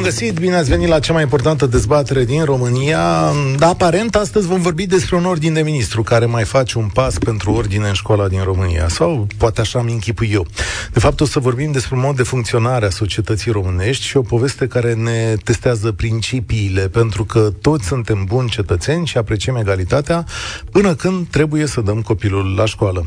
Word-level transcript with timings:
Bun 0.00 0.08
găsit, 0.08 0.38
bine 0.38 0.56
ați 0.56 0.68
venit 0.68 0.88
la 0.88 0.98
cea 0.98 1.12
mai 1.12 1.22
importantă 1.22 1.66
dezbatere 1.66 2.24
din 2.24 2.44
România. 2.44 3.32
Da, 3.58 3.68
aparent, 3.68 4.14
astăzi 4.14 4.46
vom 4.46 4.60
vorbi 4.60 4.86
despre 4.86 5.16
un 5.16 5.24
ordin 5.24 5.52
de 5.52 5.60
ministru 5.60 6.02
care 6.02 6.26
mai 6.26 6.44
face 6.44 6.78
un 6.78 6.88
pas 6.88 7.18
pentru 7.18 7.52
ordine 7.52 7.88
în 7.88 7.92
școala 7.92 8.28
din 8.28 8.42
România. 8.42 8.88
Sau 8.88 9.26
poate 9.36 9.60
așa 9.60 9.82
mi 9.82 9.92
închipui 9.92 10.30
eu. 10.32 10.46
De 10.92 10.98
fapt, 10.98 11.20
o 11.20 11.24
să 11.24 11.38
vorbim 11.38 11.72
despre 11.72 11.94
un 11.94 12.00
mod 12.00 12.16
de 12.16 12.22
funcționare 12.22 12.86
a 12.86 12.90
societății 12.90 13.50
românești 13.50 14.04
și 14.04 14.16
o 14.16 14.20
poveste 14.20 14.66
care 14.66 14.94
ne 14.94 15.34
testează 15.44 15.92
principiile, 15.92 16.88
pentru 16.88 17.24
că 17.24 17.52
toți 17.60 17.86
suntem 17.86 18.24
buni 18.24 18.48
cetățeni 18.48 19.06
și 19.06 19.18
apreciem 19.18 19.56
egalitatea 19.56 20.24
până 20.70 20.94
când 20.94 21.26
trebuie 21.30 21.66
să 21.66 21.80
dăm 21.80 22.02
copilul 22.02 22.54
la 22.54 22.64
școală. 22.64 23.06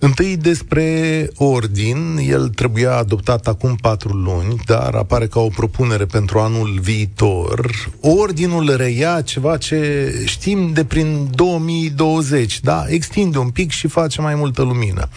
Întâi 0.00 0.36
despre 0.36 1.28
ordin, 1.36 2.18
el 2.28 2.48
trebuia 2.48 2.96
adoptat 2.96 3.46
acum 3.46 3.76
patru 3.80 4.12
luni, 4.12 4.60
dar 4.66 4.94
apare 4.94 5.26
ca 5.26 5.40
o 5.40 5.48
propunere 5.48 6.04
pentru 6.04 6.38
anul 6.38 6.78
viitor. 6.80 7.70
Ordinul 8.00 8.76
reia 8.76 9.20
ceva 9.20 9.56
ce 9.56 10.12
știm 10.24 10.72
de 10.72 10.84
prin 10.84 11.28
2020, 11.34 12.60
da? 12.60 12.84
Extinde 12.88 13.38
un 13.38 13.50
pic 13.50 13.70
și 13.70 13.88
face 13.88 14.20
mai 14.20 14.34
multă 14.34 14.62
lumină. 14.62 15.08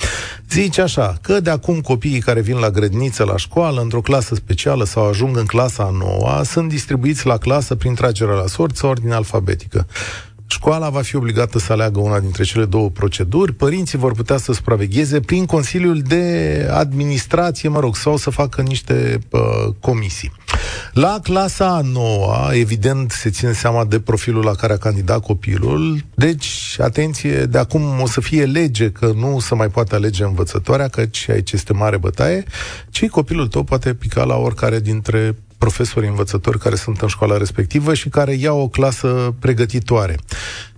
Zice 0.50 0.82
așa, 0.82 1.18
că 1.22 1.40
de 1.40 1.50
acum 1.50 1.82
copiii 1.82 2.20
care 2.20 2.42
vin 2.42 2.58
la 2.58 2.70
grădiniță, 2.70 3.24
la 3.24 3.38
școală, 3.38 3.82
într-o 3.82 4.02
clasă 4.02 4.36
specială 4.36 4.86
sau 4.86 5.08
ajung 5.08 5.38
în 5.38 5.46
clasa 5.46 5.84
a 5.84 5.90
noua, 5.98 6.44
sunt 6.44 6.70
distribuiți 6.70 7.26
la 7.26 7.38
clasă 7.38 7.76
prin 7.76 7.94
tragerea 7.94 8.36
la 8.36 8.48
sort 8.48 8.76
sau 8.76 8.90
ordine 8.90 9.14
alfabetică. 9.14 9.88
Școala 10.52 10.90
va 10.90 11.02
fi 11.02 11.16
obligată 11.16 11.60
să 11.60 11.72
aleagă 11.72 12.00
una 12.00 12.20
dintre 12.20 12.44
cele 12.44 12.66
două 12.66 12.90
proceduri, 12.90 13.54
părinții 13.54 13.98
vor 13.98 14.14
putea 14.14 14.38
să 14.38 14.54
supravegheze 14.54 15.20
prin 15.20 15.46
Consiliul 15.46 16.00
de 16.00 16.68
Administrație, 16.72 17.70
mă 17.70 17.80
rog, 17.80 17.96
sau 17.96 18.18
să 18.18 18.30
facă 18.30 18.62
niște 18.62 19.20
uh, 19.30 19.40
comisii. 19.80 20.32
La 20.94 21.20
clasa 21.24 21.68
a 21.68 21.82
noua, 21.82 22.50
evident, 22.54 23.12
se 23.12 23.30
ține 23.30 23.52
seama 23.52 23.86
de 23.86 24.00
profilul 24.00 24.44
la 24.44 24.54
care 24.54 24.74
a 24.74 24.78
candidat 24.78 25.22
copilul, 25.22 26.04
deci, 26.16 26.76
atenție, 26.80 27.46
de 27.46 27.58
acum 27.58 28.02
o 28.02 28.08
să 28.08 28.22
fie 28.22 28.46
lege 28.46 28.92
că 28.92 29.12
nu 29.16 29.40
se 29.40 29.56
mai 29.56 29.68
poate 29.70 29.96
alege 29.96 30.24
învățătoarea, 30.24 30.88
căci 30.88 31.30
aici 31.30 31.52
este 31.52 31.74
mare 31.74 31.98
bătaie, 31.98 32.44
ci 32.90 33.08
copilul 33.08 33.48
tău 33.48 33.64
poate 33.64 33.94
pica 33.94 34.24
la 34.24 34.36
oricare 34.36 34.80
dintre 34.80 35.36
profesori 35.62 36.08
învățători 36.08 36.60
care 36.60 36.76
sunt 36.76 37.02
în 37.02 37.08
școala 37.08 37.38
respectivă 37.38 37.94
și 37.94 38.10
care 38.10 38.34
iau 38.34 38.60
o 38.60 38.68
clasă 38.68 39.36
pregătitoare. 39.40 40.16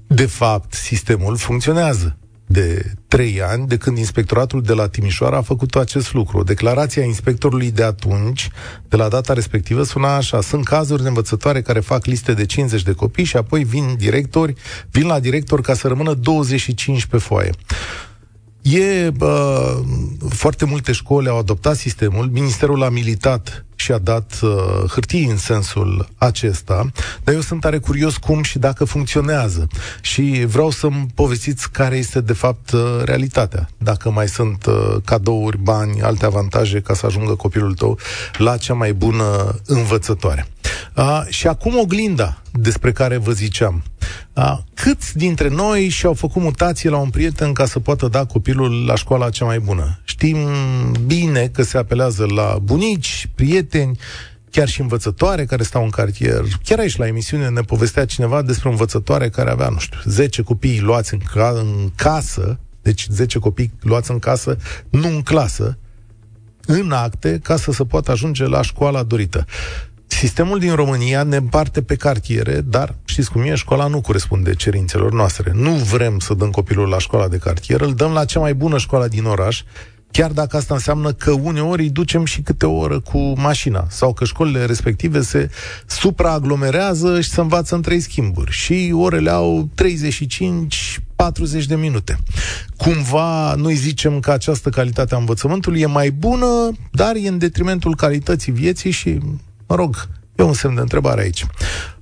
De 0.07 0.25
fapt, 0.25 0.73
sistemul 0.73 1.37
funcționează 1.37 2.17
de 2.45 2.93
trei 3.07 3.41
ani, 3.41 3.67
de 3.67 3.77
când 3.77 3.97
inspectoratul 3.97 4.61
de 4.61 4.73
la 4.73 4.87
Timișoara 4.87 5.37
a 5.37 5.41
făcut 5.41 5.75
acest 5.75 6.13
lucru. 6.13 6.43
Declarația 6.43 7.03
inspectorului 7.03 7.71
de 7.71 7.83
atunci, 7.83 8.49
de 8.87 8.95
la 8.95 9.07
data 9.07 9.33
respectivă, 9.33 9.83
suna 9.83 10.15
așa. 10.15 10.41
Sunt 10.41 10.65
cazuri 10.65 11.01
de 11.01 11.07
învățătoare 11.07 11.61
care 11.61 11.79
fac 11.79 12.05
liste 12.05 12.33
de 12.33 12.45
50 12.45 12.83
de 12.83 12.91
copii 12.91 13.23
și 13.23 13.37
apoi 13.37 13.63
vin 13.63 13.95
directori, 13.97 14.53
vin 14.91 15.07
la 15.07 15.19
director 15.19 15.61
ca 15.61 15.73
să 15.73 15.87
rămână 15.87 16.13
25 16.13 17.05
pe 17.05 17.17
foaie. 17.17 17.51
E, 18.61 19.09
bă, 19.09 19.81
foarte 20.29 20.65
multe 20.65 20.91
școli 20.91 21.27
au 21.27 21.37
adoptat 21.37 21.75
sistemul, 21.75 22.29
ministerul 22.31 22.83
a 22.83 22.89
militat 22.89 23.65
și 23.83 23.91
a 23.91 23.97
dat 23.97 24.39
uh, 24.41 24.51
hârtii 24.89 25.25
în 25.25 25.37
sensul 25.37 26.09
acesta, 26.17 26.91
dar 27.23 27.33
eu 27.33 27.41
sunt 27.41 27.61
tare 27.61 27.77
curios 27.77 28.17
cum 28.17 28.43
și 28.43 28.59
dacă 28.59 28.85
funcționează. 28.85 29.67
Și 30.01 30.45
vreau 30.47 30.69
să-mi 30.69 31.07
povestiți 31.15 31.71
care 31.71 31.97
este 31.97 32.21
de 32.21 32.33
fapt 32.33 32.71
uh, 32.71 32.81
realitatea. 33.03 33.69
Dacă 33.77 34.11
mai 34.11 34.27
sunt 34.27 34.65
uh, 34.65 34.95
cadouri, 35.05 35.57
bani, 35.57 36.01
alte 36.01 36.25
avantaje 36.25 36.81
ca 36.81 36.93
să 36.93 37.05
ajungă 37.05 37.35
copilul 37.35 37.73
tău 37.73 37.97
la 38.37 38.57
cea 38.57 38.73
mai 38.73 38.93
bună 38.93 39.55
învățătoare. 39.65 40.47
Uh, 40.95 41.21
și 41.27 41.47
acum 41.47 41.77
oglinda 41.77 42.41
despre 42.51 42.91
care 42.91 43.17
vă 43.17 43.31
ziceam. 43.31 43.83
Uh, 44.35 44.57
câți 44.73 45.17
dintre 45.17 45.47
noi 45.47 45.87
și-au 45.87 46.13
făcut 46.13 46.41
mutație 46.41 46.89
la 46.89 46.97
un 46.97 47.09
prieten 47.09 47.53
ca 47.53 47.65
să 47.65 47.79
poată 47.79 48.07
da 48.07 48.25
copilul 48.25 48.85
la 48.85 48.95
școala 48.95 49.29
cea 49.29 49.45
mai 49.45 49.59
bună? 49.59 49.99
Știm 50.03 50.37
bine 51.05 51.47
că 51.47 51.63
se 51.63 51.77
apelează 51.77 52.25
la 52.25 52.57
bunici, 52.61 53.29
prieteni, 53.35 53.97
chiar 54.49 54.67
și 54.67 54.81
învățătoare 54.81 55.45
care 55.45 55.63
stau 55.63 55.83
în 55.83 55.89
cartier. 55.89 56.41
Chiar 56.63 56.79
aici 56.79 56.97
la 56.97 57.07
emisiune 57.07 57.49
ne 57.49 57.61
povestea 57.61 58.05
cineva 58.05 58.41
despre 58.41 58.67
o 58.67 58.71
învățătoare 58.71 59.29
care 59.29 59.49
avea, 59.49 59.69
nu 59.69 59.79
știu, 59.79 59.99
10 60.03 60.41
copii 60.41 60.79
luați 60.79 61.13
în, 61.13 61.19
ca- 61.33 61.53
în 61.55 61.91
casă, 61.95 62.59
deci 62.81 63.07
10 63.09 63.39
copii 63.39 63.71
luați 63.81 64.11
în 64.11 64.19
casă, 64.19 64.57
nu 64.89 65.07
în 65.07 65.21
clasă, 65.21 65.77
în 66.65 66.91
acte, 66.91 67.39
ca 67.43 67.55
să 67.55 67.71
se 67.71 67.85
poată 67.85 68.11
ajunge 68.11 68.45
la 68.45 68.61
școala 68.61 69.03
dorită. 69.03 69.45
Sistemul 70.23 70.59
din 70.59 70.75
România 70.75 71.23
ne 71.23 71.35
împarte 71.35 71.81
pe 71.81 71.95
cartiere, 71.95 72.61
dar 72.61 72.95
știți 73.05 73.31
cum 73.31 73.41
e, 73.41 73.55
școala 73.55 73.87
nu 73.87 74.01
corespunde 74.01 74.53
cerințelor 74.53 75.11
noastre. 75.11 75.51
Nu 75.55 75.71
vrem 75.71 76.19
să 76.19 76.33
dăm 76.33 76.49
copilul 76.49 76.87
la 76.87 76.97
școala 76.97 77.27
de 77.27 77.37
cartier, 77.37 77.81
îl 77.81 77.93
dăm 77.93 78.11
la 78.11 78.25
cea 78.25 78.39
mai 78.39 78.53
bună 78.53 78.77
școală 78.77 79.07
din 79.07 79.25
oraș, 79.25 79.63
chiar 80.11 80.31
dacă 80.31 80.57
asta 80.57 80.73
înseamnă 80.73 81.11
că 81.11 81.31
uneori 81.31 81.81
îi 81.81 81.89
ducem 81.89 82.25
și 82.25 82.41
câte 82.41 82.65
o 82.65 82.77
oră 82.77 82.99
cu 82.99 83.33
mașina, 83.37 83.85
sau 83.89 84.13
că 84.13 84.25
școlile 84.25 84.65
respective 84.65 85.21
se 85.21 85.49
supraaglomerează 85.85 87.21
și 87.21 87.29
se 87.29 87.41
învață 87.41 87.75
în 87.75 87.81
trei 87.81 87.99
schimburi 87.99 88.51
și 88.51 88.93
orele 88.95 89.29
au 89.29 89.69
35 89.75 90.99
40 91.15 91.65
de 91.65 91.75
minute. 91.75 92.17
Cumva 92.77 93.53
noi 93.55 93.73
zicem 93.73 94.19
că 94.19 94.31
această 94.31 94.69
calitate 94.69 95.15
a 95.15 95.17
învățământului 95.17 95.81
e 95.81 95.85
mai 95.85 96.11
bună, 96.11 96.71
dar 96.91 97.15
e 97.15 97.27
în 97.27 97.37
detrimentul 97.37 97.95
calității 97.95 98.51
vieții 98.51 98.91
și 98.91 99.19
Mă 99.73 99.79
rog, 99.79 100.07
e 100.35 100.43
un 100.43 100.53
semn 100.53 100.75
de 100.75 100.81
întrebare 100.81 101.21
aici. 101.21 101.45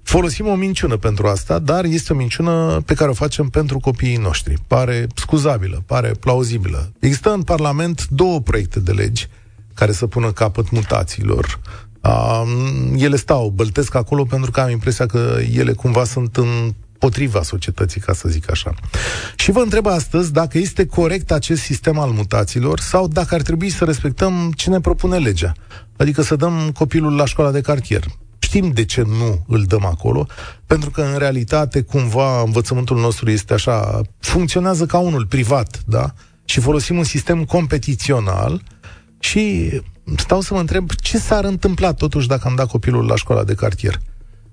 Folosim 0.03 0.47
o 0.47 0.55
minciună 0.55 0.97
pentru 0.97 1.27
asta, 1.27 1.59
dar 1.59 1.83
este 1.83 2.13
o 2.13 2.15
minciună 2.15 2.81
pe 2.85 2.93
care 2.93 3.09
o 3.09 3.13
facem 3.13 3.49
pentru 3.49 3.79
copiii 3.79 4.17
noștri. 4.17 4.53
Pare 4.67 5.07
scuzabilă, 5.15 5.83
pare 5.85 6.11
plauzibilă. 6.19 6.91
Există 6.99 7.33
în 7.33 7.41
Parlament 7.41 8.07
două 8.07 8.39
proiecte 8.39 8.79
de 8.79 8.91
legi 8.91 9.27
care 9.73 9.91
să 9.91 10.07
pună 10.07 10.31
capăt 10.31 10.69
mutațiilor. 10.69 11.59
Uh, 12.01 12.43
ele 12.95 13.15
stau, 13.15 13.49
băltesc 13.49 13.95
acolo 13.95 14.23
pentru 14.23 14.51
că 14.51 14.59
am 14.59 14.69
impresia 14.69 15.05
că 15.05 15.38
ele 15.53 15.73
cumva 15.73 16.03
sunt 16.03 16.38
în 16.38 16.73
potriva 16.97 17.41
societății, 17.41 18.01
ca 18.01 18.13
să 18.13 18.29
zic 18.29 18.51
așa. 18.51 18.73
Și 19.35 19.51
vă 19.51 19.59
întreb 19.59 19.85
astăzi 19.85 20.31
dacă 20.31 20.57
este 20.57 20.85
corect 20.85 21.31
acest 21.31 21.61
sistem 21.61 21.99
al 21.99 22.09
mutațiilor 22.09 22.79
sau 22.79 23.07
dacă 23.07 23.35
ar 23.35 23.41
trebui 23.41 23.69
să 23.69 23.85
respectăm 23.85 24.51
ce 24.55 24.69
ne 24.69 24.79
propune 24.79 25.17
legea. 25.17 25.53
Adică 26.01 26.22
să 26.22 26.35
dăm 26.35 26.72
copilul 26.73 27.16
la 27.16 27.25
școala 27.25 27.51
de 27.51 27.62
cartier. 27.62 28.03
Știm 28.39 28.72
de 28.72 28.85
ce 28.85 29.01
nu 29.01 29.44
îl 29.47 29.63
dăm 29.63 29.85
acolo, 29.85 30.28
pentru 30.66 30.89
că 30.89 31.01
în 31.01 31.17
realitate 31.17 31.81
cumva 31.81 32.41
învățământul 32.41 33.00
nostru 33.00 33.29
este 33.29 33.53
așa, 33.53 34.01
funcționează 34.19 34.85
ca 34.85 34.97
unul 34.97 35.25
privat, 35.25 35.81
da? 35.85 36.13
Și 36.45 36.59
folosim 36.59 36.97
un 36.97 37.03
sistem 37.03 37.44
competițional 37.44 38.62
și 39.19 39.69
stau 40.17 40.41
să 40.41 40.53
mă 40.53 40.59
întreb 40.59 40.89
ce 40.91 41.17
s-ar 41.17 41.44
întâmpla 41.44 41.94
totuși 41.94 42.28
dacă 42.28 42.47
am 42.47 42.56
dat 42.56 42.68
copilul 42.68 43.06
la 43.06 43.16
școala 43.16 43.44
de 43.44 43.53
cartier. 43.53 44.00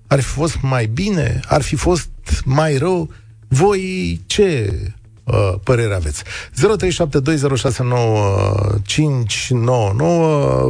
Ar 0.06 0.20
fi 0.20 0.28
fost 0.28 0.60
mai 0.62 0.86
bine? 0.86 1.40
Ar 1.46 1.62
fi 1.62 1.76
fost 1.76 2.10
mai 2.44 2.76
rău? 2.76 3.10
Voi 3.48 4.20
ce 4.26 4.72
uh, 5.32 5.54
părere 5.62 5.94
aveți? 5.94 6.22
0372069599 6.24 6.26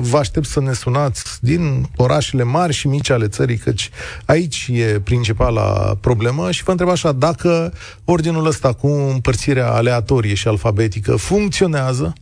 Vă 0.01 0.17
aștept 0.19 0.47
să 0.47 0.61
ne 0.61 0.73
sunați 0.73 1.23
din 1.41 1.89
orașele 1.97 2.43
mari 2.43 2.73
și 2.73 2.89
mici 2.89 3.11
ale 3.11 3.29
țării, 3.29 3.57
căci 3.57 3.91
aici 4.25 4.71
e 4.73 5.01
principala 5.05 5.97
problemă 6.01 6.51
și 6.51 6.63
vă 6.63 6.71
întreb 6.71 6.89
așa, 6.89 7.13
dacă 7.13 7.73
ordinul 8.05 8.47
ăsta 8.47 8.73
cu 8.73 8.87
împărțirea 8.87 9.73
aleatorie 9.73 10.35
și 10.35 10.49
alfabetică 10.49 11.17
funcționează, 11.17 12.13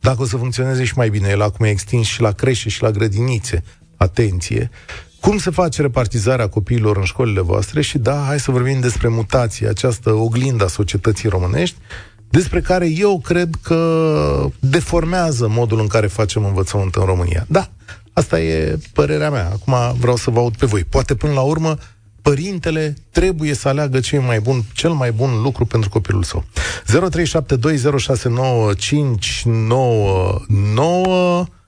dacă 0.00 0.22
o 0.22 0.26
să 0.26 0.36
funcționeze 0.36 0.84
și 0.84 0.92
mai 0.96 1.08
bine, 1.08 1.28
el 1.28 1.42
acum 1.42 1.64
e 1.64 1.68
extins 1.68 2.06
și 2.06 2.20
la 2.20 2.32
creșe 2.32 2.68
și 2.68 2.82
la 2.82 2.90
grădinițe, 2.90 3.64
atenție, 3.96 4.70
cum 5.22 5.38
se 5.38 5.50
face 5.50 5.82
repartizarea 5.82 6.48
copiilor 6.48 6.96
în 6.96 7.04
școlile 7.04 7.40
voastre 7.40 7.80
și 7.80 7.98
da, 7.98 8.24
hai 8.26 8.40
să 8.40 8.50
vorbim 8.50 8.80
despre 8.80 9.08
mutație, 9.08 9.68
această 9.68 10.12
oglindă 10.12 10.64
a 10.64 10.68
societății 10.68 11.28
românești, 11.28 11.76
despre 12.30 12.60
care 12.60 12.88
eu 12.90 13.20
cred 13.20 13.54
că 13.62 14.48
deformează 14.60 15.48
modul 15.48 15.80
în 15.80 15.86
care 15.86 16.06
facem 16.06 16.44
învățământ 16.44 16.94
în 16.94 17.04
România. 17.04 17.44
Da, 17.48 17.68
asta 18.12 18.40
e 18.40 18.78
părerea 18.92 19.30
mea. 19.30 19.50
Acum 19.52 19.96
vreau 19.98 20.16
să 20.16 20.30
vă 20.30 20.38
aud 20.38 20.56
pe 20.56 20.66
voi. 20.66 20.84
Poate 20.84 21.14
până 21.14 21.32
la 21.32 21.40
urmă 21.40 21.78
părintele 22.22 22.96
trebuie 23.10 23.54
să 23.54 23.68
aleagă 23.68 24.00
cel 24.00 24.20
mai 24.20 24.40
bun, 24.40 24.62
cel 24.72 24.90
mai 24.90 25.12
bun 25.12 25.42
lucru 25.42 25.64
pentru 25.64 25.88
copilul 25.88 26.22
său. 26.22 26.44
0372069599 31.44 31.61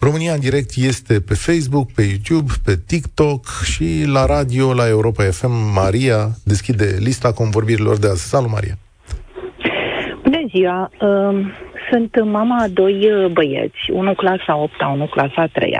România 0.00 0.32
în 0.32 0.40
direct 0.40 0.70
este 0.76 1.20
pe 1.20 1.34
Facebook, 1.34 1.92
pe 1.92 2.02
YouTube, 2.02 2.52
pe 2.64 2.74
TikTok 2.86 3.46
și 3.64 4.04
la 4.06 4.26
radio, 4.26 4.74
la 4.74 4.88
Europa 4.88 5.24
FM. 5.24 5.52
Maria 5.74 6.28
deschide 6.44 6.96
lista 6.98 7.32
convorbirilor 7.32 7.96
de 7.98 8.08
azi. 8.08 8.28
Salut, 8.28 8.50
Maria! 8.50 8.78
Bună 10.22 10.44
ziua! 10.48 10.90
Um, 11.00 11.52
sunt 11.90 12.24
mama 12.24 12.62
a 12.62 12.68
doi 12.68 13.12
uh, 13.12 13.30
băieți, 13.32 13.90
unul 13.92 14.14
clasa 14.14 14.56
8 14.56 14.72
unul 14.92 15.08
clasa 15.08 15.46
3 15.52 15.72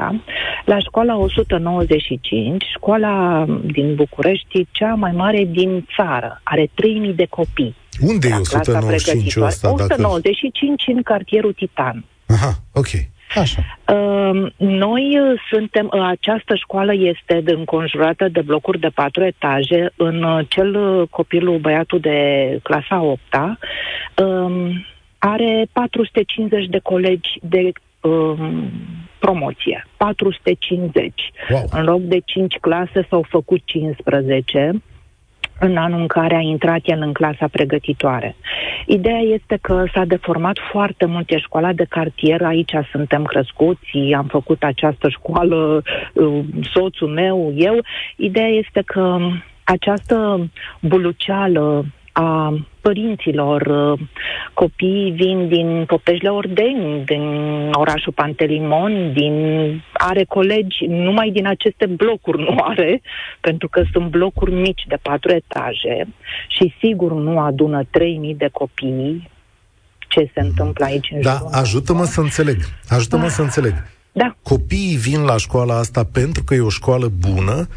la 0.65 0.79
școala 0.79 1.17
195, 1.17 2.65
școala 2.77 3.45
din 3.73 3.95
București, 3.95 4.67
cea 4.71 4.95
mai 4.95 5.13
mare 5.13 5.45
din 5.45 5.87
țară. 5.97 6.41
Are 6.43 6.71
3000 6.75 7.13
de 7.13 7.27
copii. 7.27 7.77
Unde 8.01 8.29
e 8.29 8.35
195 8.35 9.37
ăsta? 9.37 9.73
195 9.73 10.85
dacă... 10.85 10.97
în 10.97 11.03
cartierul 11.03 11.53
Titan. 11.53 12.05
Aha, 12.27 12.55
ok. 12.73 12.89
Așa. 13.35 13.63
Uh, 13.95 14.53
noi 14.57 15.19
suntem, 15.51 15.91
uh, 15.93 16.01
această 16.07 16.55
școală 16.55 16.95
este 16.95 17.41
de 17.45 17.53
înconjurată 17.53 18.29
de 18.29 18.41
blocuri 18.41 18.79
de 18.79 18.89
patru 18.95 19.25
etaje. 19.25 19.93
În 19.97 20.23
uh, 20.23 20.47
cel 20.49 20.75
uh, 20.75 21.09
copilul, 21.09 21.59
băiatul 21.59 22.01
de 22.01 22.59
clasa 22.63 23.01
8 23.01 23.21
uh, 23.33 24.25
um, 24.27 24.87
are 25.19 25.67
450 25.73 26.67
de 26.67 26.79
colegi 26.79 27.31
de 27.43 27.73
um, 28.01 28.71
promoție. 29.19 29.87
450. 29.97 31.33
Wow. 31.51 31.65
În 31.71 31.85
loc 31.85 32.01
de 32.01 32.19
5 32.25 32.55
clase 32.61 33.07
s-au 33.09 33.25
făcut 33.29 33.61
15 33.65 34.83
în 35.61 35.77
anul 35.77 36.01
în 36.01 36.07
care 36.07 36.35
a 36.35 36.41
intrat 36.41 36.81
el 36.85 37.01
în 37.01 37.13
clasa 37.13 37.49
pregătitoare. 37.51 38.37
Ideea 38.87 39.19
este 39.19 39.59
că 39.61 39.85
s-a 39.95 40.05
deformat 40.05 40.57
foarte 40.71 41.05
mult, 41.05 41.31
e 41.31 41.39
școala 41.39 41.73
de 41.73 41.85
cartier, 41.89 42.43
aici 42.43 42.73
suntem 42.91 43.25
crescuți, 43.25 44.13
am 44.17 44.27
făcut 44.27 44.63
această 44.63 45.09
școală, 45.09 45.83
uh, 46.13 46.41
soțul 46.73 47.09
meu, 47.09 47.53
eu. 47.57 47.81
Ideea 48.17 48.49
este 48.49 48.83
că 48.87 49.19
această 49.65 50.49
buluceală 50.81 51.85
a 52.13 52.55
părinților. 52.81 53.61
Uh, 53.61 54.01
copiii 54.55 55.11
vin 55.11 55.49
din 55.49 55.85
Popejle 55.87 56.29
Ordeni, 56.29 57.05
din 57.05 57.25
orașul 57.73 58.13
Pantelimon, 58.13 59.13
din 59.13 59.35
are 59.93 60.25
colegi 60.25 60.87
numai 60.87 61.31
din 61.31 61.47
aceste 61.47 61.87
blocuri 61.87 62.43
nu 62.43 62.57
are, 62.61 63.01
pentru 63.41 63.69
că 63.69 63.83
sunt 63.93 64.11
blocuri 64.11 64.53
mici 64.53 64.85
de 64.89 64.99
patru 65.03 65.31
etaje 65.33 66.07
și 66.49 66.75
sigur 66.79 67.13
nu 67.13 67.41
adună 67.41 67.83
3000 67.91 68.35
de 68.35 68.49
copii 68.53 69.31
ce 70.09 70.31
se 70.35 70.41
întâmplă 70.41 70.85
aici 70.85 71.11
în 71.13 71.21
Da, 71.21 71.41
ajută-mă 71.51 72.05
să 72.05 72.21
înțeleg. 72.21 72.57
Ajută-mă 72.89 73.25
ah. 73.25 73.31
să 73.31 73.43
înțeleg. 73.43 73.75
Da. 74.13 74.37
Copiii 74.43 74.97
vin 74.97 75.23
la 75.23 75.37
școala 75.37 75.79
asta 75.79 76.05
pentru 76.13 76.43
că 76.45 76.55
e 76.55 76.61
o 76.61 76.69
școală 76.69 77.11
bună 77.19 77.69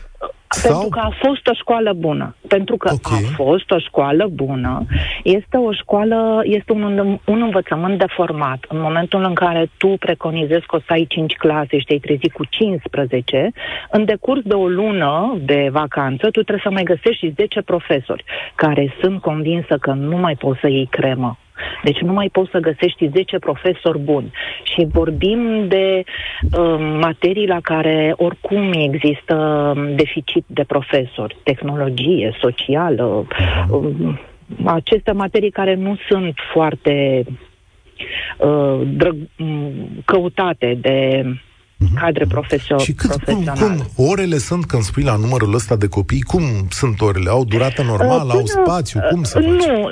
sau... 0.53 0.71
Pentru 0.71 0.89
că 0.89 0.99
a 0.99 1.11
fost 1.25 1.47
o 1.47 1.53
școală 1.53 1.93
bună. 1.93 2.35
Pentru 2.47 2.77
că 2.77 2.93
okay. 2.93 3.23
a 3.23 3.33
fost 3.35 3.71
o 3.71 3.79
școală 3.79 4.27
bună. 4.31 4.85
Este 5.23 5.57
o 5.57 5.71
școală, 5.71 6.41
este 6.43 6.71
un, 6.71 7.19
un 7.25 7.41
învățământ 7.41 7.97
de 7.97 8.05
format. 8.15 8.65
În 8.69 8.79
momentul 8.81 9.23
în 9.23 9.33
care 9.33 9.69
tu 9.77 9.87
preconizezi 9.87 10.65
că 10.65 10.75
o 10.75 10.79
să 10.79 10.91
ai 10.93 11.05
5 11.09 11.33
clase 11.33 11.77
și 11.79 11.85
te-ai 11.85 11.99
trezit 11.99 12.31
cu 12.33 12.45
15, 12.49 13.51
în 13.91 14.05
decurs 14.05 14.41
de 14.41 14.53
o 14.53 14.67
lună 14.67 15.37
de 15.45 15.69
vacanță, 15.71 16.25
tu 16.25 16.43
trebuie 16.43 16.63
să 16.63 16.71
mai 16.71 16.83
găsești 16.83 17.25
și 17.25 17.33
10 17.35 17.61
profesori 17.61 18.23
care 18.55 18.95
sunt 19.01 19.21
convinsă 19.21 19.77
că 19.77 19.91
nu 19.91 20.17
mai 20.17 20.35
poți 20.35 20.59
să 20.59 20.67
iei 20.67 20.87
cremă 20.91 21.37
deci 21.83 21.99
nu 21.99 22.13
mai 22.13 22.29
poți 22.31 22.51
să 22.51 22.57
găsești 22.59 23.09
10 23.09 23.39
profesori 23.39 23.99
buni. 23.99 24.31
Și 24.63 24.87
vorbim 24.91 25.67
de 25.67 26.03
uh, 26.57 26.97
materii 27.01 27.47
la 27.47 27.59
care 27.59 28.13
oricum 28.17 28.71
există 28.73 29.35
um, 29.75 29.95
deficit 29.95 30.43
de 30.47 30.63
profesori. 30.63 31.37
Tehnologie, 31.43 32.37
socială, 32.39 33.25
uh, 33.69 34.13
aceste 34.65 35.11
materii 35.11 35.51
care 35.51 35.75
nu 35.75 35.97
sunt 36.09 36.33
foarte 36.53 37.23
uh, 38.37 38.81
drăg- 38.97 39.29
căutate 40.05 40.77
de 40.81 41.23
uh-huh. 41.85 41.99
cadre 41.99 42.25
profesor, 42.25 42.81
Și 42.81 42.93
cât, 42.93 43.23
cum, 43.23 43.43
cum, 43.43 44.05
orele 44.11 44.37
sunt 44.37 44.65
când 44.65 44.81
spui 44.81 45.03
la 45.03 45.15
numărul 45.15 45.53
ăsta 45.53 45.75
de 45.75 45.87
copii? 45.87 46.21
Cum 46.21 46.43
sunt 46.69 47.01
orele? 47.01 47.29
Au 47.29 47.43
durată 47.45 47.81
normală? 47.83 48.33
Uh, 48.33 48.39
până, 48.39 48.39
au 48.39 48.45
spațiu? 48.45 48.99
Cum 49.09 49.23
se 49.23 49.39
face? 49.39 49.71
Nu, 49.71 49.89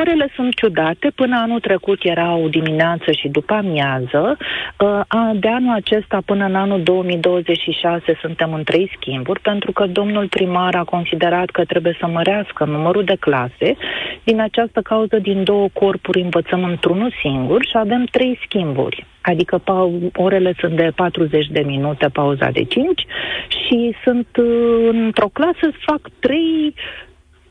orele 0.00 0.28
sunt 0.34 0.54
ciudate. 0.54 1.12
Până 1.14 1.36
anul 1.36 1.60
trecut 1.60 1.98
erau 2.02 2.48
dimineață 2.48 3.12
și 3.12 3.28
după 3.28 3.54
amiază. 3.54 4.36
Uh, 4.78 5.00
de 5.40 5.48
anul 5.48 5.74
acesta 5.74 6.18
până 6.24 6.44
în 6.44 6.54
anul 6.54 6.82
2026 6.82 8.18
suntem 8.20 8.52
în 8.52 8.64
trei 8.64 8.90
schimburi, 8.96 9.40
pentru 9.40 9.72
că 9.72 9.86
domnul 9.86 10.28
primar 10.28 10.74
a 10.74 10.84
considerat 10.84 11.50
că 11.50 11.64
trebuie 11.64 11.96
să 12.00 12.06
mărească 12.06 12.64
numărul 12.64 13.04
de 13.04 13.16
clase. 13.20 13.76
Din 14.24 14.40
această 14.40 14.80
cauză, 14.80 15.18
din 15.18 15.44
două 15.44 15.68
corpuri 15.72 16.20
învățăm 16.20 16.64
într-unul 16.64 17.12
singur 17.22 17.64
și 17.64 17.76
avem 17.76 18.04
trei 18.10 18.38
schimburi. 18.46 19.06
Adică 19.24 19.58
pau- 19.58 20.10
orele 20.14 20.54
sunt 20.58 20.76
de 20.76 20.92
40 20.94 21.46
de 21.46 21.60
minute, 21.60 22.08
pauza 22.08 22.50
de 22.50 22.64
5 22.64 23.06
și 23.48 23.96
sunt 24.04 24.26
uh, 24.36 24.88
într-o 24.90 25.28
clasă, 25.28 25.70
fac 25.86 26.00
3, 26.18 26.74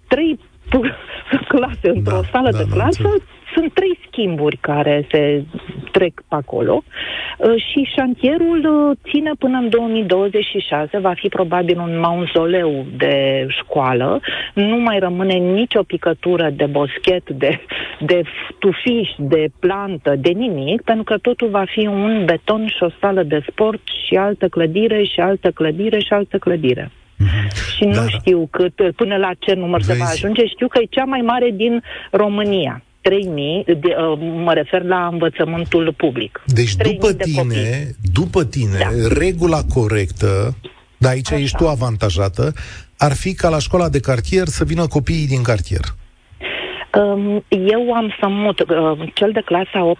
3 0.07 0.39
clase 1.47 1.89
într-o 1.89 2.19
da, 2.21 2.29
sală 2.31 2.49
da, 2.51 2.57
de 2.57 2.65
clasă, 2.71 3.01
da, 3.01 3.23
sunt 3.53 3.73
trei 3.73 3.99
schimburi 4.07 4.57
care 4.57 5.07
se 5.11 5.43
trec 5.91 6.13
pe 6.27 6.35
acolo 6.35 6.83
uh, 7.37 7.63
și 7.71 7.89
șantierul 7.95 8.89
uh, 8.89 8.97
ține 9.09 9.31
până 9.39 9.57
în 9.57 9.69
2026, 9.69 10.97
va 10.97 11.13
fi 11.15 11.27
probabil 11.27 11.79
un 11.79 11.99
mauzoleu 11.99 12.85
de 12.97 13.45
școală, 13.49 14.19
nu 14.53 14.77
mai 14.77 14.99
rămâne 14.99 15.33
nicio 15.33 15.83
picătură 15.83 16.49
de 16.49 16.65
boschet, 16.65 17.29
de, 17.29 17.59
de 17.99 18.21
tufiș, 18.59 19.09
de 19.17 19.47
plantă, 19.59 20.15
de 20.15 20.29
nimic, 20.29 20.81
pentru 20.81 21.03
că 21.03 21.17
totul 21.17 21.49
va 21.49 21.63
fi 21.67 21.87
un 21.87 22.25
beton 22.25 22.67
și 22.67 22.83
o 22.83 22.89
sală 22.99 23.23
de 23.23 23.45
sport 23.49 23.81
și 24.05 24.15
altă 24.15 24.47
clădire 24.47 25.03
și 25.03 25.19
altă 25.19 25.51
clădire 25.51 25.99
și 25.99 26.13
altă 26.13 26.37
clădire. 26.37 26.91
Mm-hmm. 27.23 27.75
Și 27.75 27.83
nu 27.83 27.91
Dar, 27.91 28.09
știu 28.09 28.47
cât, 28.51 28.95
până 28.95 29.15
la 29.15 29.31
ce 29.39 29.53
număr 29.53 29.79
vezi? 29.79 29.91
se 29.91 29.97
va 29.97 30.09
ajunge, 30.09 30.47
știu 30.47 30.67
că 30.67 30.79
e 30.81 30.85
cea 30.89 31.03
mai 31.03 31.21
mare 31.21 31.49
din 31.53 31.83
România. 32.11 32.83
3.000, 33.09 33.65
de, 33.65 33.95
uh, 33.97 34.19
mă 34.43 34.53
refer 34.53 34.83
la 34.83 35.07
învățământul 35.11 35.93
public. 35.97 36.41
Deci 36.45 36.75
după 36.75 37.11
de 37.11 37.23
tine, 37.23 37.41
copii. 37.41 37.95
după 38.13 38.45
tine, 38.45 38.77
da. 38.79 39.07
regula 39.17 39.61
corectă, 39.73 40.55
dar 40.97 41.11
aici 41.11 41.31
Așa. 41.31 41.41
ești 41.41 41.57
tu 41.57 41.67
avantajată, 41.67 42.53
ar 42.97 43.13
fi 43.13 43.33
ca 43.33 43.49
la 43.49 43.59
școala 43.59 43.89
de 43.89 43.99
cartier 43.99 44.47
să 44.47 44.63
vină 44.63 44.87
copiii 44.87 45.27
din 45.27 45.41
cartier. 45.41 45.95
Eu 47.49 47.93
am 47.93 48.13
să 48.19 48.27
mut. 48.27 48.59
Uh, 48.59 48.99
cel 49.13 49.31
de 49.31 49.41
clasa 49.45 49.83
8 49.83 49.99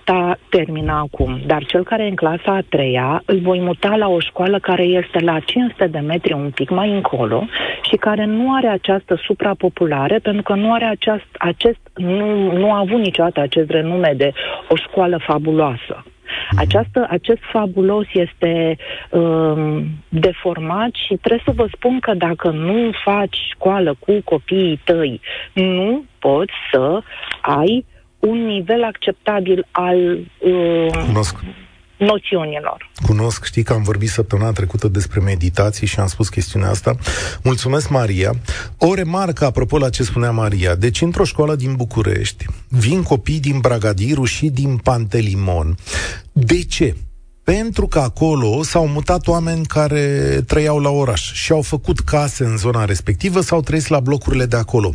termină 0.50 0.92
acum, 0.92 1.40
dar 1.46 1.66
cel 1.66 1.84
care 1.84 2.04
e 2.04 2.10
în 2.10 2.16
clasa 2.16 2.52
a 2.56 2.62
3 2.70 3.00
îl 3.26 3.40
voi 3.40 3.60
muta 3.60 3.96
la 3.96 4.08
o 4.08 4.20
școală 4.20 4.60
care 4.60 4.84
este 4.84 5.20
la 5.20 5.40
500 5.40 5.88
de 5.88 6.00
metri 6.00 6.34
un 6.34 6.52
pic 6.56 6.70
mai 6.70 6.92
încolo 6.92 7.48
și 7.90 7.96
care 7.96 8.26
nu 8.26 8.54
are 8.54 8.68
această 8.68 9.16
suprapopulare 9.16 10.20
pentru 10.20 10.44
că 10.44 10.54
nu 10.54 10.74
are 10.74 10.86
aceast, 10.86 11.28
acest, 11.38 11.80
nu, 11.96 12.52
nu 12.52 12.72
a 12.72 12.78
avut 12.78 13.00
niciodată 13.00 13.40
acest 13.40 13.70
renume 13.70 14.14
de 14.18 14.32
o 14.68 14.76
școală 14.76 15.18
fabuloasă. 15.18 16.04
Această, 16.58 17.08
acest 17.10 17.42
fabulos 17.52 18.06
este 18.14 18.78
um, 19.10 19.86
deformat 20.10 20.90
și 20.94 21.16
trebuie 21.16 21.44
să 21.46 21.52
vă 21.56 21.68
spun 21.76 22.00
că 22.00 22.14
dacă 22.14 22.50
nu 22.50 22.92
faci 23.04 23.38
școală 23.52 23.96
cu 24.00 24.22
copiii 24.24 24.82
tăi, 24.84 25.22
nu 25.54 26.04
poți 26.20 26.54
să 26.72 27.02
ai 27.42 27.86
un 28.20 28.46
nivel 28.46 28.84
acceptabil 28.84 29.68
al 29.72 30.18
um, 30.40 31.06
Cunosc 31.06 31.44
noțiunilor. 32.06 32.92
Cunosc, 33.06 33.46
știi 33.46 33.64
că 33.64 33.74
am 33.74 33.84
vorbit 33.84 34.10
săptămâna 34.10 34.52
trecută 34.52 34.88
despre 34.88 35.20
meditații 35.20 35.88
și 35.88 36.00
am 36.00 36.08
spus 36.08 36.30
chestiunea 36.30 36.70
asta. 36.70 36.96
Mulțumesc, 37.44 37.90
Maria. 37.90 38.32
O 38.78 38.94
remarcă 38.94 39.46
apropo 39.46 39.78
la 39.78 39.90
ce 39.90 40.04
spunea 40.04 40.32
Maria. 40.32 40.76
Deci, 40.76 41.02
într-o 41.02 41.24
școală 41.24 41.56
din 41.56 41.76
București, 41.76 42.46
vin 42.68 43.04
copii 43.04 43.40
din 43.40 43.60
Bragadiru 43.60 44.24
și 44.24 44.50
din 44.50 44.78
Pantelimon. 44.78 45.78
De 46.32 46.64
ce? 46.64 46.96
Pentru 47.44 47.88
că 47.88 48.00
acolo 48.00 48.64
s-au 48.64 48.88
mutat 48.88 49.28
oameni 49.28 49.66
care 49.66 50.44
trăiau 50.48 50.80
la 50.80 50.90
oraș 50.90 51.32
și 51.34 51.52
au 51.52 51.62
făcut 51.62 52.00
case 52.00 52.44
în 52.44 52.58
zona 52.58 52.86
respectivă 52.86 53.42
sau 53.42 53.62
trăiesc 53.62 53.88
la 53.88 54.00
blocurile 54.00 54.46
de 54.46 54.56
acolo. 54.56 54.94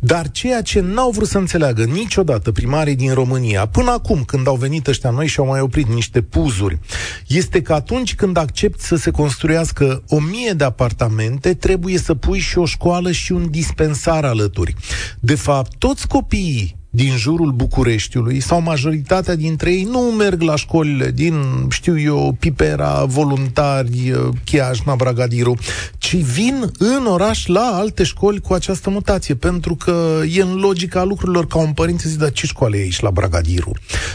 Dar 0.00 0.30
ceea 0.30 0.62
ce 0.62 0.80
n-au 0.80 1.10
vrut 1.10 1.28
să 1.28 1.38
înțeleagă 1.38 1.84
niciodată 1.84 2.52
primarii 2.52 2.94
din 2.94 3.14
România, 3.14 3.66
până 3.66 3.90
acum 3.90 4.24
când 4.24 4.46
au 4.46 4.56
venit 4.56 4.86
ăștia 4.86 5.10
noi 5.10 5.26
și 5.26 5.38
au 5.38 5.46
mai 5.46 5.60
oprit 5.60 5.88
niște 5.88 6.22
puzuri, 6.22 6.78
este 7.26 7.62
că 7.62 7.72
atunci 7.72 8.14
când 8.14 8.36
accept 8.36 8.80
să 8.80 8.96
se 8.96 9.10
construiască 9.10 10.02
o 10.08 10.20
mie 10.20 10.52
de 10.52 10.64
apartamente, 10.64 11.54
trebuie 11.54 11.98
să 11.98 12.14
pui 12.14 12.38
și 12.38 12.58
o 12.58 12.64
școală 12.64 13.10
și 13.10 13.32
un 13.32 13.50
dispensar 13.50 14.24
alături. 14.24 14.74
De 15.20 15.34
fapt, 15.34 15.74
toți 15.78 16.06
copiii 16.06 16.76
din 16.96 17.16
jurul 17.16 17.52
Bucureștiului 17.52 18.40
sau 18.40 18.60
majoritatea 18.60 19.34
dintre 19.34 19.72
ei 19.72 19.82
nu 19.82 20.00
merg 20.00 20.40
la 20.40 20.56
școlile 20.56 21.10
din, 21.10 21.66
știu 21.70 21.98
eu, 21.98 22.36
Pipera, 22.38 23.04
Voluntari, 23.04 24.12
Chiajna, 24.44 24.94
Bragadiru, 24.94 25.56
ci 25.98 26.14
vin 26.14 26.70
în 26.78 27.06
oraș 27.06 27.46
la 27.46 27.60
alte 27.60 28.02
școli 28.02 28.40
cu 28.40 28.52
această 28.52 28.90
mutație, 28.90 29.34
pentru 29.34 29.74
că 29.74 30.20
e 30.32 30.42
în 30.42 30.54
logica 30.54 31.04
lucrurilor 31.04 31.46
ca 31.46 31.58
un 31.58 31.72
părinte 31.72 32.02
să 32.02 32.08
zic, 32.08 32.18
dar 32.18 32.32
ce 32.32 32.46
școală 32.46 32.76
e 32.76 32.80
aici 32.80 33.00
la 33.00 33.10
Bragadiru? 33.10 33.72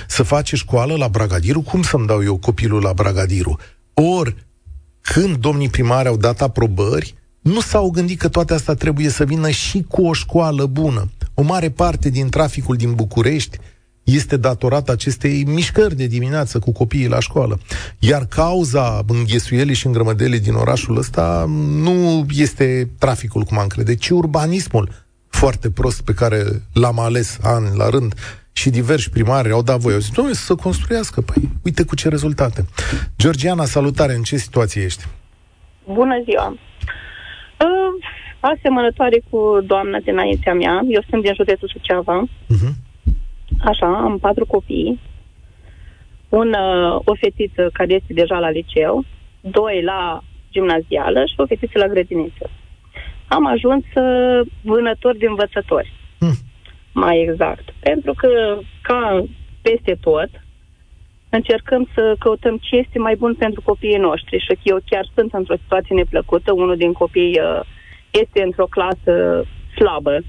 Să 0.07 0.23
face 0.23 0.55
școală 0.55 0.95
la 0.95 1.07
Bragadiru? 1.07 1.61
Cum 1.61 1.81
să-mi 1.81 2.07
dau 2.07 2.23
eu 2.23 2.37
copilul 2.37 2.81
la 2.81 2.93
Bragadiru? 2.93 3.57
Ori, 3.93 4.35
când 5.01 5.35
domnii 5.35 5.69
primari 5.69 6.07
au 6.07 6.17
dat 6.17 6.41
aprobări, 6.41 7.15
nu 7.41 7.59
s-au 7.59 7.89
gândit 7.89 8.19
că 8.19 8.29
toate 8.29 8.53
astea 8.53 8.73
trebuie 8.73 9.09
să 9.09 9.23
vină 9.23 9.49
și 9.49 9.85
cu 9.87 10.05
o 10.05 10.13
școală 10.13 10.65
bună. 10.65 11.09
O 11.33 11.41
mare 11.41 11.69
parte 11.69 12.09
din 12.09 12.29
traficul 12.29 12.75
din 12.75 12.93
București 12.93 13.57
este 14.03 14.37
datorat 14.37 14.89
acestei 14.89 15.43
mișcări 15.43 15.95
de 15.95 16.07
dimineață 16.07 16.59
cu 16.59 16.71
copiii 16.71 17.07
la 17.07 17.19
școală. 17.19 17.59
Iar 17.99 18.25
cauza 18.25 19.01
înghesuielii 19.07 19.75
și 19.75 19.85
îngrămădelii 19.85 20.39
din 20.39 20.53
orașul 20.53 20.97
ăsta 20.97 21.45
nu 21.81 22.25
este 22.29 22.89
traficul, 22.99 23.43
cum 23.43 23.59
am 23.59 23.67
crede, 23.67 23.95
ci 23.95 24.09
urbanismul 24.09 24.89
foarte 25.29 25.69
prost 25.69 26.01
pe 26.01 26.13
care 26.13 26.43
l-am 26.73 26.99
ales 26.99 27.37
ani 27.41 27.75
la 27.75 27.89
rând 27.89 28.13
și 28.51 28.69
diversi 28.69 29.09
primari 29.09 29.51
au 29.51 29.61
dat 29.61 29.79
voie. 29.79 29.93
Au 29.95 29.99
zis, 30.01 30.11
domnule, 30.11 30.37
să 30.37 30.55
construiască. 30.55 31.21
Păi, 31.21 31.49
uite 31.63 31.83
cu 31.83 31.95
ce 31.95 32.09
rezultate. 32.09 32.65
Georgiana, 33.17 33.65
salutare, 33.65 34.13
în 34.13 34.23
ce 34.23 34.37
situație 34.37 34.81
ești? 34.83 35.05
Bună 35.93 36.21
ziua! 36.23 36.57
Uh, 37.63 38.03
asemănătoare 38.39 39.21
cu 39.29 39.59
doamna 39.65 39.99
dinaintea 39.99 40.53
mea. 40.53 40.81
Eu 40.87 41.01
sunt 41.09 41.21
din 41.21 41.33
județul 41.33 41.67
Suceava. 41.67 42.23
Uh-huh. 42.23 42.73
Așa, 43.63 43.97
am 43.97 44.17
patru 44.17 44.45
copii. 44.45 44.99
Un, 46.29 46.47
uh, 46.47 46.99
o 47.03 47.13
fetiță 47.15 47.69
care 47.73 47.93
este 47.93 48.13
deja 48.13 48.39
la 48.39 48.49
liceu, 48.49 49.03
doi 49.41 49.81
la 49.83 50.23
gimnazială 50.51 51.25
și 51.25 51.33
o 51.37 51.45
fetiță 51.45 51.77
la 51.77 51.87
grădiniță. 51.87 52.49
Am 53.27 53.45
ajuns 53.45 53.83
uh, 53.95 54.47
vânători 54.61 55.17
de 55.17 55.25
învățători. 55.27 55.93
Uh. 56.19 56.29
Mai 56.93 57.21
exact. 57.21 57.73
Pentru 57.79 58.13
că, 58.13 58.57
ca 58.81 59.23
peste 59.61 59.97
tot, 60.01 60.29
încercăm 61.37 61.87
să 61.95 62.15
căutăm 62.19 62.57
ce 62.57 62.75
este 62.75 62.99
mai 62.99 63.15
bun 63.15 63.33
pentru 63.35 63.61
copiii 63.61 63.97
noștri 63.97 64.39
și 64.39 64.57
eu 64.63 64.77
chiar 64.85 65.05
sunt 65.15 65.33
într-o 65.33 65.61
situație 65.61 65.95
neplăcută. 65.95 66.51
Unul 66.51 66.77
din 66.77 66.91
copii 66.91 67.39
uh, 67.39 67.61
este 68.11 68.41
într-o 68.43 68.65
clasă 68.65 69.45
slabă, 69.75 70.19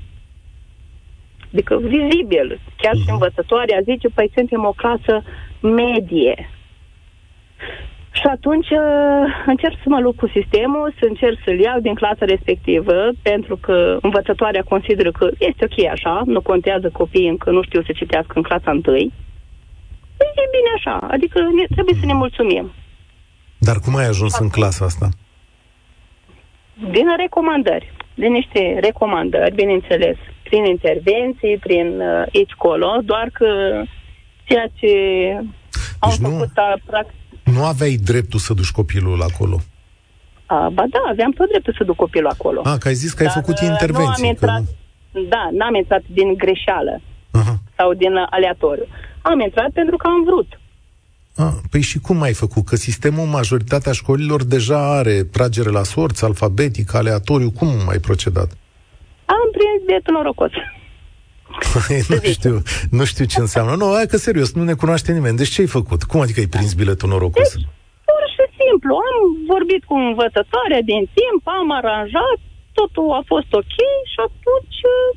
adică 1.52 1.78
vizibil. 1.78 2.60
Chiar 2.76 2.94
și 2.94 3.02
mhm. 3.04 3.12
învățătoarea 3.12 3.80
zice, 3.84 4.08
păi 4.08 4.30
suntem 4.34 4.64
o 4.64 4.72
clasă 4.72 5.22
medie. 5.60 6.50
Și 8.12 8.26
atunci 8.30 8.70
uh, 8.70 9.42
încerc 9.46 9.76
să 9.82 9.88
mă 9.88 10.00
lupt 10.00 10.18
cu 10.18 10.28
sistemul, 10.28 10.94
să 10.98 11.04
încerc 11.08 11.38
să-l 11.44 11.58
iau 11.58 11.80
din 11.80 11.94
clasa 11.94 12.24
respectivă, 12.24 13.10
pentru 13.22 13.56
că 13.56 13.98
învățătoarea 14.02 14.62
consideră 14.68 15.10
că 15.10 15.30
este 15.38 15.66
ok 15.70 15.86
așa, 15.90 16.22
nu 16.26 16.40
contează 16.40 16.90
copiii 16.92 17.28
încă 17.28 17.50
nu 17.50 17.62
știu 17.62 17.82
să 17.82 17.92
citească 17.92 18.32
în 18.34 18.42
clasa 18.42 18.70
întâi. 18.70 19.12
Păi 19.12 19.31
e 20.44 20.54
bine 20.56 20.70
așa, 20.76 20.94
adică 21.14 21.38
ne, 21.40 21.64
trebuie 21.74 21.96
să 22.00 22.06
ne 22.06 22.12
mulțumim. 22.12 22.72
Dar 23.58 23.76
cum 23.78 23.96
ai 23.96 24.06
ajuns 24.06 24.38
în 24.38 24.48
clasa 24.48 24.84
asta? 24.84 25.08
Din 26.90 27.06
recomandări, 27.16 27.92
din 28.14 28.32
niște 28.32 28.78
recomandări, 28.80 29.54
bineînțeles, 29.54 30.16
prin 30.42 30.64
intervenții, 30.64 31.58
prin 31.58 32.00
uh, 32.00 32.24
aici 32.34 32.52
colo, 32.52 32.98
doar 33.04 33.28
că 33.32 33.46
ceea 34.44 34.66
ce 34.74 34.90
au 35.98 36.10
deci 36.10 36.18
făcut 36.18 36.50
nu, 36.56 36.62
a, 36.62 36.78
practic... 36.86 37.14
Nu 37.44 37.64
aveai 37.64 37.94
dreptul 37.94 38.38
să 38.38 38.54
duci 38.54 38.70
copilul 38.70 39.22
acolo? 39.22 39.60
A, 40.46 40.68
ba 40.68 40.84
da, 40.90 41.02
aveam 41.08 41.30
tot 41.30 41.48
dreptul 41.48 41.74
să 41.78 41.84
duc 41.84 41.96
copilul 41.96 42.30
acolo. 42.30 42.60
A, 42.64 42.76
că 42.78 42.88
ai 42.88 42.94
zis 42.94 43.12
că 43.12 43.22
Dar, 43.22 43.32
ai 43.32 43.42
făcut 43.42 43.58
uh, 43.60 43.68
intervenții. 43.68 44.22
Nu 44.22 44.28
am 44.28 44.34
intrat, 44.34 44.62
că... 45.12 45.20
Da, 45.28 45.48
n-am 45.52 45.74
intrat 45.74 46.02
din 46.06 46.34
greșeală 46.34 47.00
Aha. 47.30 47.54
sau 47.76 47.94
din 47.94 48.12
aleatoriu. 48.30 48.86
Am 49.22 49.40
intrat 49.40 49.70
pentru 49.70 49.96
că 49.96 50.06
am 50.06 50.24
vrut. 50.24 50.60
A, 51.36 51.60
păi 51.70 51.80
și 51.80 51.98
cum 51.98 52.22
ai 52.22 52.32
făcut? 52.32 52.64
Că 52.66 52.76
sistemul, 52.76 53.26
majoritatea 53.26 53.92
școlilor 53.92 54.44
deja 54.44 54.96
are 54.98 55.22
tragere 55.22 55.70
la 55.70 55.82
sorți, 55.82 56.24
alfabetic, 56.24 56.94
aleatoriu. 56.94 57.50
Cum 57.50 57.68
ai 57.88 57.98
procedat? 57.98 58.50
Am 59.24 59.48
prins 59.56 60.02
de 60.04 60.10
norocos. 60.12 60.50
nu 62.12 62.30
știu, 62.36 62.62
nu 62.90 63.04
știu 63.04 63.24
ce 63.24 63.40
înseamnă. 63.40 63.74
Nu, 63.74 63.86
hai 63.96 64.06
că 64.06 64.16
serios, 64.16 64.52
nu 64.52 64.62
ne 64.62 64.74
cunoaște 64.74 65.12
nimeni. 65.12 65.36
Deci 65.36 65.52
ce 65.54 65.60
ai 65.60 65.76
făcut? 65.78 66.02
Cum 66.02 66.20
adică 66.20 66.40
ai 66.40 66.52
prins 66.54 66.72
biletul 66.74 67.08
norocos? 67.08 67.50
Deci, 67.54 67.66
pur 68.08 68.22
și 68.36 68.44
simplu, 68.60 68.92
am 69.12 69.18
vorbit 69.52 69.82
cu 69.88 69.94
învățătoarea 69.94 70.82
din 70.90 71.02
timp, 71.18 71.42
am 71.60 71.68
aranjat, 71.80 72.38
totul 72.78 73.08
a 73.20 73.22
fost 73.32 73.50
ok 73.60 73.76
și 74.12 74.18
atunci 74.28 74.78
uh, 74.94 75.08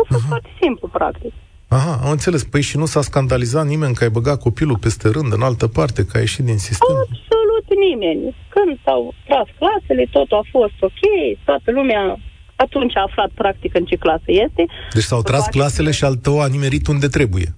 a 0.00 0.02
fost 0.10 0.24
uh-huh. 0.24 0.28
foarte 0.30 0.50
simplu, 0.60 0.86
practic. 0.98 1.32
Aha, 1.72 2.00
am 2.04 2.10
înțeles. 2.10 2.44
Păi 2.44 2.60
și 2.60 2.76
nu 2.76 2.86
s-a 2.86 3.02
scandalizat 3.02 3.66
nimeni 3.66 3.94
că 3.94 4.04
ai 4.04 4.10
băgat 4.10 4.38
copilul 4.40 4.78
peste 4.78 5.08
rând 5.08 5.32
în 5.32 5.42
altă 5.42 5.66
parte, 5.66 6.04
că 6.04 6.16
ai 6.16 6.20
ieșit 6.20 6.44
din 6.44 6.58
sistem? 6.58 6.96
Absolut 6.96 7.66
nimeni. 7.88 8.34
Când 8.48 8.78
s-au 8.84 9.14
tras 9.26 9.48
clasele, 9.58 10.04
totul 10.10 10.36
a 10.36 10.48
fost 10.50 10.78
ok, 10.80 11.02
toată 11.44 11.70
lumea 11.70 12.18
atunci 12.56 12.96
a 12.96 13.02
aflat 13.08 13.30
practic 13.34 13.74
în 13.74 13.84
ce 13.84 13.96
clasă 13.96 14.24
este. 14.26 14.66
Deci 14.92 15.02
s-au 15.02 15.22
tras 15.22 15.46
clasele 15.46 15.90
și 15.90 16.04
al 16.04 16.14
tău 16.14 16.40
a 16.40 16.46
nimerit 16.46 16.86
unde 16.86 17.08
trebuie. 17.08 17.54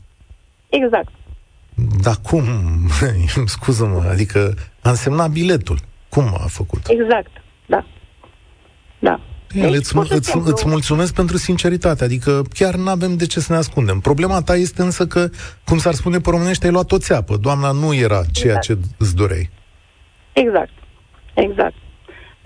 Exact. 0.68 1.12
Dar 2.02 2.14
cum? 2.23 2.44
Scuză-mă, 3.56 4.09
adică 4.11 4.54
a 4.83 4.90
însemnat 4.90 5.30
biletul. 5.30 5.78
Cum 6.09 6.25
a 6.25 6.47
făcut? 6.47 6.80
Exact, 6.87 7.30
da. 7.66 7.85
Da. 8.99 9.21
El, 9.54 9.70
deci, 9.70 9.80
îți, 9.80 10.12
îți, 10.12 10.37
îți 10.44 10.68
mulțumesc 10.68 11.14
pentru 11.14 11.37
sinceritate, 11.37 12.04
adică 12.04 12.42
chiar 12.54 12.75
nu 12.75 12.88
avem 12.88 13.16
de 13.16 13.26
ce 13.26 13.40
să 13.40 13.52
ne 13.52 13.58
ascundem. 13.58 13.99
Problema 14.00 14.42
ta 14.42 14.54
este 14.54 14.82
însă 14.82 15.06
că, 15.06 15.28
cum 15.64 15.78
s-ar 15.78 15.92
spune 15.92 16.18
pe 16.18 16.30
românește, 16.30 16.66
ai 16.66 16.73
luat 16.73 16.92
o 16.92 16.99
țeapă. 16.99 17.37
Doamna 17.37 17.70
nu 17.70 17.94
era 17.94 18.20
ceea 18.32 18.54
exact. 18.56 18.80
ce 18.82 18.88
îți 18.99 19.16
doreai. 19.16 19.50
Exact, 20.32 20.73
exact. 21.34 21.75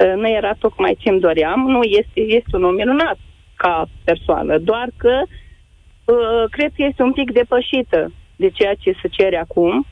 Ă, 0.01 0.15
nu 0.15 0.29
era 0.29 0.53
tocmai 0.59 0.97
ce 0.99 1.09
îmi 1.09 1.21
doream, 1.21 1.61
nu 1.61 1.83
este, 1.83 2.21
este 2.21 2.57
un 2.57 2.65
om 2.65 2.75
minunat 2.75 3.19
ca 3.57 3.89
persoană, 4.05 4.59
doar 4.59 4.89
că 4.97 5.15
uh, 5.25 6.45
cred 6.51 6.71
că 6.77 6.83
este 6.89 7.03
un 7.03 7.13
pic 7.13 7.33
depășită 7.33 8.13
de 8.37 8.49
ceea 8.49 8.75
ce 8.75 8.91
se 9.03 9.09
cere 9.09 9.39
acum 9.39 9.87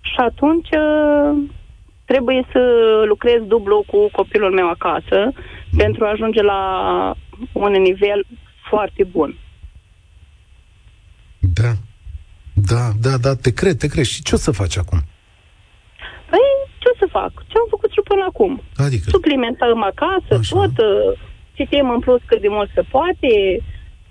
și 0.00 0.16
atunci 0.16 0.68
uh, 0.70 1.38
trebuie 2.04 2.46
să 2.52 2.60
lucrez 3.06 3.40
dublu 3.42 3.84
cu 3.86 4.08
copilul 4.12 4.52
meu 4.52 4.68
acasă 4.68 5.32
pentru 5.76 6.04
a 6.04 6.10
ajunge 6.10 6.42
la 6.42 6.60
un 7.52 7.72
nivel 7.72 8.26
foarte 8.68 9.04
bun. 9.04 9.38
Da. 11.38 11.72
Da, 12.70 12.82
da, 13.00 13.16
da, 13.16 13.34
te 13.34 13.52
cred, 13.52 13.76
te 13.78 13.86
cred. 13.86 14.04
Și 14.04 14.22
ce 14.22 14.34
o 14.34 14.38
să 14.38 14.50
faci 14.50 14.76
acum? 14.76 15.00
Păi, 16.30 16.46
ce 16.80 16.86
o 16.92 16.96
să 16.98 17.06
fac? 17.10 17.32
Ce 17.50 17.56
am 17.58 17.66
făcut 17.70 17.90
și 17.90 18.00
până 18.10 18.24
acum? 18.28 18.62
Adică? 18.76 19.06
Suplimentăm 19.10 19.82
acasă, 19.82 20.32
Așa. 20.40 20.56
tot, 20.56 20.74
uh, 20.78 21.18
citim 21.56 21.90
în 21.90 22.00
plus 22.00 22.20
cât 22.26 22.40
de 22.40 22.48
mult 22.48 22.70
se 22.74 22.82
poate, 22.96 23.32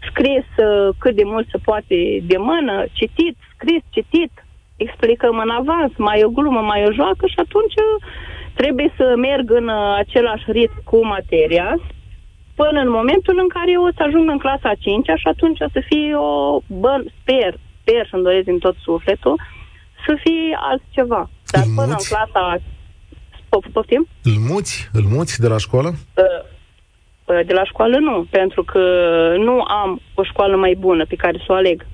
scris 0.10 0.48
uh, 0.67 0.95
cât 0.98 1.15
de 1.15 1.25
mult 1.25 1.48
se 1.51 1.57
poate 1.57 1.98
de 2.31 2.38
mână, 2.38 2.86
citit, 2.91 3.36
scris, 3.55 3.81
citit, 3.95 4.31
explicăm 4.75 5.38
în 5.45 5.50
avans, 5.50 5.91
mai 5.98 6.24
o 6.24 6.29
glumă, 6.29 6.62
mai 6.62 6.81
o 6.88 6.91
joacă 6.91 7.25
și 7.34 7.39
atunci 7.45 7.77
trebuie 8.56 8.94
să 8.98 9.14
merg 9.18 9.52
în 9.52 9.68
uh, 9.68 9.96
același 9.98 10.52
ritm 10.52 10.84
cu 10.84 11.06
materia 11.06 11.80
până 12.56 12.80
în 12.86 12.92
momentul 13.00 13.36
în 13.44 13.50
care 13.56 13.72
eu 13.72 13.84
o 13.84 13.96
să 13.98 14.04
ajung 14.04 14.30
în 14.30 14.38
clasa 14.46 14.70
a 14.70 14.82
5 14.86 15.06
și 15.22 15.28
atunci 15.34 15.60
o 15.68 15.70
să 15.76 15.82
fie 15.90 16.16
o, 16.16 16.60
bă, 16.82 16.94
sper, 17.20 17.52
sper 17.82 18.02
și-mi 18.08 18.26
doresc 18.28 18.46
din 18.52 18.60
tot 18.66 18.76
sufletul, 18.88 19.36
să 20.06 20.12
fie 20.24 20.58
altceva. 20.70 21.30
Dar 21.54 21.64
îl 21.66 21.74
până 21.80 21.94
muți? 21.96 22.14
în 22.14 22.18
clasa 22.18 22.44
Poftim? 23.74 24.08
Îl 24.24 24.38
muți? 24.50 24.90
Îl 24.94 25.06
muți 25.16 25.42
de 25.42 25.48
la 25.48 25.58
școală? 25.58 25.90
Uh, 25.90 26.42
uh, 27.26 27.46
de 27.46 27.54
la 27.54 27.64
școală 27.64 27.98
nu, 27.98 28.28
pentru 28.30 28.64
că 28.64 28.84
nu 29.38 29.62
am 29.62 30.02
o 30.14 30.24
școală 30.24 30.56
mai 30.56 30.76
bună 30.80 31.06
pe 31.06 31.16
care 31.16 31.38
să 31.46 31.52
o 31.52 31.54
aleg. 31.54 31.86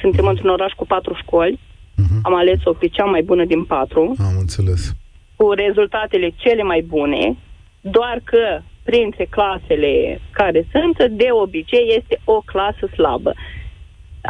Suntem 0.00 0.26
într-un 0.26 0.50
oraș 0.50 0.72
cu 0.72 0.86
patru 0.86 1.14
școli. 1.14 1.58
Uh-huh. 1.58 2.20
Am 2.22 2.34
ales-o 2.34 2.72
pe 2.72 2.86
cea 2.86 3.04
mai 3.04 3.22
bună 3.22 3.44
din 3.44 3.64
patru. 3.64 4.14
Am 4.18 4.36
înțeles 4.38 4.94
cu 5.40 5.52
rezultatele 5.52 6.28
cele 6.36 6.62
mai 6.62 6.82
bune, 6.82 7.38
doar 7.80 8.20
că 8.24 8.62
printre 8.82 9.26
clasele 9.30 10.20
care 10.30 10.66
sunt, 10.72 11.10
de 11.10 11.28
obicei 11.42 11.94
este 11.98 12.20
o 12.24 12.40
clasă 12.40 12.86
slabă. 12.92 13.32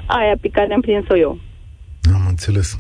Aia 0.07 0.37
pe 0.41 0.49
care 0.49 0.75
am 0.75 0.81
prins-o 0.81 1.17
eu. 1.17 1.39
Am 2.15 2.25
înțeles. 2.29 2.79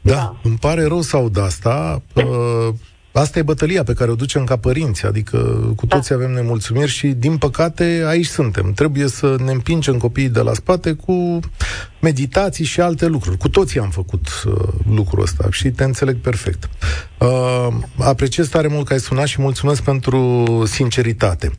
Da, 0.00 0.14
da, 0.14 0.36
îmi 0.42 0.56
pare 0.60 0.84
rău 0.84 1.00
să 1.00 1.16
aud 1.16 1.38
asta. 1.38 2.02
Uh, 3.12 3.20
Asta 3.20 3.38
e 3.38 3.42
bătălia 3.42 3.82
pe 3.82 3.92
care 3.92 4.10
o 4.10 4.14
ducem 4.14 4.44
ca 4.44 4.56
părinți, 4.56 5.06
adică 5.06 5.36
cu 5.76 5.86
da. 5.86 5.96
toții 5.96 6.14
avem 6.14 6.30
nemulțumiri 6.30 6.90
și, 6.90 7.06
din 7.06 7.36
păcate, 7.36 8.04
aici 8.06 8.26
suntem. 8.26 8.72
Trebuie 8.72 9.08
să 9.08 9.36
ne 9.44 9.52
împingem 9.52 9.96
copiii 9.96 10.28
de 10.28 10.40
la 10.40 10.54
spate 10.54 10.92
cu 10.92 11.40
meditații 12.00 12.64
și 12.64 12.80
alte 12.80 13.06
lucruri. 13.06 13.36
Cu 13.36 13.48
toții 13.48 13.80
am 13.80 13.90
făcut 13.90 14.28
uh, 14.46 14.68
lucrul 14.94 15.22
ăsta 15.22 15.48
și 15.50 15.68
te 15.68 15.84
înțeleg 15.84 16.16
perfect. 16.16 16.68
Uh, 17.18 17.68
apreciez 17.96 18.48
tare 18.48 18.68
mult 18.68 18.86
că 18.86 18.92
ai 18.92 19.00
sunat 19.00 19.26
și 19.26 19.40
mulțumesc 19.40 19.82
pentru 19.82 20.44
sinceritate. 20.66 21.50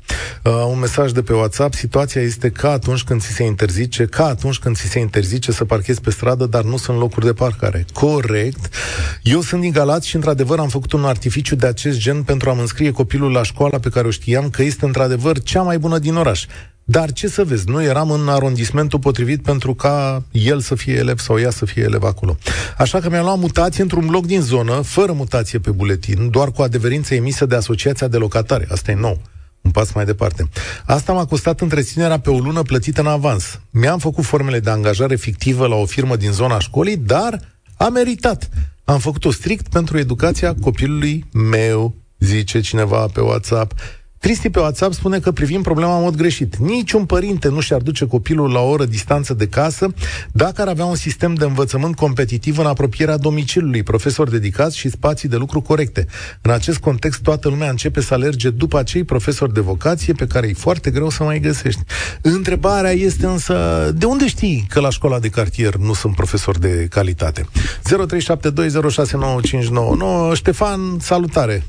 Uh, 0.43 0.65
un 0.67 0.79
mesaj 0.79 1.11
de 1.11 1.21
pe 1.21 1.33
WhatsApp, 1.33 1.73
situația 1.73 2.21
este 2.21 2.49
ca 2.49 2.71
atunci 2.71 3.03
când 3.03 3.21
ți 3.21 3.31
se 3.31 3.43
interzice, 3.43 4.05
ca 4.05 4.25
atunci 4.25 4.57
când 4.57 4.75
ți 4.75 4.87
se 4.87 4.99
interzice 4.99 5.51
să 5.51 5.65
parchezi 5.65 6.01
pe 6.01 6.11
stradă, 6.11 6.45
dar 6.45 6.63
nu 6.63 6.77
sunt 6.77 6.97
locuri 6.97 7.25
de 7.25 7.33
parcare. 7.33 7.85
Corect. 7.93 8.69
Eu 9.21 9.41
sunt 9.41 9.61
din 9.61 9.71
Galați 9.71 10.07
și, 10.07 10.15
într-adevăr, 10.15 10.59
am 10.59 10.67
făcut 10.67 10.91
un 10.91 11.05
artificiu 11.05 11.40
de 11.49 11.65
acest 11.65 11.99
gen 11.99 12.23
pentru 12.23 12.49
a-mi 12.49 12.59
înscrie 12.59 12.91
copilul 12.91 13.31
la 13.31 13.43
școala 13.43 13.79
pe 13.79 13.89
care 13.89 14.07
o 14.07 14.11
știam 14.11 14.49
că 14.49 14.63
este, 14.63 14.85
într-adevăr, 14.85 15.41
cea 15.41 15.61
mai 15.61 15.79
bună 15.79 15.99
din 15.99 16.15
oraș. 16.15 16.45
Dar 16.83 17.11
ce 17.11 17.27
să 17.27 17.43
vezi, 17.43 17.69
nu 17.69 17.83
eram 17.83 18.11
în 18.11 18.29
arondismentul 18.29 18.99
potrivit 18.99 19.43
pentru 19.43 19.73
ca 19.75 20.23
el 20.31 20.59
să 20.59 20.75
fie 20.75 20.93
elev 20.93 21.19
sau 21.19 21.39
ea 21.39 21.49
să 21.49 21.65
fie 21.65 21.83
elev 21.83 22.03
acolo. 22.03 22.37
Așa 22.77 22.99
că 22.99 23.09
mi-am 23.09 23.23
luat 23.23 23.39
mutație 23.39 23.83
într-un 23.83 24.05
bloc 24.05 24.25
din 24.25 24.41
zonă, 24.41 24.81
fără 24.81 25.11
mutație 25.11 25.59
pe 25.59 25.71
buletin, 25.71 26.29
doar 26.29 26.51
cu 26.51 26.61
adeverință 26.61 27.13
emisă 27.13 27.45
de 27.45 27.55
Asociația 27.55 28.07
de 28.07 28.17
Locatare. 28.17 28.67
Asta 28.71 28.91
e 28.91 28.95
nou. 28.95 29.21
Un 29.61 29.71
pas 29.71 29.91
mai 29.91 30.05
departe. 30.05 30.49
Asta 30.85 31.13
m-a 31.13 31.25
costat 31.25 31.61
întreținerea 31.61 32.19
pe 32.19 32.29
o 32.29 32.39
lună 32.39 32.61
plătită 32.61 33.01
în 33.01 33.07
avans. 33.07 33.59
Mi-am 33.69 33.99
făcut 33.99 34.23
formele 34.23 34.59
de 34.59 34.69
angajare 34.69 35.15
fictivă 35.15 35.67
la 35.67 35.75
o 35.75 35.85
firmă 35.85 36.15
din 36.15 36.31
zona 36.31 36.59
școlii, 36.59 36.97
dar 36.97 37.39
a 37.77 37.89
meritat. 37.89 38.49
Am 38.83 38.99
făcut-o 38.99 39.31
strict 39.31 39.67
pentru 39.67 39.97
educația 39.97 40.55
copilului 40.55 41.25
meu, 41.33 41.95
zice 42.19 42.59
cineva 42.59 43.07
pe 43.07 43.21
WhatsApp. 43.21 43.73
Cristi 44.21 44.49
pe 44.49 44.59
WhatsApp 44.59 44.93
spune 44.93 45.19
că 45.19 45.31
privim 45.31 45.61
problema 45.61 45.95
în 45.97 46.03
mod 46.03 46.15
greșit. 46.15 46.57
Niciun 46.57 47.05
părinte 47.05 47.49
nu 47.49 47.59
și-ar 47.59 47.81
duce 47.81 48.05
copilul 48.05 48.51
la 48.51 48.59
o 48.59 48.69
oră 48.69 48.85
distanță 48.85 49.33
de 49.33 49.47
casă 49.47 49.93
dacă 50.31 50.61
ar 50.61 50.67
avea 50.67 50.85
un 50.85 50.95
sistem 50.95 51.33
de 51.33 51.45
învățământ 51.45 51.95
competitiv 51.95 52.57
în 52.57 52.65
apropierea 52.65 53.17
domiciliului, 53.17 53.83
profesori 53.83 54.31
dedicați 54.31 54.77
și 54.77 54.89
spații 54.89 55.29
de 55.29 55.35
lucru 55.35 55.61
corecte. 55.61 56.05
În 56.41 56.51
acest 56.51 56.77
context, 56.77 57.21
toată 57.21 57.49
lumea 57.49 57.69
începe 57.69 58.01
să 58.01 58.13
alerge 58.13 58.49
după 58.49 58.77
acei 58.77 59.03
profesori 59.03 59.53
de 59.53 59.59
vocație 59.59 60.13
pe 60.13 60.27
care 60.27 60.47
e 60.47 60.53
foarte 60.53 60.91
greu 60.91 61.09
să 61.09 61.23
mai 61.23 61.39
găsești. 61.39 61.81
Întrebarea 62.21 62.91
este 62.91 63.25
însă, 63.25 63.55
de 63.95 64.05
unde 64.05 64.27
știi 64.27 64.65
că 64.69 64.79
la 64.79 64.89
școala 64.89 65.19
de 65.19 65.29
cartier 65.29 65.75
nu 65.75 65.93
sunt 65.93 66.15
profesori 66.15 66.59
de 66.59 66.87
calitate? 66.89 67.45
0372069599 70.31 70.33
Ștefan, 70.33 70.97
salutare! 70.99 71.63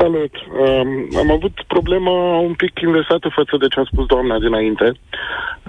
Salut! 0.00 0.34
Um, 0.64 0.90
am 1.22 1.30
avut 1.30 1.56
problema 1.66 2.38
un 2.48 2.54
pic 2.62 2.80
inversată 2.80 3.28
față 3.38 3.54
de 3.62 3.66
ce 3.72 3.80
a 3.80 3.90
spus 3.90 4.06
doamna 4.06 4.38
dinainte, 4.38 4.86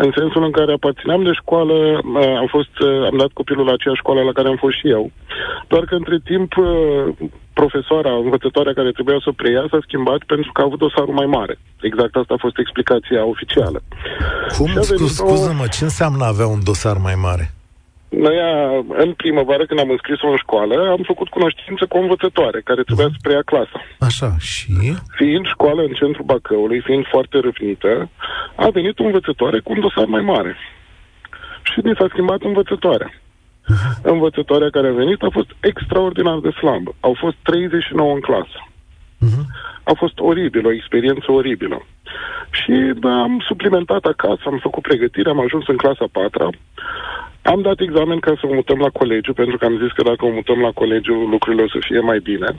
în 0.03 0.11
sensul 0.17 0.43
în 0.43 0.51
care 0.51 0.71
aparțineam 0.73 1.23
de 1.23 1.33
școală, 1.41 1.73
uh, 1.73 2.35
am, 2.41 2.47
fost, 2.55 2.75
uh, 2.79 3.07
am 3.09 3.17
dat 3.17 3.31
copilul 3.39 3.65
la 3.65 3.75
aceeași 3.75 4.01
școală 4.03 4.21
la 4.21 4.31
care 4.37 4.47
am 4.47 4.59
fost 4.65 4.77
și 4.79 4.89
eu, 4.97 5.11
doar 5.67 5.83
că 5.85 5.95
între 5.95 6.17
timp 6.23 6.51
uh, 6.57 6.67
profesoara, 7.53 8.11
învățătoarea 8.25 8.73
care 8.73 8.91
trebuia 8.91 9.19
să 9.23 9.29
o 9.29 9.37
preia 9.41 9.63
s-a 9.71 9.79
schimbat 9.81 10.21
pentru 10.33 10.51
că 10.51 10.61
a 10.61 10.67
avut 10.67 10.79
dosarul 10.79 11.13
mai 11.13 11.29
mare. 11.37 11.55
Exact 11.81 12.15
asta 12.15 12.33
a 12.33 12.43
fost 12.45 12.57
explicația 12.57 13.25
oficială. 13.25 13.79
Cum? 14.57 14.81
Scuză-mă, 15.07 15.65
ce 15.75 15.83
înseamnă 15.83 16.23
avea 16.25 16.47
un 16.47 16.61
dosar 16.63 16.97
mai 16.97 17.15
mare? 17.27 17.45
Noi, 18.17 18.37
în 18.87 19.13
primăvară, 19.13 19.65
când 19.65 19.79
am 19.79 19.89
înscris-o 19.89 20.27
în 20.27 20.37
școală, 20.37 20.89
am 20.89 21.03
făcut 21.05 21.29
cunoștință 21.29 21.85
cu 21.85 21.97
o 21.97 22.01
învățătoare 22.01 22.61
care 22.61 22.83
trebuia 22.83 23.07
să 23.07 23.19
preia 23.21 23.41
clasa. 23.41 23.79
Așa, 23.99 24.35
și? 24.39 24.73
Fiind 25.15 25.45
școală 25.45 25.81
în 25.81 25.93
centrul 25.93 26.25
Bacăului, 26.25 26.79
fiind 26.79 27.05
foarte 27.07 27.39
răvnită, 27.39 28.09
a 28.55 28.69
venit 28.69 28.99
o 28.99 29.03
învățătoare 29.03 29.59
cu 29.59 29.71
un 29.71 29.79
dosar 29.79 30.05
mai 30.05 30.21
mare. 30.21 30.55
Și 31.63 31.79
ni 31.83 31.95
s-a 31.97 32.07
schimbat 32.09 32.41
învățătoarea. 32.41 33.11
Uh-huh. 33.13 34.01
Învățătoarea 34.01 34.69
care 34.69 34.87
a 34.87 35.01
venit 35.03 35.21
a 35.21 35.29
fost 35.31 35.49
extraordinar 35.59 36.39
de 36.39 36.49
slabă. 36.49 36.95
Au 36.99 37.13
fost 37.19 37.35
39 37.41 38.13
în 38.13 38.19
clasă. 38.19 38.59
Uh-huh. 39.25 39.43
A 39.83 39.93
fost 39.95 40.19
oribil, 40.19 40.65
o 40.65 40.71
experiență 40.71 41.31
oribilă. 41.31 41.85
Și 42.49 42.73
da, 42.99 43.21
am 43.21 43.43
suplimentat 43.47 44.03
acasă, 44.03 44.41
am 44.45 44.59
făcut 44.61 44.83
pregătire, 44.83 45.29
am 45.29 45.39
ajuns 45.39 45.67
în 45.67 45.77
clasa 45.77 46.05
4 46.11 46.49
am 47.41 47.61
dat 47.61 47.79
examen 47.79 48.19
ca 48.19 48.33
să 48.39 48.47
o 48.47 48.53
mutăm 48.53 48.79
la 48.79 48.89
colegiu, 48.89 49.33
pentru 49.33 49.57
că 49.57 49.65
am 49.65 49.77
zis 49.83 49.91
că 49.91 50.03
dacă 50.03 50.25
o 50.25 50.31
mutăm 50.31 50.59
la 50.59 50.71
colegiu, 50.71 51.13
lucrurile 51.13 51.63
o 51.63 51.67
să 51.67 51.77
fie 51.79 51.99
mai 51.99 52.19
bine. 52.19 52.49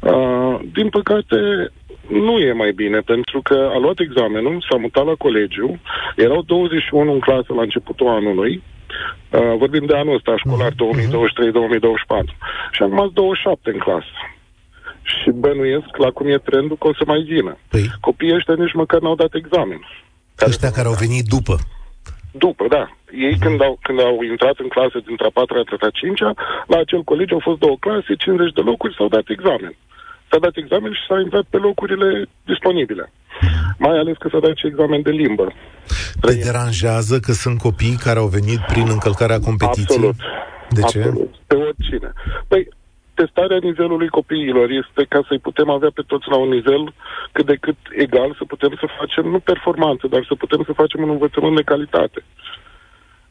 Uh, 0.00 0.58
din 0.72 0.88
păcate, 0.88 1.38
nu 2.08 2.38
e 2.38 2.52
mai 2.52 2.72
bine, 2.72 2.98
pentru 2.98 3.40
că 3.42 3.70
a 3.74 3.78
luat 3.78 3.98
examenul, 3.98 4.66
s-a 4.70 4.76
mutat 4.76 5.04
la 5.06 5.14
colegiu, 5.14 5.80
erau 6.16 6.42
21 6.42 7.12
în 7.12 7.20
clasă 7.20 7.52
la 7.54 7.62
începutul 7.62 8.08
anului, 8.08 8.62
uh, 9.30 9.54
vorbim 9.58 9.84
de 9.86 9.96
anul 9.96 10.14
ăsta, 10.14 10.34
școlar 10.36 10.72
2023-2024, 10.72 10.74
mhm. 10.74 12.34
și 12.72 12.82
am 12.82 12.88
rămas 12.88 13.10
27 13.12 13.70
în 13.70 13.78
clasă. 13.78 14.14
Și 15.02 15.30
bănuiesc 15.30 15.96
la 15.96 16.10
cum 16.10 16.26
e 16.26 16.38
trendul 16.38 16.76
că 16.76 16.86
o 16.86 16.94
să 16.94 17.02
mai 17.06 17.20
vină. 17.20 17.58
Păi. 17.68 17.90
Copiii 18.00 18.34
ăștia 18.34 18.54
nici 18.58 18.74
măcar 18.74 19.00
n-au 19.00 19.14
dat 19.14 19.34
examen. 19.34 19.80
Ăștia 20.46 20.70
care 20.70 20.88
au 20.88 20.96
venit 21.04 21.24
după. 21.24 21.56
După, 22.38 22.64
da. 22.76 22.84
Ei 23.24 23.34
uh-huh. 23.34 23.42
când, 23.44 23.62
au, 23.62 23.78
când 23.82 24.00
au 24.00 24.22
intrat 24.32 24.56
în 24.64 24.68
clasă 24.68 24.98
dintre 25.06 25.26
a 25.26 25.36
patra 25.38 25.58
și 25.58 25.86
a 25.88 25.98
cincea, 26.00 26.30
la 26.72 26.78
acel 26.78 27.02
colegiu 27.02 27.34
au 27.34 27.48
fost 27.48 27.58
două 27.58 27.76
clase, 27.84 28.14
50 28.14 28.52
de 28.52 28.60
locuri, 28.60 28.94
s-au 28.98 29.08
dat 29.08 29.26
examen. 29.36 29.74
S-a 30.30 30.38
dat 30.38 30.54
examen 30.56 30.92
și 30.92 31.06
s-a 31.08 31.18
intrat 31.20 31.46
pe 31.50 31.56
locurile 31.56 32.08
disponibile. 32.44 33.12
Mai 33.78 33.96
ales 33.98 34.16
că 34.16 34.28
s-a 34.32 34.40
dat 34.46 34.56
și 34.56 34.66
examen 34.66 35.02
de 35.02 35.10
limbă. 35.10 35.46
Te 36.20 36.34
deranjează 36.34 37.20
că 37.20 37.32
sunt 37.32 37.58
copii 37.58 37.96
care 38.06 38.18
au 38.18 38.26
venit 38.26 38.60
prin 38.72 38.86
încălcarea 38.88 39.40
competiției? 39.40 40.08
Absolut. 40.08 40.16
De 40.68 40.80
ce? 40.80 40.98
Absolut. 40.98 41.34
Pe 41.46 41.54
oricine. 41.54 42.12
Păi, 42.48 42.68
testarea 43.20 43.58
nivelului 43.68 44.08
copiilor 44.08 44.68
este 44.70 45.02
ca 45.08 45.20
să-i 45.28 45.46
putem 45.48 45.68
avea 45.70 45.90
pe 45.94 46.02
toți 46.06 46.28
la 46.28 46.36
un 46.36 46.48
nivel 46.48 46.82
cât 47.32 47.46
de 47.46 47.56
cât 47.64 47.78
egal, 48.04 48.34
să 48.38 48.44
putem 48.52 48.72
să 48.80 48.86
facem, 48.98 49.24
nu 49.34 49.38
performanță, 49.38 50.06
dar 50.06 50.24
să 50.28 50.34
putem 50.34 50.62
să 50.66 50.72
facem 50.72 51.02
un 51.02 51.08
învățământ 51.08 51.56
de 51.56 51.68
calitate. 51.72 52.20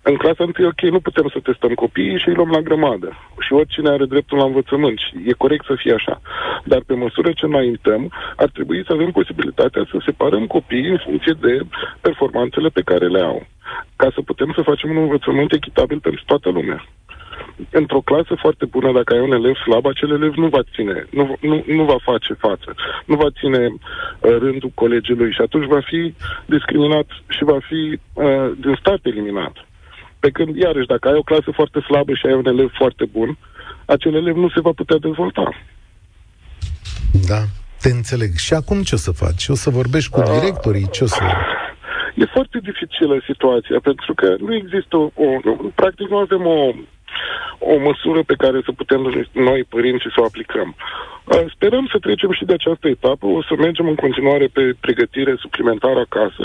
În 0.09 0.15
clasa 0.15 0.43
1, 0.43 0.67
ok, 0.67 0.81
nu 0.81 0.99
putem 0.99 1.27
să 1.33 1.39
testăm 1.39 1.73
copiii 1.73 2.19
și 2.19 2.27
îi 2.27 2.35
luăm 2.35 2.49
la 2.49 2.65
grămadă. 2.67 3.09
Și 3.39 3.53
oricine 3.53 3.89
are 3.89 4.05
dreptul 4.05 4.37
la 4.37 4.43
învățământ 4.43 4.97
și 4.99 5.13
e 5.29 5.43
corect 5.43 5.65
să 5.65 5.75
fie 5.77 5.93
așa. 5.93 6.21
Dar 6.63 6.81
pe 6.85 6.93
măsură 6.93 7.31
ce 7.31 7.45
înaintăm, 7.45 8.11
ar 8.35 8.49
trebui 8.49 8.83
să 8.85 8.93
avem 8.93 9.11
posibilitatea 9.11 9.87
să 9.91 9.97
separăm 10.05 10.45
copiii 10.47 10.89
în 10.95 11.01
funcție 11.05 11.35
de 11.41 11.61
performanțele 12.01 12.69
pe 12.69 12.81
care 12.81 13.07
le 13.07 13.21
au. 13.21 13.45
Ca 13.95 14.07
să 14.13 14.21
putem 14.21 14.51
să 14.55 14.61
facem 14.61 14.89
un 14.89 14.97
învățământ 14.97 15.51
echitabil 15.51 15.99
pentru 15.99 16.23
toată 16.25 16.49
lumea 16.49 16.85
într-o 17.69 18.01
clasă 18.01 18.33
foarte 18.37 18.65
bună, 18.65 18.91
dacă 18.91 19.13
ai 19.13 19.19
un 19.19 19.31
elev 19.31 19.55
slab, 19.55 19.85
acel 19.85 20.11
elev 20.11 20.33
nu 20.33 20.47
va 20.47 20.61
ține, 20.73 21.07
nu, 21.09 21.37
nu, 21.41 21.63
nu 21.67 21.83
va 21.83 21.97
face 22.03 22.33
față, 22.33 22.75
nu 23.05 23.15
va 23.15 23.29
ține 23.39 23.61
uh, 23.67 24.35
rândul 24.43 24.71
colegului 24.73 25.31
și 25.33 25.41
atunci 25.41 25.67
va 25.67 25.81
fi 25.81 26.13
discriminat 26.45 27.07
și 27.27 27.43
va 27.43 27.59
fi 27.69 27.99
uh, 28.13 28.51
din 28.59 28.75
start 28.79 29.05
eliminat. 29.05 29.53
Pe 30.19 30.29
când, 30.29 30.55
iarăși, 30.55 30.87
dacă 30.87 31.07
ai 31.07 31.15
o 31.15 31.29
clasă 31.29 31.51
foarte 31.53 31.79
slabă 31.79 32.13
și 32.13 32.25
ai 32.25 32.33
un 32.33 32.45
elev 32.45 32.71
foarte 32.73 33.05
bun, 33.05 33.37
acel 33.85 34.13
elev 34.15 34.35
nu 34.35 34.49
se 34.49 34.61
va 34.61 34.71
putea 34.75 34.97
dezvolta. 34.97 35.49
Da, 37.27 37.41
te 37.81 37.89
înțeleg. 37.89 38.31
Și 38.35 38.53
acum 38.53 38.81
ce 38.81 38.95
o 38.95 38.97
să 38.97 39.11
faci? 39.11 39.47
O 39.47 39.53
să 39.53 39.69
vorbești 39.69 40.09
cu 40.09 40.19
uh, 40.19 40.25
directorii? 40.39 40.89
Ce 40.91 41.03
o 41.03 41.07
să... 41.07 41.23
E 42.15 42.25
foarte 42.25 42.59
dificilă 42.63 43.15
situația, 43.25 43.79
pentru 43.83 44.13
că 44.13 44.35
nu 44.39 44.55
există 44.55 44.95
o... 44.97 45.11
o 45.15 45.53
practic 45.75 46.07
nu 46.09 46.17
avem 46.17 46.45
o 46.45 46.71
o 47.73 47.75
măsură 47.87 48.21
pe 48.23 48.35
care 48.43 48.57
să 48.65 48.71
putem 48.71 49.01
noi, 49.31 49.63
părinții, 49.75 50.13
să 50.15 50.19
o 50.21 50.25
aplicăm. 50.25 50.75
Sperăm 51.55 51.85
să 51.91 51.97
trecem 52.05 52.31
și 52.37 52.45
de 52.45 52.53
această 52.53 52.87
etapă, 52.87 53.25
o 53.25 53.41
să 53.47 53.53
mergem 53.57 53.87
în 53.87 53.95
continuare 53.95 54.47
pe 54.57 54.63
pregătire 54.79 55.33
suplimentară 55.43 55.99
acasă 55.99 56.43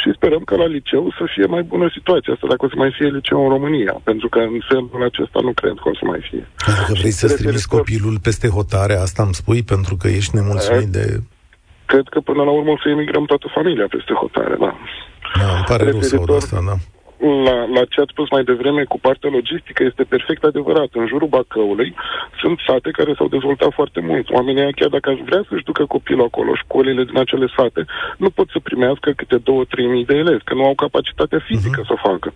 și 0.00 0.16
sperăm 0.18 0.42
că 0.48 0.54
la 0.56 0.66
liceu 0.66 1.14
să 1.18 1.24
fie 1.34 1.46
mai 1.46 1.62
bună 1.62 1.86
situația 1.96 2.32
asta, 2.32 2.46
dacă 2.46 2.64
o 2.64 2.68
să 2.68 2.74
mai 2.76 2.92
fie 2.96 3.08
liceu 3.18 3.42
în 3.42 3.48
România, 3.56 3.94
pentru 4.04 4.28
că 4.28 4.38
în 4.38 4.60
felul 4.68 5.04
acesta 5.10 5.38
nu 5.42 5.52
cred 5.52 5.76
că 5.82 5.88
o 5.88 5.94
să 6.00 6.04
mai 6.04 6.20
fie. 6.30 6.44
Adică 6.70 6.92
vrei 7.00 7.10
să-ți 7.20 7.36
trimiți 7.36 7.68
copilul 7.68 8.16
peste 8.22 8.48
hotare, 8.48 8.94
asta 8.94 9.22
îmi 9.22 9.34
spui, 9.34 9.62
pentru 9.62 9.94
că 10.00 10.08
ești 10.08 10.36
nemulțumit 10.36 10.90
de... 10.98 11.04
Cred 11.86 12.06
că 12.10 12.20
până 12.20 12.42
la 12.42 12.50
urmă 12.50 12.70
o 12.70 12.78
să 12.82 12.88
emigrăm 12.88 13.24
toată 13.24 13.46
familia 13.54 13.86
peste 13.96 14.12
hotare, 14.12 14.56
da. 14.64 14.72
Da, 15.40 15.48
îmi 15.56 15.64
pare 15.66 15.84
rău 15.90 16.00
să 16.00 16.16
aud 16.16 16.34
asta, 16.34 16.58
da 16.66 16.76
la, 17.46 17.56
la 17.76 17.82
ce 17.92 18.00
ați 18.00 18.12
spus 18.14 18.30
mai 18.30 18.44
devreme 18.44 18.84
cu 18.84 18.98
partea 19.00 19.30
logistică 19.30 19.82
este 19.82 20.04
perfect 20.14 20.42
adevărat. 20.44 20.90
În 20.92 21.06
jurul 21.06 21.28
Bacăului 21.28 21.94
sunt 22.40 22.58
sate 22.66 22.90
care 22.90 23.12
s-au 23.16 23.28
dezvoltat 23.28 23.72
foarte 23.72 24.00
mult. 24.00 24.30
Oamenii 24.30 24.72
chiar 24.72 24.88
dacă 24.88 25.10
aș 25.10 25.18
vrea 25.28 25.42
să-și 25.48 25.68
ducă 25.70 25.84
copilul 25.84 26.28
acolo, 26.30 26.50
școlile 26.54 27.04
din 27.04 27.18
acele 27.18 27.46
sate, 27.56 27.84
nu 28.16 28.30
pot 28.30 28.48
să 28.48 28.58
primească 28.68 29.10
câte 29.10 29.36
două, 29.36 29.64
trei 29.64 29.86
mii 29.86 30.10
de 30.10 30.14
elevi, 30.14 30.44
că 30.44 30.54
nu 30.54 30.64
au 30.64 30.74
capacitatea 30.74 31.40
fizică 31.48 31.80
uh-huh. 31.82 31.88
să 31.88 31.92
o 31.96 32.08
facă. 32.08 32.32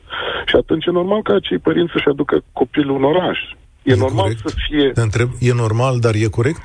Și 0.47 0.57
atunci 0.57 0.87
e 0.87 0.91
normal 0.91 1.23
ca 1.23 1.35
acei 1.35 1.59
părinți 1.59 1.93
să-și 1.93 2.09
aducă 2.09 2.45
copilul 2.53 2.97
în 2.97 3.05
oraș 3.05 3.39
E, 3.85 3.93
e 3.93 3.97
normal 3.97 4.23
corect. 4.23 4.49
să 4.49 4.55
fie... 4.69 4.91
Te 4.91 5.01
întreb, 5.01 5.29
e 5.41 5.53
normal, 5.53 5.99
dar 6.01 6.15
e 6.15 6.37
corect? 6.39 6.65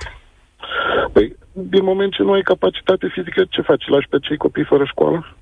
Păi, 1.11 1.35
din 1.51 1.83
moment 1.83 2.11
ce 2.13 2.21
nu 2.23 2.31
ai 2.31 2.41
capacitate 2.41 3.07
fizică, 3.13 3.45
ce 3.49 3.61
faci? 3.61 3.87
Lași 3.87 4.07
pe 4.07 4.17
cei 4.19 4.37
copii 4.37 4.63
fără 4.63 4.83
școală? 4.85 5.35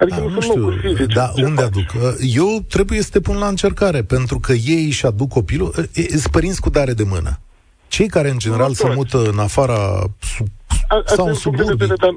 Adică 0.00 0.20
da, 0.20 0.22
nu, 0.22 0.28
nu 0.28 0.40
știu, 0.40 0.70
fizice, 0.70 1.14
da, 1.14 1.30
unde 1.36 1.62
faci? 1.62 1.70
aduc? 1.70 1.88
Eu 2.34 2.64
trebuie 2.68 3.00
să 3.00 3.10
te 3.12 3.20
pun 3.20 3.36
la 3.38 3.46
încercare, 3.46 4.02
pentru 4.02 4.38
că 4.38 4.52
ei 4.52 4.84
își 4.86 5.06
aduc 5.06 5.28
copilul, 5.28 5.72
sunt 5.92 6.26
părinți 6.30 6.60
cu 6.60 6.70
dare 6.70 6.92
de 6.92 7.04
mână. 7.08 7.40
Cei 7.88 8.08
care, 8.08 8.30
în 8.30 8.38
general, 8.38 8.68
nu 8.68 8.74
se 8.74 8.92
mută 8.94 9.18
în 9.32 9.38
afara 9.38 9.78
sub, 10.20 10.46
a, 10.88 11.02
sau 11.04 11.26
în 11.26 11.34
suburbii. 11.34 11.86
Dar 11.86 12.14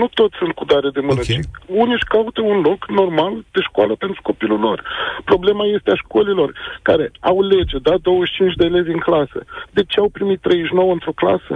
nu 0.00 0.08
toți 0.14 0.36
sunt 0.38 0.52
cu 0.54 0.64
dare 0.64 0.90
de 0.90 1.00
mână, 1.00 1.20
okay. 1.20 1.24
ci 1.24 1.46
unii 1.66 1.92
își 1.98 2.10
caută 2.14 2.40
un 2.40 2.60
loc 2.60 2.88
normal 2.88 3.32
de 3.52 3.60
școală 3.68 3.94
pentru 3.94 4.20
copilul 4.22 4.60
lor. 4.60 4.82
Problema 5.24 5.64
este 5.66 5.90
a 5.90 5.94
școlilor 5.94 6.48
care 6.82 7.10
au 7.20 7.42
lege, 7.42 7.78
da, 7.78 7.94
25 8.02 8.54
de 8.54 8.64
elevi 8.64 8.90
în 8.90 8.98
clasă. 8.98 9.44
De 9.70 9.82
ce 9.84 10.00
au 10.00 10.08
primit 10.08 10.40
39 10.40 10.92
într-o 10.92 11.12
clasă? 11.12 11.54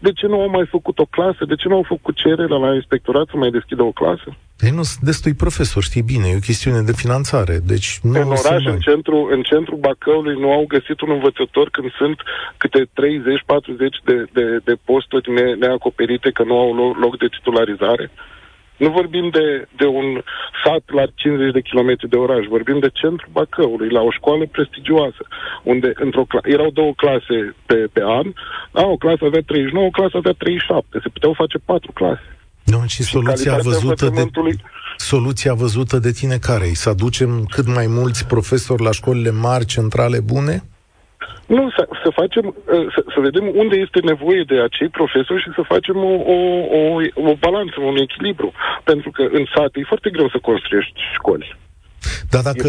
De 0.00 0.12
ce 0.12 0.26
nu 0.26 0.40
au 0.40 0.48
mai 0.48 0.66
făcut 0.66 0.98
o 0.98 1.04
clasă? 1.04 1.44
De 1.44 1.54
ce 1.54 1.68
nu 1.68 1.74
au 1.74 1.84
făcut 1.88 2.14
cerere 2.16 2.46
la 2.46 2.74
inspectorat 2.74 3.26
să 3.30 3.36
mai 3.36 3.50
deschidă 3.50 3.82
o 3.82 3.92
clasă? 4.00 4.28
Ei 4.60 4.70
nu 4.70 4.82
sunt 4.82 5.04
destui 5.10 5.34
profesori, 5.34 5.84
știi 5.84 6.10
bine, 6.12 6.26
e 6.28 6.42
o 6.42 6.48
chestiune 6.50 6.80
de 6.80 6.92
finanțare. 6.92 7.54
Deci 7.72 7.88
nu 8.02 8.20
în 8.20 8.26
oraș, 8.26 8.64
mai... 8.64 8.74
în, 8.74 8.78
centru, 8.78 9.28
în 9.30 9.42
centru 9.42 9.76
Bacăului, 9.76 10.40
nu 10.40 10.52
au 10.52 10.64
găsit 10.68 11.00
un 11.00 11.10
învățător 11.10 11.68
când 11.70 11.90
sunt 12.00 12.18
câte 12.56 12.80
30-40 12.84 12.88
de, 14.04 14.24
de, 14.32 14.46
de 14.64 14.74
posturi 14.84 15.32
ne, 15.32 15.54
neacoperite, 15.54 16.30
că 16.30 16.42
nu 16.44 16.58
au 16.58 16.94
loc 17.04 17.18
de 17.18 17.26
titularizare. 17.26 18.10
Nu 18.82 18.88
vorbim 18.90 19.26
de, 19.38 19.46
de 19.80 19.86
un 20.00 20.08
sat 20.64 20.84
la 20.98 21.04
50 21.14 21.52
de 21.52 21.60
kilometri 21.60 22.08
de 22.08 22.16
oraș, 22.16 22.42
vorbim 22.56 22.78
de 22.78 22.90
centrul 23.00 23.32
Bacăului, 23.32 23.90
la 23.90 24.02
o 24.08 24.10
școală 24.18 24.44
prestigioasă, 24.46 25.22
unde 25.62 25.92
într-o 25.94 26.24
cla- 26.30 26.46
erau 26.56 26.70
două 26.70 26.92
clase 27.02 27.36
pe, 27.66 27.78
pe 27.92 28.02
an, 28.20 28.26
da, 28.72 28.82
o 28.94 28.96
clasă 28.96 29.24
avea 29.24 29.42
39, 29.46 29.86
o 29.86 29.90
clasă 29.98 30.16
avea 30.16 30.32
37, 30.32 30.98
se 31.02 31.08
puteau 31.08 31.32
face 31.32 31.58
patru 31.58 31.92
clase. 31.92 32.26
Nu, 32.64 32.80
și, 32.86 33.02
și 33.02 33.02
soluția 33.02 33.56
văzută 33.56 34.06
de 34.08 34.24
soluția 34.96 35.54
văzută 35.54 35.98
de 35.98 36.10
tine 36.10 36.36
care 36.36 36.70
Să 36.72 36.88
aducem 36.88 37.44
cât 37.44 37.66
mai 37.66 37.86
mulți 37.86 38.26
profesori 38.26 38.82
la 38.82 38.92
școlile 38.92 39.30
mari, 39.30 39.64
centrale, 39.64 40.20
bune? 40.20 40.62
Nu, 41.46 41.70
să, 41.76 41.88
să 42.02 42.10
facem, 42.10 42.46
uh, 42.46 42.86
să, 42.94 43.04
să 43.14 43.20
vedem 43.20 43.50
unde 43.54 43.76
este 43.76 44.00
nevoie 44.00 44.42
de 44.46 44.60
acei 44.60 44.88
profesori 44.88 45.42
și 45.42 45.52
să 45.54 45.62
facem 45.62 45.96
o, 45.96 46.14
o, 46.34 46.38
o, 46.78 47.00
o 47.14 47.34
balanță, 47.34 47.80
un 47.80 47.96
echilibru. 47.96 48.52
Pentru 48.84 49.10
că 49.10 49.22
în 49.22 49.44
sat 49.54 49.70
e 49.74 49.92
foarte 49.92 50.10
greu 50.10 50.28
să 50.28 50.38
construiești 50.38 51.00
școli. 51.14 51.56
Dar 52.30 52.42
dacă 52.42 52.68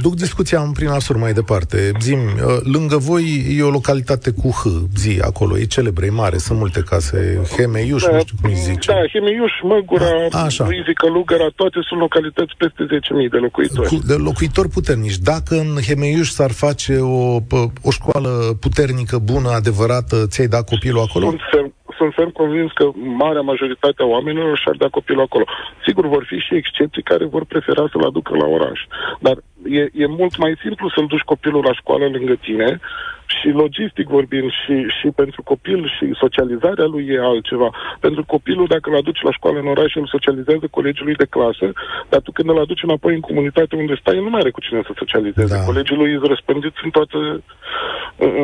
duc 0.00 0.14
discuția 0.14 0.60
în 0.60 0.72
prin 0.72 0.88
asur 0.88 1.16
mai 1.16 1.32
departe, 1.32 1.92
zim, 2.00 2.18
uh, 2.18 2.56
lângă 2.62 2.96
voi 2.96 3.46
e 3.58 3.62
o 3.62 3.70
localitate 3.70 4.30
cu 4.30 4.50
H, 4.50 4.62
zi, 4.96 5.18
acolo, 5.22 5.58
e 5.58 5.64
celebră, 5.64 6.04
e 6.04 6.10
mare, 6.10 6.36
sunt 6.36 6.58
multe 6.58 6.80
case, 6.80 7.40
Hemeiuș, 7.56 8.02
da, 8.02 8.12
nu 8.12 8.18
știu 8.18 8.36
cum 8.40 8.50
îi 8.50 8.56
zice. 8.56 8.92
Da, 8.92 8.98
Hemeiuș, 9.12 9.52
Măgura, 9.62 10.06
A, 10.30 10.46
Luizică, 10.58 11.06
Lugăra, 11.08 11.48
toate 11.54 11.78
sunt 11.88 12.00
localități 12.00 12.54
peste 12.58 12.86
10.000 13.24 13.30
de 13.30 13.36
locuitori. 13.36 13.88
Cu, 13.88 13.98
de 14.06 14.14
locuitori 14.14 14.68
puternici. 14.68 15.18
Dacă 15.18 15.54
în 15.54 15.76
Hemeiuș 15.86 16.28
s-ar 16.28 16.50
face 16.50 16.96
o, 16.96 17.40
o 17.82 17.90
școală 17.90 18.56
puternică, 18.60 19.18
bună, 19.18 19.48
adevărată, 19.48 20.26
ți-ai 20.26 20.46
dat 20.46 20.68
copilul 20.68 21.00
acolo? 21.00 21.26
Sunt 21.28 21.40
ferm, 21.50 21.74
sunt 21.96 22.14
ferm 22.14 22.30
convins 22.30 22.72
că 22.72 22.90
marea 22.94 23.40
majoritate 23.40 24.02
a 24.02 24.06
oamenilor 24.06 24.58
și-ar 24.58 24.76
da 24.76 24.88
copilul 24.88 25.22
acolo. 25.22 25.44
Sigur, 25.86 26.06
vor 26.06 26.24
fi 26.26 26.38
și 26.38 26.54
excepții 26.54 27.02
care 27.02 27.24
vor 27.24 27.44
prefera 27.44 27.84
să-l 27.92 28.04
aducă 28.04 28.36
la 28.36 28.46
oraș. 28.46 28.80
Dar 29.20 29.36
e, 29.64 29.88
e 30.02 30.06
mult 30.06 30.36
mai 30.36 30.54
simplu 30.62 30.88
să-l 30.94 31.06
duci 31.06 31.30
copilul 31.32 31.62
la 31.64 31.72
școală 31.72 32.06
lângă 32.06 32.34
tine 32.34 32.80
și 33.26 33.48
logistic 33.62 34.06
vorbind 34.16 34.48
și, 34.60 34.76
și 34.98 35.08
pentru 35.20 35.40
copil 35.42 35.80
și 35.96 36.06
socializarea 36.22 36.84
lui 36.94 37.04
e 37.14 37.18
altceva. 37.32 37.68
Pentru 38.00 38.22
copilul, 38.24 38.66
dacă 38.74 38.90
îl 38.90 38.96
aduci 38.96 39.22
la 39.22 39.32
școală 39.32 39.58
în 39.60 39.66
oraș, 39.74 39.94
îl 39.94 40.06
socializează 40.16 40.66
colegii 40.70 41.04
lui 41.04 41.20
de 41.22 41.32
clasă, 41.34 41.66
dar 42.10 42.20
tu 42.20 42.30
când 42.32 42.48
îl 42.48 42.58
aduci 42.64 42.82
înapoi 42.82 43.14
în 43.14 43.20
comunitate 43.20 43.76
unde 43.76 43.94
stai, 44.00 44.24
nu 44.26 44.30
mai 44.30 44.40
are 44.40 44.50
cu 44.50 44.60
cine 44.60 44.80
să 44.88 44.92
socializeze. 45.02 45.54
Da. 45.56 45.64
Colegii 45.70 45.96
lui 45.96 46.12
sunt 46.12 46.30
răspândiți 46.34 46.80
în 46.84 46.90
toată, 46.90 47.18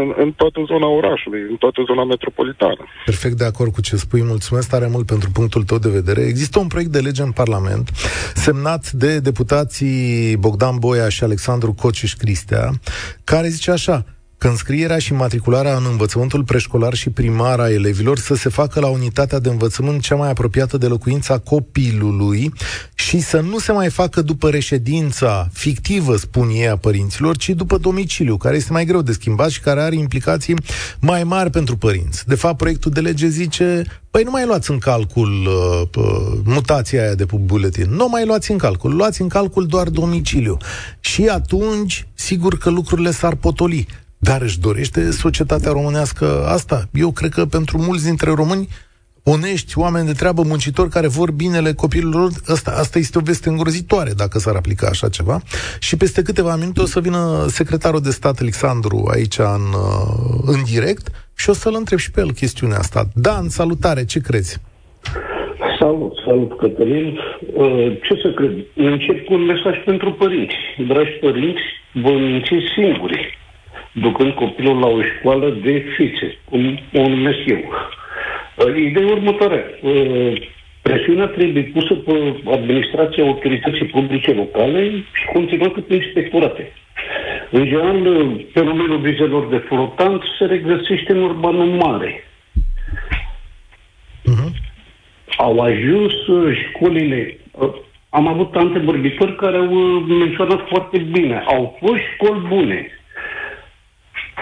în, 0.01 0.09
în 0.23 0.31
toată 0.41 0.59
zona 0.71 0.89
orașului, 1.01 1.43
în 1.53 1.57
toată 1.57 1.81
zona 1.87 2.05
metropolitană. 2.05 2.83
Perfect 3.05 3.37
de 3.43 3.45
acord 3.45 3.71
cu 3.73 3.81
ce 3.81 3.97
spui. 3.97 4.23
Mulțumesc 4.35 4.69
tare 4.71 4.89
mult 4.95 5.07
pentru 5.07 5.29
punctul 5.39 5.63
tău 5.63 5.79
de 5.79 5.89
vedere. 5.99 6.21
Există 6.33 6.59
un 6.59 6.67
proiect 6.67 6.91
de 6.91 7.01
lege 7.09 7.23
în 7.23 7.33
Parlament 7.33 7.87
semnat 8.35 8.91
de 8.91 9.19
deputații 9.19 10.37
Bogdan 10.37 10.77
Boia 10.79 11.09
și 11.11 11.25
Alexandru 11.25 11.73
Cociș 11.73 12.15
Cristea, 12.15 12.81
care 13.25 13.49
zice 13.49 13.71
așa, 13.71 14.05
că 14.41 14.49
înscrierea 14.49 14.99
și 14.99 15.13
matricularea 15.13 15.77
în 15.77 15.87
învățământul 15.91 16.45
preșcolar 16.45 16.95
și 16.95 17.11
primar 17.11 17.61
a 17.61 17.71
elevilor 17.71 18.19
să 18.19 18.35
se 18.35 18.49
facă 18.49 18.81
la 18.81 18.87
unitatea 18.87 19.39
de 19.39 19.49
învățământ 19.49 20.03
cea 20.03 20.15
mai 20.15 20.31
apropiată 20.31 20.79
de 20.79 20.87
locuința 20.87 21.39
copilului 21.39 22.53
și 22.95 23.21
să 23.21 23.41
nu 23.41 23.59
se 23.59 23.73
mai 23.73 23.91
facă 23.91 24.23
după 24.23 24.51
reședința 24.51 25.49
fictivă, 25.53 26.17
spun 26.17 26.49
ei, 26.49 26.69
a 26.69 26.77
părinților, 26.77 27.37
ci 27.37 27.49
după 27.49 27.77
domiciliu, 27.77 28.37
care 28.37 28.57
este 28.57 28.73
mai 28.73 28.85
greu 28.85 29.03
de 29.03 29.13
schimbat 29.13 29.51
și 29.51 29.61
care 29.61 29.81
are 29.81 29.97
implicații 29.97 30.55
mai 31.01 31.25
mari 31.25 31.51
pentru 31.51 31.77
părinți. 31.77 32.27
De 32.27 32.35
fapt, 32.35 32.57
proiectul 32.57 32.91
de 32.91 33.01
lege 33.01 33.29
zice, 33.29 33.85
păi 34.11 34.23
nu 34.23 34.31
mai 34.31 34.47
luați 34.47 34.71
în 34.71 34.79
calcul 34.79 35.47
uh, 35.47 36.05
uh, 36.05 36.39
mutația 36.45 37.03
aia 37.03 37.15
de 37.15 37.27
pe 37.27 37.37
buletin, 37.37 37.91
nu 37.91 38.09
mai 38.09 38.27
luați 38.27 38.51
în 38.51 38.59
calcul, 38.59 38.95
luați 38.95 39.21
în 39.21 39.29
calcul 39.29 39.67
doar 39.67 39.89
domiciliu. 39.89 40.57
Și 41.01 41.27
atunci, 41.27 42.07
sigur 42.15 42.59
că 42.59 42.71
lucrurile 42.71 43.11
s-ar 43.11 43.35
potoli. 43.35 43.87
Dar 44.23 44.43
își 44.43 44.61
dorește 44.61 45.11
societatea 45.11 45.73
românească 45.73 46.45
asta? 46.47 46.85
Eu 46.93 47.11
cred 47.11 47.31
că 47.31 47.45
pentru 47.45 47.79
mulți 47.79 48.05
dintre 48.05 48.31
români 48.31 48.69
onești, 49.25 49.79
oameni 49.79 50.07
de 50.07 50.13
treabă, 50.13 50.43
muncitori 50.43 50.89
care 50.89 51.09
vor 51.09 51.31
binele 51.31 51.73
copilului 51.73 52.35
asta, 52.47 52.71
asta 52.71 52.99
este 52.99 53.19
o 53.19 53.21
veste 53.25 53.49
îngrozitoare 53.49 54.11
dacă 54.17 54.39
s-ar 54.39 54.55
aplica 54.57 54.87
așa 54.87 55.09
ceva. 55.09 55.41
Și 55.79 55.97
peste 55.97 56.23
câteva 56.23 56.57
minute 56.57 56.81
o 56.81 56.85
să 56.85 57.01
vină 57.01 57.45
secretarul 57.49 58.01
de 58.01 58.11
stat 58.11 58.39
Alexandru 58.41 59.09
aici 59.15 59.39
în, 59.39 59.65
în 60.47 60.63
direct 60.73 61.07
și 61.37 61.51
o 61.51 61.53
să-l 61.53 61.75
întreb 61.77 61.99
și 61.99 62.11
pe 62.11 62.21
el 62.21 62.33
chestiunea 62.33 62.79
asta. 62.79 63.05
Dan, 63.15 63.49
salutare, 63.49 64.05
ce 64.05 64.21
crezi? 64.21 64.61
Salut, 65.79 66.13
salut, 66.27 66.59
Cătălin. 66.59 67.19
Uh, 67.55 67.99
ce 68.03 68.15
să 68.23 68.33
cred? 68.37 68.53
Încep 68.75 69.25
cu 69.25 69.33
un 69.35 69.45
mesaj 69.45 69.75
pentru 69.85 70.13
părinți. 70.13 70.55
Dragi 70.89 71.19
părinți, 71.21 71.63
vă 71.93 72.11
mințiți 72.11 72.73
singuri 72.75 73.39
ducând 73.93 74.33
copilul 74.33 74.79
la 74.79 74.87
o 74.87 75.03
școală 75.03 75.51
de 75.63 75.85
fițe, 75.97 76.39
cum 76.45 76.81
o 76.93 77.09
numesc 77.09 77.39
eu. 77.47 77.63
Uh, 78.55 78.77
ideea 78.77 79.07
următoare. 79.07 79.79
Uh, 79.83 80.49
presiunea 80.83 81.27
trebuie 81.27 81.63
pusă 81.63 81.95
pe 81.95 82.35
administrația 82.53 83.25
autorității 83.25 83.87
publice 83.87 84.33
locale 84.33 84.91
și 85.13 85.25
continuată 85.33 85.81
pe 85.81 85.95
inspectorate. 85.95 86.73
În 87.51 87.65
general, 87.65 88.07
uh, 88.07 88.45
fenomenul 88.53 88.99
vizelor 88.99 89.47
de 89.49 89.57
flotant 89.57 90.23
se 90.39 90.45
regăsește 90.45 91.13
în 91.13 91.23
urbană 91.23 91.65
mare. 91.65 92.25
Uh-huh. 94.25 94.69
Au 95.37 95.59
ajuns 95.59 96.13
școlile 96.69 97.39
am 98.11 98.27
avut 98.27 98.55
antevorbitori 98.55 99.37
care 99.37 99.57
au 99.57 99.69
menționat 100.01 100.69
foarte 100.69 100.99
bine. 100.99 101.43
Au 101.47 101.79
fost 101.81 102.01
școli 102.15 102.47
bune, 102.49 102.89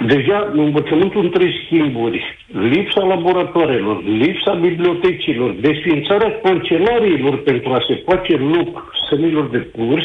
Deja 0.06 0.50
învățământul 0.52 1.24
în 1.24 1.30
trei 1.30 1.52
schimburi, 1.64 2.20
lipsa 2.46 3.00
laboratoarelor, 3.04 4.02
lipsa 4.04 4.54
bibliotecilor, 4.54 5.50
desfințarea 5.60 6.40
cancelariilor 6.42 7.36
pentru 7.42 7.72
a 7.72 7.84
se 7.88 8.02
face 8.06 8.36
loc 8.36 8.92
sănilor 9.08 9.48
de 9.50 9.58
curs, 9.58 10.04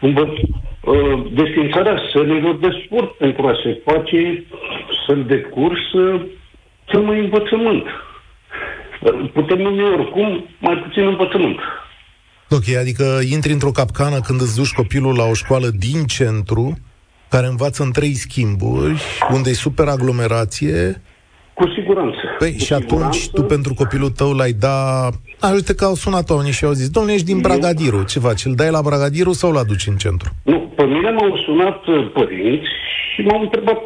învăț, 0.00 0.28
uh, 0.28 1.26
desfințarea 1.32 1.98
sănilor 2.12 2.56
de 2.56 2.68
sport 2.84 3.10
pentru 3.16 3.46
a 3.46 3.52
se 3.62 3.80
face 3.84 4.44
săli 5.06 5.24
de 5.24 5.38
curs, 5.40 5.92
uh, 5.92 6.20
cel 6.84 7.00
mai 7.00 7.18
învățământ. 7.18 7.84
Uh, 9.00 9.30
putem 9.32 9.58
numi 9.58 9.82
oricum 9.82 10.46
mai 10.58 10.76
puțin 10.76 11.06
învățământ. 11.06 11.58
Ok, 12.50 12.76
adică 12.80 13.04
intri 13.32 13.52
într-o 13.52 13.70
capcană 13.70 14.20
când 14.20 14.40
îți 14.40 14.56
duci 14.56 14.72
copilul 14.72 15.14
la 15.16 15.24
o 15.24 15.34
școală 15.34 15.68
din 15.78 16.04
centru, 16.04 16.78
care 17.30 17.46
învață 17.46 17.82
în 17.82 17.92
trei 17.92 18.14
schimburi, 18.14 19.02
unde 19.32 19.50
e 19.50 19.66
super 19.66 19.86
aglomerație. 19.88 21.02
Cu 21.54 21.68
siguranță. 21.76 22.18
Păi, 22.38 22.52
Cu 22.52 22.58
și 22.58 22.64
siguranță. 22.64 22.94
atunci 22.94 23.30
tu 23.30 23.42
pentru 23.42 23.74
copilul 23.74 24.10
tău 24.10 24.32
l-ai 24.32 24.52
da... 24.52 24.78
A, 25.40 25.48
uite 25.52 25.74
că 25.74 25.84
au 25.84 25.94
sunat 25.94 26.30
oamenii 26.30 26.52
și 26.52 26.64
au 26.64 26.72
zis, 26.72 26.88
domnule, 26.90 27.14
ești 27.14 27.26
din 27.32 27.40
Bragadiru, 27.40 28.02
ce 28.04 28.18
faci? 28.18 28.44
Îl 28.44 28.54
dai 28.54 28.70
la 28.70 28.80
Bragadiru 28.88 29.32
sau 29.32 29.52
l 29.52 29.56
aduci 29.56 29.86
în 29.86 29.96
centru? 29.96 30.28
Nu, 30.42 30.58
pe 30.76 30.84
mine 30.84 31.10
m-au 31.10 31.36
sunat 31.46 31.86
uh, 31.86 32.10
părinți 32.12 32.68
și 33.14 33.20
m-au 33.22 33.40
întrebat 33.40 33.80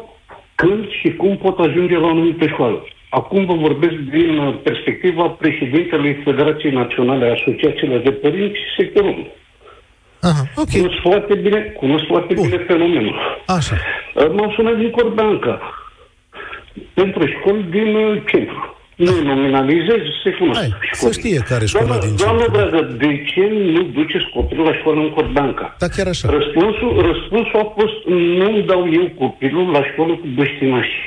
când 0.55 0.83
și 0.99 1.09
cum 1.15 1.37
pot 1.37 1.57
ajunge 1.59 1.95
la 1.97 2.05
o 2.05 2.09
anumită 2.09 2.47
școală. 2.47 2.79
Acum 3.09 3.45
vă 3.45 3.53
vorbesc 3.53 3.95
din 4.17 4.37
uh, 4.37 4.55
perspectiva 4.63 5.25
președintelui 5.27 6.21
Federației 6.23 6.71
Naționale 6.71 7.25
a 7.25 7.31
Asociațiilor 7.39 7.99
de 8.01 8.11
Părinți 8.11 8.59
sectorul. 8.77 9.25
Aha, 10.29 10.43
okay. 10.55 10.79
Cunosc 10.79 10.99
foarte 11.01 11.33
bine, 11.35 11.59
cunosc 11.81 12.05
foarte 12.05 12.33
Bun. 12.33 12.43
bine 12.49 12.63
fenomenul. 12.67 13.15
Așa. 13.57 13.75
M-au 14.35 14.51
sunat 14.55 14.77
din 14.77 14.89
Cordanca 14.89 15.55
pentru 16.93 17.25
școli 17.25 17.63
din 17.69 17.95
uh, 17.95 18.21
centru. 18.25 18.69
Nu 18.95 19.11
nominalizez, 19.23 20.01
se 20.23 20.31
cunosc. 20.31 20.59
Hai, 20.59 20.73
să 20.91 21.11
știe 21.11 21.39
care 21.51 21.65
școala 21.65 21.87
doamna, 21.87 22.05
din 22.05 22.15
Doamna 22.15 22.41
centru. 22.41 22.57
dragă, 22.57 22.81
de 23.03 23.23
ce 23.29 23.43
nu 23.75 23.81
duceți 23.83 24.29
copilul 24.33 24.65
la 24.65 24.75
școală 24.75 24.99
în 24.99 25.09
Cordanca? 25.09 25.75
Da, 25.79 25.87
chiar 25.87 26.07
așa. 26.07 26.29
Răspunsul, 26.29 26.91
răspunsul 27.11 27.59
a 27.59 27.67
fost, 27.79 27.97
nu 28.39 28.61
dau 28.61 28.93
eu 28.93 29.05
copilul 29.17 29.71
la 29.71 29.81
școală 29.91 30.13
cu 30.13 30.27
băștinași. 30.35 30.97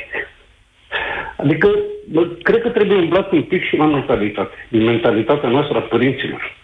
Adică, 1.37 1.69
bă, 2.13 2.27
cred 2.43 2.61
că 2.63 2.69
trebuie 2.69 2.99
umblat 2.99 3.33
un 3.33 3.43
pic 3.43 3.63
și 3.69 3.77
la 3.77 3.85
mentalitate. 3.87 4.55
Din 4.69 4.85
mentalitatea 4.85 5.49
noastră 5.49 5.77
a 5.79 5.81
părinților. 5.81 6.57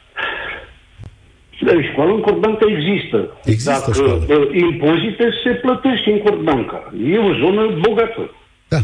Deci, 1.68 1.84
Școala 1.90 2.12
în 2.12 2.20
Cordanca 2.20 2.66
există. 2.76 3.18
Există 3.44 3.70
Dacă 3.78 3.90
școală. 3.98 4.24
bă, 4.26 4.38
impozite 4.66 5.26
se 5.44 5.50
plătesc 5.64 5.98
și 6.02 6.10
în 6.10 6.18
Cordanca. 6.26 6.78
E 7.12 7.18
o 7.18 7.32
zonă 7.42 7.62
bogată. 7.86 8.22
Da. 8.72 8.78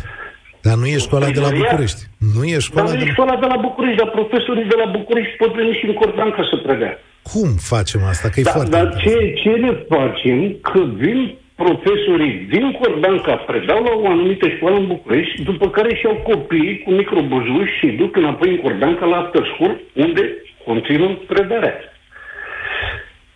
Dar 0.66 0.74
nu 0.80 0.86
e 0.86 0.96
școala 1.08 1.26
de 1.36 1.40
la 1.40 1.46
Primăria? 1.48 1.68
București. 1.70 2.00
Nu 2.34 2.42
e 2.44 2.52
Dar 2.52 2.60
școala 2.68 2.88
nu 2.90 2.94
de 2.98 3.02
e 3.04 3.06
la... 3.06 3.12
școala 3.14 3.34
de 3.42 3.46
la 3.52 3.56
București, 3.66 3.98
dar 4.02 4.10
profesorii 4.18 4.68
de 4.72 4.76
la 4.82 4.86
București 4.98 5.32
pot 5.40 5.52
veni 5.60 5.72
și 5.78 5.86
în 5.90 5.94
Cordanca 6.00 6.42
să 6.50 6.56
predea. 6.66 6.92
Cum 7.32 7.48
facem 7.72 8.00
asta? 8.12 8.26
Că 8.28 8.40
e 8.40 8.42
Da, 8.42 8.50
foarte 8.56 8.70
dar 8.76 8.84
interesant. 8.84 9.34
ce, 9.34 9.40
ce 9.42 9.50
ne 9.64 9.72
facem? 9.94 10.38
Că 10.68 10.80
vin 11.02 11.20
profesorii 11.64 12.34
din 12.54 12.66
Cordanca, 12.80 13.32
predau 13.50 13.80
la 13.88 13.92
o 14.02 14.06
anumită 14.14 14.46
școală 14.56 14.76
în 14.76 14.86
București, 14.86 15.42
după 15.42 15.66
care 15.76 15.90
și-au 16.00 16.16
copiii 16.30 16.78
cu 16.84 16.90
microbuzuși 17.00 17.72
și 17.78 17.86
duc 17.86 18.16
înapoi 18.16 18.48
în 18.50 18.60
Cordanca 18.66 19.04
la 19.06 19.16
after 19.16 19.44
school, 19.54 19.74
unde 20.04 20.22
continuă 20.66 21.10
predarea. 21.32 21.74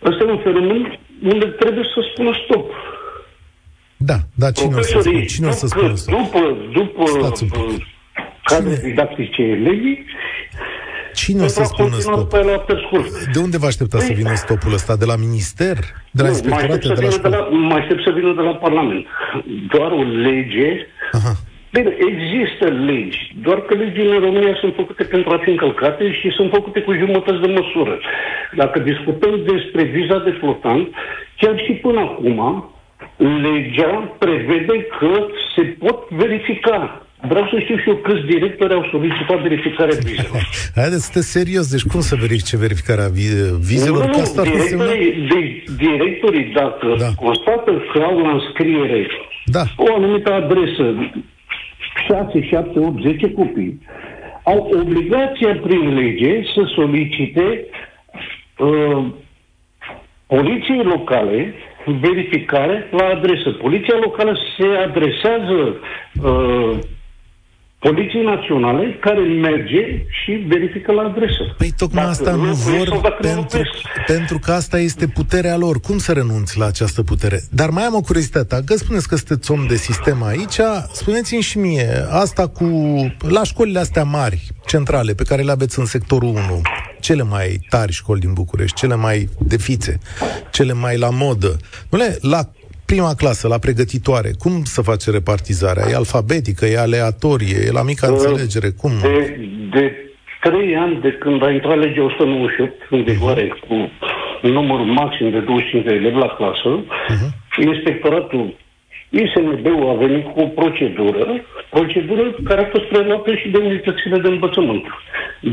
Ăsta 0.03 0.23
e 0.23 0.31
un 0.31 0.39
fenomen 0.43 0.99
unde 1.23 1.45
trebuie 1.45 1.83
să 1.93 1.99
spună 2.11 2.31
stop. 2.43 2.71
Da, 3.97 4.15
dar 4.35 4.51
cine 4.51 4.75
o 4.75 4.81
să 4.81 4.99
spună? 5.01 5.23
Cine 5.23 5.47
o 5.47 5.51
să 5.51 5.65
după, 5.67 5.77
spună? 5.79 5.95
stop? 5.95 6.31
după, 6.31 6.57
după 6.73 7.05
Stați 7.05 7.43
un 7.43 7.49
pic. 7.49 7.61
uh, 7.61 7.85
cadre 8.43 8.75
Cine- 8.75 8.89
didactice 8.89 9.41
elevii, 9.41 10.05
Cine 11.13 11.41
o 11.43 11.47
să 11.47 11.59
pentru 11.59 11.61
a 11.61 11.75
spună 11.75 11.89
continua 11.89 12.13
stop? 12.13 12.23
după 12.23 12.35
aia 12.35 12.45
la 12.45 12.53
after 12.59 12.77
school. 12.85 13.05
De 13.33 13.39
unde 13.39 13.57
vă 13.57 13.65
aștepta 13.65 13.97
să 13.99 14.11
Păi- 14.11 14.15
vină 14.15 14.33
stopul 14.35 14.73
ăsta? 14.73 14.95
De 14.95 15.05
la 15.05 15.15
minister? 15.15 15.75
De 16.11 16.21
la 16.21 16.27
Nu, 16.29 16.33
mai 16.49 16.61
aștept, 16.61 16.83
inspectorate? 16.83 16.87
să 16.87 16.93
De 16.93 16.93
la 16.93 16.99
vină 16.99 17.11
de 17.11 17.17
școală? 17.17 17.37
la, 17.37 17.57
mai 17.69 17.79
aștept 17.81 18.01
să 18.03 18.11
vină 18.19 18.33
de 18.33 18.41
la 18.41 18.55
Parlament. 18.65 19.05
Doar 19.73 19.91
o 19.91 20.03
lege 20.03 20.69
Aha. 21.11 21.33
Bine, 21.77 21.95
există 22.11 22.65
legi, 22.89 23.21
doar 23.45 23.59
că 23.61 23.73
legile 23.73 24.15
în 24.15 24.21
România 24.27 24.55
sunt 24.59 24.73
făcute 24.75 25.03
pentru 25.03 25.29
a 25.33 25.37
fi 25.43 25.49
încălcate 25.49 26.03
și 26.19 26.27
sunt 26.37 26.49
făcute 26.51 26.79
cu 26.81 26.91
jumătăți 26.93 27.41
de 27.45 27.47
măsură. 27.59 27.99
Dacă 28.55 28.79
discutăm 28.79 29.33
despre 29.53 29.83
viza 29.83 30.17
de 30.27 30.31
flotant, 30.39 30.87
chiar 31.37 31.55
și 31.65 31.71
până 31.71 31.99
acum, 31.99 32.39
legea 33.17 34.15
prevede 34.19 34.87
că 34.99 35.11
se 35.55 35.61
pot 35.61 36.09
verifica. 36.09 36.99
Vreau 37.29 37.47
să 37.51 37.59
știu 37.59 37.77
și 37.77 37.89
eu 37.89 37.95
câți 37.95 38.25
directori 38.25 38.73
au 38.73 38.87
solicitat 38.91 39.41
verificarea 39.41 39.97
vizelor. 40.03 40.41
Haideți, 40.81 41.03
sunteți 41.03 41.31
serios. 41.31 41.65
Deci 41.71 41.83
cum 41.91 41.99
să 42.01 42.15
verifice 42.15 42.57
verificarea 42.57 43.07
vi- 43.17 43.57
vizelor? 43.71 44.05
Nu, 44.05 44.11
Că 44.11 44.19
asta 44.19 44.41
ar 44.41 44.47
însemna... 44.53 44.85
directorii, 44.85 45.27
de, 45.27 45.63
directorii, 45.85 46.45
dacă 46.53 46.87
Da. 46.87 46.95
da. 47.05 47.09
constată 47.23 47.71
că 47.91 47.99
au 48.09 48.17
la 48.19 48.31
înscriere 48.31 49.07
Da. 49.45 49.63
o 49.77 49.95
anumită 49.95 50.33
adresă, 50.33 50.85
6, 52.07 52.41
7, 52.49 52.79
8, 52.79 53.01
10 53.01 53.31
copii, 53.31 53.79
au 54.43 54.69
obligația 54.81 55.51
prin 55.65 55.93
lege 55.93 56.41
să 56.55 56.61
solicite 56.75 57.65
uh, 58.57 59.05
poliției 60.27 60.83
locale 60.83 61.53
verificare 61.85 62.87
la 62.91 63.05
adresă. 63.05 63.49
Poliția 63.51 63.97
locală 64.01 64.37
se 64.57 64.67
adresează 64.67 65.75
uh, 66.23 66.77
Poliției 67.89 68.23
Naționale 68.23 68.97
care 69.01 69.19
merge 69.21 70.05
și 70.09 70.31
verifică 70.47 70.91
la 70.91 71.01
adresă. 71.01 71.55
Păi 71.57 71.73
tocmai 71.77 72.03
Dacă 72.03 72.15
asta 72.15 72.31
nu 72.31 72.43
locuiesc 72.43 72.63
sau 72.63 72.77
vor, 72.77 72.87
dacă 72.87 73.15
nu 73.21 73.27
pentru, 73.27 73.41
locuiesc. 73.41 73.71
pentru 74.05 74.39
că 74.39 74.51
asta 74.51 74.79
este 74.79 75.07
puterea 75.07 75.57
lor. 75.57 75.79
Cum 75.79 75.97
să 75.97 76.11
renunți 76.11 76.57
la 76.57 76.65
această 76.65 77.03
putere? 77.03 77.41
Dar 77.51 77.69
mai 77.69 77.83
am 77.83 77.95
o 77.95 78.01
curiozitate. 78.01 78.61
Că 78.65 78.75
spuneți 78.75 79.07
că 79.07 79.15
sunteți 79.15 79.51
om 79.51 79.65
de 79.67 79.75
sistem 79.75 80.23
aici, 80.23 80.59
spuneți-mi 80.91 81.41
și 81.41 81.57
mie, 81.57 81.87
asta 82.09 82.47
cu, 82.47 82.65
la 83.29 83.43
școlile 83.43 83.79
astea 83.79 84.03
mari, 84.03 84.47
centrale, 84.65 85.13
pe 85.13 85.23
care 85.23 85.41
le 85.41 85.51
aveți 85.51 85.79
în 85.79 85.85
sectorul 85.85 86.29
1, 86.29 86.61
cele 86.99 87.23
mai 87.23 87.59
tari 87.69 87.91
școli 87.91 88.19
din 88.19 88.33
București, 88.33 88.75
cele 88.75 88.95
mai 88.95 89.29
de 89.39 89.57
fițe, 89.57 89.99
cele 90.51 90.73
mai 90.73 90.97
la 90.97 91.09
modă, 91.09 91.57
nu 91.89 91.97
le, 91.97 92.17
la 92.21 92.49
prima 92.85 93.13
clasă, 93.13 93.47
la 93.47 93.57
pregătitoare, 93.57 94.31
cum 94.39 94.63
să 94.63 94.81
face 94.81 95.11
repartizarea? 95.11 95.85
E 95.89 95.95
alfabetică, 95.95 96.65
e 96.65 96.77
aleatorie, 96.77 97.57
e 97.67 97.71
la 97.71 97.83
mica 97.83 98.07
înțelegere? 98.07 98.69
Cum? 98.81 98.91
De, 99.01 99.39
de 99.71 99.83
trei 100.41 100.75
ani 100.75 101.01
de 101.01 101.11
când 101.11 101.43
a 101.43 101.51
intrat 101.51 101.77
legea 101.77 102.03
198 102.03 102.71
în 102.89 103.03
vigoare 103.03 103.47
cu 103.67 103.75
numărul 104.41 104.85
maxim 104.85 105.29
de 105.29 105.39
25 105.39 105.85
de 105.85 105.93
elevi 105.93 106.17
la 106.25 106.27
clasă, 106.37 106.69
uh-huh. 106.83 107.29
inspectoratul 107.71 108.55
ISMB-ul 109.23 109.89
a 109.93 109.95
venit 110.05 110.25
cu 110.33 110.39
o 110.45 110.47
procedură, 110.59 111.25
procedură 111.69 112.23
care 112.49 112.61
a 112.61 112.69
fost 112.73 112.85
preluată 112.91 113.29
și 113.35 113.47
de 113.49 113.57
unitățile 113.57 114.17
de 114.23 114.27
învățământ, 114.27 114.83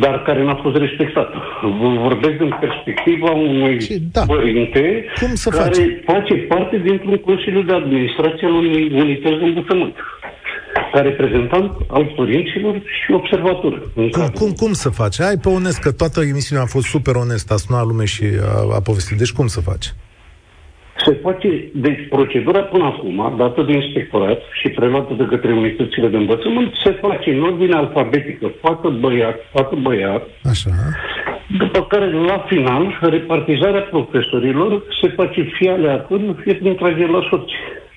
dar 0.02 0.22
care 0.26 0.42
n-a 0.44 0.58
fost 0.64 0.76
respectată. 0.76 1.36
Vă 1.80 1.88
vorbesc 2.06 2.36
din 2.44 2.52
perspectiva 2.60 3.30
unui 3.30 3.80
Și 3.80 3.96
da. 4.12 4.22
părinte 4.26 5.04
Cum 5.20 5.34
să 5.34 5.48
care 5.50 5.62
face? 5.62 6.02
face 6.12 6.34
parte 6.34 6.76
dintr-un 6.86 7.16
consiliu 7.16 7.62
de 7.62 7.72
administrație 7.72 8.46
al 8.46 8.52
unei 8.54 8.90
unități 9.04 9.38
de 9.38 9.44
învățământ 9.44 9.94
ca 10.92 11.00
reprezentant 11.00 11.70
al 11.88 12.12
părinților 12.16 12.74
și 13.04 13.12
observator. 13.12 13.72
În 13.94 14.08
Cum, 14.08 14.22
cadrul- 14.22 14.38
cum, 14.38 14.50
cum 14.52 14.72
să 14.72 14.88
faci? 14.88 15.16
Hai 15.20 15.36
pe 15.42 15.48
onest, 15.48 15.78
că 15.80 15.92
toată 15.92 16.20
emisiunea 16.20 16.64
a 16.64 16.66
fost 16.76 16.86
super 16.86 17.14
onestă, 17.14 17.52
a 17.52 17.56
sunat 17.56 17.86
lume 17.86 18.04
și 18.04 18.24
a, 18.42 18.74
a 18.76 18.80
povestit. 18.80 19.18
Deci 19.18 19.32
cum 19.32 19.46
să 19.46 19.60
faci? 19.60 19.86
Se 21.04 21.12
face, 21.22 21.70
deci 21.74 22.08
procedura 22.08 22.60
până 22.60 22.84
acum, 22.84 23.34
dată 23.36 23.62
de 23.62 23.72
inspectorat 23.72 24.40
și 24.52 24.68
preluată 24.68 25.14
de 25.14 25.24
către 25.24 25.52
unitățile 25.52 26.08
de 26.08 26.16
învățământ, 26.16 26.74
se 26.84 26.90
face 26.90 27.30
în 27.30 27.42
ordine 27.42 27.74
alfabetică, 27.74 28.52
fată 28.60 28.88
băiat, 28.88 29.36
fată 29.52 29.74
băiat, 29.82 30.28
Așa. 30.44 30.70
după 31.58 31.86
care 31.86 32.12
la 32.12 32.44
final 32.48 32.98
repartizarea 33.00 33.80
profesorilor 33.80 34.82
se 35.00 35.08
face 35.08 35.42
fie 35.42 35.70
aleatoriu, 35.70 36.36
fie 36.42 36.54
prin 36.54 36.74
tragere 36.74 37.10
la 37.10 37.26
sorți. 37.30 37.54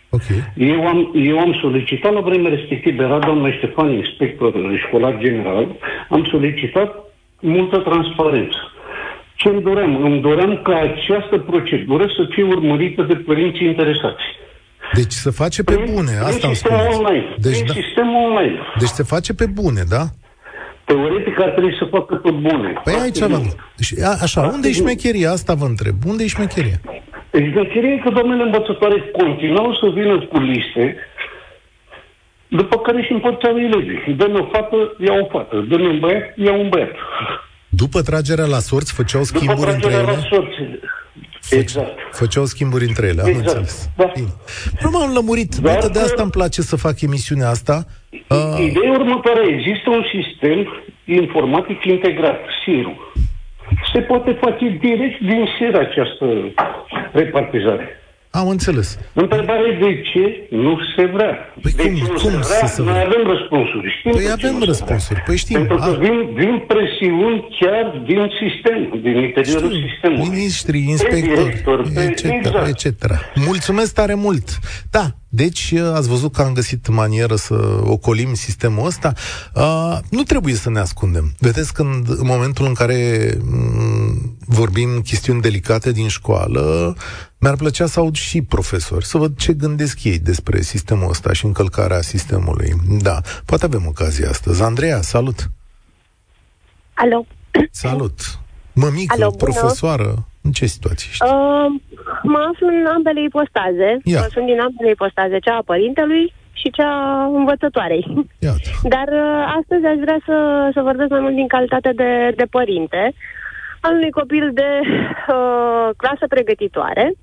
Ok. 0.10 0.28
Eu 0.56 0.88
am, 0.88 1.12
eu 1.14 1.40
am 1.40 1.58
solicitat 1.62 2.14
la 2.14 2.20
vremea 2.20 2.52
respectivă, 2.52 3.04
era 3.04 3.20
doamna 3.20 3.52
Ștefan, 3.52 3.92
inspector 3.92 4.54
școlar 4.88 5.18
general, 5.18 5.68
am 6.10 6.28
solicitat 6.32 7.04
multă 7.40 7.78
transparență. 7.78 8.58
Ce 9.36 9.48
îmi 9.50 9.62
doream? 9.62 10.04
Îmi 10.04 10.22
doream 10.22 10.62
ca 10.64 10.76
această 10.80 11.38
procedură 11.38 12.06
să 12.18 12.26
fie 12.30 12.44
urmărită 12.44 13.02
de 13.02 13.16
părinții 13.16 13.68
interesați. 13.68 14.24
Deci 14.94 15.12
se 15.12 15.30
face 15.30 15.64
pe 15.64 15.74
Prin- 15.76 15.94
bune, 15.94 16.12
prin 16.12 16.28
asta 16.30 16.48
îmi 16.48 16.56
sistemul 16.56 16.80
spuneți. 16.82 17.00
online. 17.00 17.26
Deci, 17.38 17.52
prin 17.54 17.66
da, 17.66 17.74
sistemul 17.74 18.16
online. 18.30 18.58
deci 18.80 18.88
se 19.00 19.04
face 19.04 19.34
pe 19.34 19.46
bune, 19.46 19.82
da? 19.90 20.04
Teoretic 20.86 21.40
ar 21.42 21.50
trebui 21.50 21.76
să 21.80 21.86
facă 21.86 22.16
pe 22.16 22.32
bune. 22.32 22.70
Păi 22.84 22.94
aici 22.94 23.18
Foarte 23.18 23.34
vă... 23.34 23.40
bine. 23.40 23.54
Și, 23.80 23.96
a, 24.04 24.12
așa, 24.22 24.42
unde 24.54 24.68
e 24.68 24.72
șmecheria? 24.72 25.32
Asta 25.32 25.54
vă 25.54 25.66
întreb. 25.66 25.96
Unde 26.08 26.24
e 26.24 26.28
șmecheria? 26.28 26.78
Deci 27.32 27.52
șmecheria 27.52 27.90
e 27.94 27.98
că 28.04 28.10
doamnele 28.10 28.44
învățătoare 28.44 28.98
continuau 29.20 29.74
să 29.82 29.86
vină 29.94 30.16
cu 30.32 30.38
liste 30.40 30.96
după 32.48 32.78
care 32.78 33.02
și 33.04 33.12
împărțeau 33.12 33.58
elevii. 33.60 34.14
Dă-mi 34.18 34.40
o 34.40 34.46
fată, 34.52 34.78
ia 35.00 35.14
o 35.24 35.26
fată. 35.26 35.66
Dă-mi 35.70 35.88
un 35.88 36.00
băiat, 36.00 36.24
ia 36.36 36.54
un 36.54 36.70
băiat. 36.70 36.96
După 37.76 38.02
tragerea 38.02 38.46
la 38.46 38.60
sorți, 38.60 38.94
făceau 38.94 39.22
După 39.24 39.38
schimburi 39.38 39.72
între 39.72 39.90
tragerea 39.90 40.14
ele? 40.14 40.22
la 40.22 40.28
sorți. 40.36 40.56
Exact. 41.52 41.98
Făceau 42.12 42.46
schimburi 42.46 42.86
între 42.86 43.08
ele, 43.08 43.22
am 43.22 43.28
Exact, 43.28 43.48
înțeles. 43.48 43.90
da. 43.98 44.12
Bine. 44.16 44.28
Nu 44.84 44.90
m-am 44.90 45.14
lămurit. 45.14 45.56
Doar 45.56 45.76
Uite, 45.76 45.88
de 45.88 46.00
că- 46.00 46.06
asta 46.06 46.22
îmi 46.22 46.32
place 46.32 46.62
să 46.62 46.76
fac 46.76 47.02
emisiunea 47.02 47.50
asta. 47.50 47.86
Uh, 48.30 48.66
Ideea 48.70 48.92
următoare. 48.92 49.44
Există 49.58 49.90
un 49.90 50.04
sistem 50.16 50.84
informatic 51.06 51.84
integrat, 51.86 52.40
SIR. 52.64 52.88
Se 53.94 54.00
poate 54.00 54.32
face 54.42 54.78
direct 54.82 55.20
din 55.20 55.46
SIR 55.58 55.76
această 55.76 56.26
repartizare. 57.12 57.88
Am 58.40 58.48
înțeles. 58.56 58.88
Întrebarea 59.14 59.66
e 59.72 59.78
de 59.86 59.92
ce 60.10 60.24
nu 60.64 60.74
se 60.96 61.04
vrea. 61.16 61.34
Păi 61.62 61.72
de 61.72 61.84
cum- 61.84 61.96
ce 61.96 62.02
nu 62.02 62.08
cum 62.08 62.18
se 62.18 62.30
să 62.42 62.56
vrea? 62.58 62.68
se 62.76 62.82
Noi 62.82 62.92
vrea? 62.94 63.06
avem 63.10 63.24
răspunsuri. 63.34 63.88
Știm 64.00 64.12
Păi 64.12 64.22
de 64.22 64.26
ce 64.28 64.32
avem 64.40 64.54
nu 64.54 64.60
se 64.60 64.66
răspunsuri. 64.72 65.14
vrea. 65.14 65.24
Păi 65.28 65.38
știm. 65.44 65.56
Pentru 65.58 65.76
că 65.78 65.84
A- 65.84 66.00
vin, 66.06 66.18
vin 66.42 66.54
presiuni 66.72 67.38
chiar 67.60 67.86
din 68.10 68.22
sistem, 68.42 68.80
din 69.06 69.16
interiorul 69.28 69.72
Știu, 69.74 69.88
sistemului. 69.90 70.30
Ministri, 70.38 70.80
Pe 70.84 70.90
inspectori, 70.94 71.42
director, 71.44 71.78
pe- 71.96 72.02
etc., 72.10 72.24
exact. 72.24 72.68
etc. 72.86 73.04
Mulțumesc 73.50 73.92
tare 73.94 74.14
mult! 74.26 74.48
Da, 74.92 75.06
Deci 75.36 75.74
ați 75.74 76.08
văzut 76.08 76.34
că 76.34 76.42
am 76.42 76.54
găsit 76.54 76.88
manieră 76.88 77.36
să 77.36 77.80
ocolim 77.84 78.34
sistemul 78.34 78.86
ăsta. 78.86 79.14
Uh, 79.54 79.98
nu 80.10 80.24
trebuie 80.24 80.54
să 80.54 80.70
ne 80.70 80.80
ascundem. 80.80 81.34
Vedeți 81.40 81.74
când 81.74 82.10
în 82.10 82.26
momentul 82.26 82.66
în 82.66 82.74
care 82.74 83.30
m- 83.36 84.36
vorbim 84.40 85.02
chestiuni 85.02 85.42
delicate 85.42 85.92
din 85.92 86.08
școală, 86.08 86.96
mi-ar 87.38 87.56
plăcea 87.56 87.86
să 87.86 88.00
aud 88.00 88.16
și 88.16 88.42
profesori, 88.42 89.06
să 89.06 89.18
văd 89.18 89.38
ce 89.38 89.54
gândesc 89.54 90.04
ei 90.04 90.20
despre 90.20 90.62
sistemul 90.62 91.10
ăsta 91.10 91.34
și 91.34 91.46
încălcarea 91.46 92.02
sistemului. 92.02 92.74
Da, 92.88 93.22
poate 93.46 93.66
avem 93.66 93.86
ocazia 93.88 94.30
astăzi. 94.30 94.62
Andreea, 94.62 95.02
salut! 95.02 95.52
Alo! 96.94 97.26
Salut! 97.72 98.40
Mămică, 98.76 99.14
Alo, 99.16 99.30
profesoară, 99.46 100.10
în 100.42 100.52
ce 100.52 100.66
situație 100.66 101.08
ești? 101.12 101.24
Uh, 101.24 101.68
mă 102.24 102.40
aflu 102.52 102.68
în 102.68 102.86
ambele 102.96 103.22
ipostaze. 103.24 103.90
Ia. 104.04 104.22
Sunt 104.36 104.46
din 104.46 104.60
ambele 104.60 104.90
ipostaze, 104.92 105.38
cea 105.40 105.56
a 105.56 105.70
părintelui 105.72 106.34
și 106.60 106.70
cea 106.78 106.92
a 107.04 107.26
învățătoarei. 107.26 108.06
Iată. 108.40 108.70
Dar 108.94 109.08
uh, 109.24 109.56
astăzi 109.60 109.86
aș 109.86 109.98
vrea 110.06 110.20
să, 110.26 110.36
să 110.74 110.82
vorbesc 110.82 111.10
mai 111.10 111.20
mult 111.20 111.36
din 111.36 111.48
calitate 111.48 111.92
de, 112.02 112.12
de 112.36 112.46
părinte 112.56 113.14
al 113.86 113.94
unui 113.94 114.12
copil 114.20 114.52
de 114.54 114.70
uh, 114.84 115.90
clasă 116.02 116.26
pregătitoare, 116.28 117.14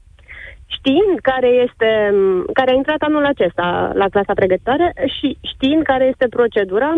știind 0.67 1.15
care 1.23 1.51
este, 1.67 1.91
care 2.53 2.71
a 2.71 2.81
intrat 2.81 3.01
anul 3.01 3.25
acesta 3.25 3.93
la 3.95 4.09
clasa 4.09 4.35
pregătitoare 4.35 4.93
și 5.17 5.39
știind 5.53 5.83
care 5.83 6.05
este 6.05 6.27
procedura, 6.39 6.91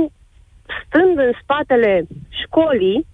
stând 0.86 1.18
în 1.18 1.32
spatele 1.42 2.06
școlii, 2.42 2.98
uh, 2.98 3.13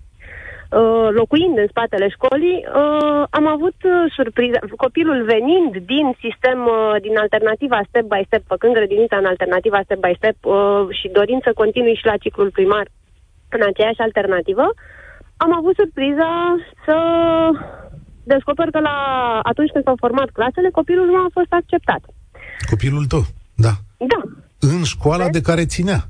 locuind 1.21 1.59
în 1.59 1.67
spatele 1.69 2.09
școlii, 2.09 2.59
uh, 2.67 3.23
am 3.31 3.47
avut 3.47 3.79
uh, 3.85 4.13
surpriză. 4.17 4.59
Copilul 4.77 5.25
venind 5.25 5.73
din 5.93 6.07
sistem, 6.25 6.59
uh, 6.67 7.01
din 7.01 7.17
alternativa 7.19 7.81
step 7.89 8.07
by 8.13 8.23
step, 8.27 8.43
făcând 8.47 8.75
grădinița 8.75 9.17
în 9.17 9.25
alternativa 9.33 9.81
step 9.85 10.01
by 10.07 10.15
step 10.17 10.37
uh, 10.45 10.55
și 10.99 11.09
dorind 11.09 11.43
să 11.43 11.53
continui 11.63 11.95
și 12.01 12.07
la 12.11 12.17
ciclul 12.17 12.51
primar 12.51 12.87
în 13.49 13.63
aceeași 13.71 14.01
alternativă, 14.01 14.67
am 15.37 15.53
avut 15.57 15.75
surpriza 15.75 16.31
să 16.85 16.97
descoper 18.25 18.71
că 18.71 18.81
la, 18.81 18.97
atunci 19.43 19.71
când 19.71 19.85
s-au 19.85 19.97
format 19.99 20.29
clasele, 20.33 20.71
copilul 20.71 21.07
nu 21.07 21.17
a 21.17 21.27
fost 21.33 21.53
acceptat. 21.61 22.03
Copilul 22.71 23.05
tău, 23.07 23.23
da. 23.55 23.73
Da, 24.13 24.21
În 24.61 24.83
școala 24.85 25.29
de 25.29 25.41
care 25.41 25.65
ținea. 25.65 26.01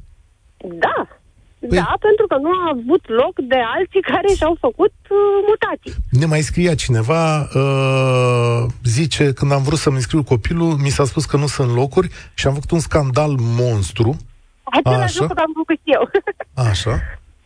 da, 0.84 1.19
Păi- 1.66 1.68
da, 1.68 1.94
pentru 2.00 2.26
că 2.28 2.36
nu 2.36 2.48
a 2.50 2.68
avut 2.70 3.08
loc 3.08 3.34
de 3.48 3.56
alții 3.76 4.00
care 4.00 4.28
și-au 4.36 4.56
făcut 4.60 4.92
uh, 5.08 5.16
mutații. 5.48 6.02
Ne 6.10 6.26
mai 6.26 6.40
scria 6.40 6.74
cineva, 6.74 7.40
uh, 7.54 8.66
zice, 8.84 9.32
când 9.32 9.52
am 9.52 9.62
vrut 9.62 9.78
să-mi 9.78 10.00
scriu 10.00 10.22
copilul, 10.22 10.72
mi 10.76 10.88
s-a 10.88 11.04
spus 11.04 11.24
că 11.24 11.36
nu 11.36 11.46
sunt 11.46 11.74
locuri 11.74 12.08
și 12.34 12.46
am 12.46 12.52
făcut 12.54 12.70
un 12.70 12.78
scandal 12.80 13.34
monstru. 13.38 14.16
Același 14.62 15.02
Așa. 15.02 15.20
lucru 15.20 15.36
am 15.38 15.52
făcut 15.56 15.76
și 15.84 15.92
eu. 15.94 16.10
Așa. 16.70 17.00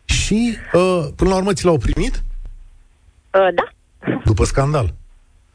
Și, 0.05 0.57
uh, 0.73 1.05
până 1.15 1.29
la 1.29 1.35
urmă, 1.35 1.53
ți 1.53 1.65
l-au 1.65 1.77
primit? 1.77 2.15
uh, 3.33 3.47
da, 3.55 3.69
După 4.25 4.43
scandal. 4.45 4.93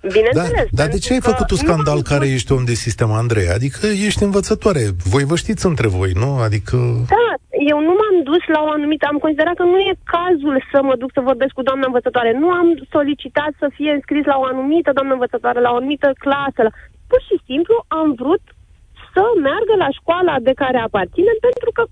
Da, 0.03 0.09
bineînțeles. 0.09 0.67
dar 0.71 0.89
de 0.89 0.99
ce 0.99 1.13
ai 1.13 1.19
pentru 1.19 1.31
făcut 1.31 1.47
că 1.47 1.55
un 1.55 1.59
scandal 1.69 1.93
nu 1.95 2.01
am 2.01 2.03
care 2.03 2.19
vrut- 2.25 2.33
ești 2.35 2.53
om 2.53 2.65
de 2.65 2.75
sistem, 2.75 3.11
Andrei? 3.13 3.49
Adică 3.49 3.87
ești 3.87 4.23
învățătoare. 4.23 4.83
Voi 5.05 5.25
vă 5.25 5.37
știți 5.37 5.67
între 5.67 5.89
voi, 5.89 6.13
nu? 6.13 6.37
Adică... 6.39 6.77
Da, 7.09 7.27
eu 7.69 7.79
nu 7.81 7.87
m-am 8.01 8.10
dus 8.31 8.43
la 8.55 8.61
o 8.67 8.71
anumită, 8.77 9.05
am 9.07 9.19
considerat 9.25 9.55
că 9.61 9.67
nu 9.73 9.79
e 9.79 10.07
cazul 10.17 10.57
să 10.73 10.79
mă 10.89 10.95
duc 11.03 11.11
să 11.13 11.29
vorbesc 11.31 11.53
cu 11.55 11.63
doamna 11.69 11.87
învățătoare. 11.87 12.33
Nu 12.43 12.49
am 12.61 12.69
solicitat 12.97 13.53
să 13.63 13.67
fie 13.77 13.91
înscris 13.93 14.25
la 14.33 14.37
o 14.39 14.45
anumită 14.53 14.91
doamnă 14.93 15.13
învățătoare, 15.13 15.61
la 15.61 15.71
o 15.73 15.79
anumită 15.81 16.09
clasă. 16.25 16.61
La... 16.67 16.73
Pur 17.11 17.21
și 17.29 17.37
simplu 17.49 17.77
am 18.01 18.09
vrut 18.23 18.45
să 19.15 19.23
meargă 19.47 19.75
la 19.85 19.91
școala 19.99 20.35
de 20.49 20.53
care 20.63 20.79
aparținem 20.79 21.39
pentru 21.49 21.71
că 21.77 21.83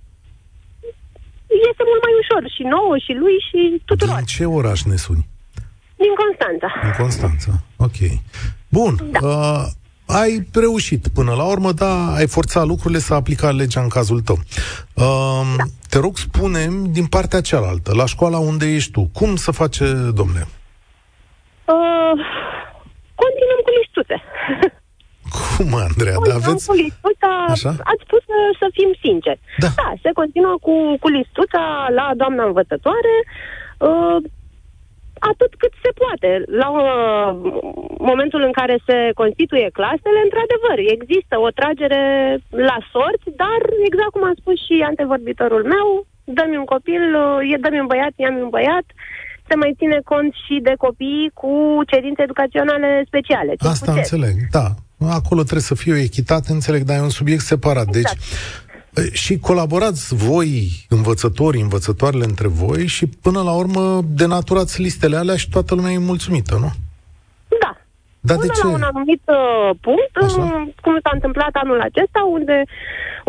este 1.68 1.82
mult 1.90 2.02
mai 2.06 2.14
ușor 2.22 2.42
și 2.56 2.62
nouă 2.76 2.94
și 3.04 3.12
lui 3.22 3.36
și 3.48 3.60
tuturor. 3.88 4.14
Din 4.16 4.32
ce 4.34 4.44
oraș 4.58 4.80
ne 4.90 4.96
suni? 5.06 5.24
Din 6.02 6.12
Constanța. 6.22 6.68
În 6.88 6.94
Constanța. 7.02 7.52
Ok. 7.86 7.98
Bun. 8.76 8.92
Da. 9.10 9.18
Uh, 9.28 9.64
ai 10.08 10.48
reușit 10.54 11.08
până 11.08 11.32
la 11.34 11.44
urmă, 11.44 11.72
da, 11.72 12.12
ai 12.14 12.26
forțat 12.26 12.66
lucrurile 12.66 12.98
să 12.98 13.14
aplica 13.14 13.50
legea 13.50 13.80
în 13.80 13.88
cazul 13.88 14.20
tău. 14.20 14.36
Uh, 14.94 15.54
da. 15.56 15.64
Te 15.88 15.98
rog, 15.98 16.16
spunem 16.16 16.92
din 16.92 17.06
partea 17.06 17.40
cealaltă, 17.40 17.94
la 17.94 18.06
școala 18.06 18.38
unde 18.38 18.66
ești 18.66 18.90
tu, 18.90 19.10
cum 19.12 19.36
să 19.36 19.50
face, 19.50 19.84
domnule? 20.18 20.46
Uh, 21.64 22.14
continuăm 23.22 23.60
cu 23.66 23.70
listuțe. 23.78 24.16
Cum, 25.56 25.74
Andreea? 25.86 26.12
Da, 26.14 26.20
Continuăm 26.20 26.42
aveți... 26.42 26.66
cu 26.66 26.74
listuța, 26.84 27.32
Așa? 27.48 27.68
ați 27.68 28.02
spus 28.06 28.22
să, 28.30 28.38
să 28.60 28.66
fim 28.76 28.90
sinceri. 29.04 29.40
Da. 29.64 29.68
da, 29.80 29.88
se 30.02 30.10
continuă 30.20 30.56
cu, 30.66 30.74
cu 31.02 31.08
listuța 31.08 31.62
la 31.98 32.06
doamna 32.16 32.44
învățătoare, 32.44 33.14
uh, 33.78 34.16
atât 35.30 35.52
cât 35.62 35.72
se 35.84 35.90
poate. 36.02 36.30
La 36.62 36.68
uh, 36.70 36.82
momentul 38.10 38.42
în 38.48 38.52
care 38.60 38.76
se 38.88 38.98
constituie 39.20 39.68
clasele, 39.78 40.20
într-adevăr, 40.26 40.76
există 40.96 41.34
o 41.46 41.50
tragere 41.58 42.02
la 42.70 42.78
sorți, 42.92 43.28
dar, 43.42 43.60
exact 43.88 44.12
cum 44.14 44.24
a 44.30 44.34
spus 44.40 44.56
și 44.66 44.76
antevorbitorul 44.90 45.64
meu, 45.74 45.88
dă-mi 46.36 46.60
un 46.62 46.68
copil, 46.74 47.04
uh, 47.24 47.52
e 47.52 47.56
dă-mi 47.64 47.82
un 47.84 47.90
băiat, 47.92 48.14
ia-mi 48.16 48.44
un 48.46 48.52
băiat, 48.56 48.86
se 49.48 49.54
mai 49.62 49.72
ține 49.80 49.98
cont 50.12 50.32
și 50.44 50.54
de 50.68 50.74
copii 50.84 51.30
cu 51.40 51.52
cerințe 51.90 52.22
educaționale 52.22 52.90
speciale. 53.10 53.52
timp 53.54 53.72
Asta 53.72 53.86
cu 53.86 53.92
ce? 53.92 53.98
înțeleg, 53.98 54.36
da. 54.58 54.66
Acolo 55.20 55.40
trebuie 55.42 55.70
să 55.72 55.74
fie 55.74 55.92
o 55.92 56.04
echitate, 56.10 56.52
înțeleg, 56.52 56.82
dar 56.82 56.96
e 56.96 57.00
un 57.10 57.16
subiect 57.20 57.44
separat. 57.52 57.88
Deci, 57.98 58.10
Exact. 58.12 58.20
Și 59.12 59.38
colaborați 59.38 60.14
voi, 60.14 60.52
învățătorii, 60.88 61.60
învățătoarele 61.62 62.24
între 62.24 62.48
voi 62.48 62.86
și 62.86 63.06
până 63.06 63.40
la 63.42 63.52
urmă 63.62 64.00
denaturați 64.20 64.82
listele 64.82 65.16
alea 65.16 65.36
și 65.36 65.48
toată 65.48 65.74
lumea 65.74 65.92
e 65.92 65.98
mulțumită, 66.12 66.54
nu? 66.64 66.70
Da. 67.62 67.72
Dar 68.20 68.36
Până 68.36 68.46
de 68.46 68.58
ce? 68.58 68.66
la 68.66 68.72
un 68.78 68.82
anumit 68.92 69.22
uh, 69.26 69.70
punct, 69.86 70.14
Așa. 70.22 70.42
uh, 70.42 70.62
cum 70.84 70.94
s-a 71.02 71.10
întâmplat 71.18 71.52
anul 71.62 71.80
acesta, 71.80 72.20
unde 72.36 72.56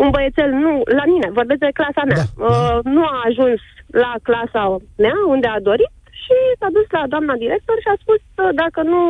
un 0.02 0.08
băiețel 0.14 0.50
nu, 0.64 0.72
la 0.98 1.04
mine, 1.12 1.28
vorbesc 1.38 1.60
de 1.60 1.78
clasa 1.80 2.02
mea, 2.10 2.22
Da, 2.22 2.26
uh, 2.46 2.78
nu 2.94 3.02
a 3.04 3.16
ajuns 3.28 3.60
la 4.04 4.12
clasa 4.28 4.62
mea, 5.04 5.16
unde 5.34 5.46
a 5.46 5.60
dorit, 5.68 5.92
și 6.22 6.34
s-a 6.58 6.68
dus 6.76 6.86
la 6.96 7.02
doamna 7.12 7.34
director 7.44 7.76
și 7.84 7.90
a 7.92 7.96
spus 8.02 8.20
uh, 8.28 8.50
dacă 8.62 8.80
nu, 8.92 9.00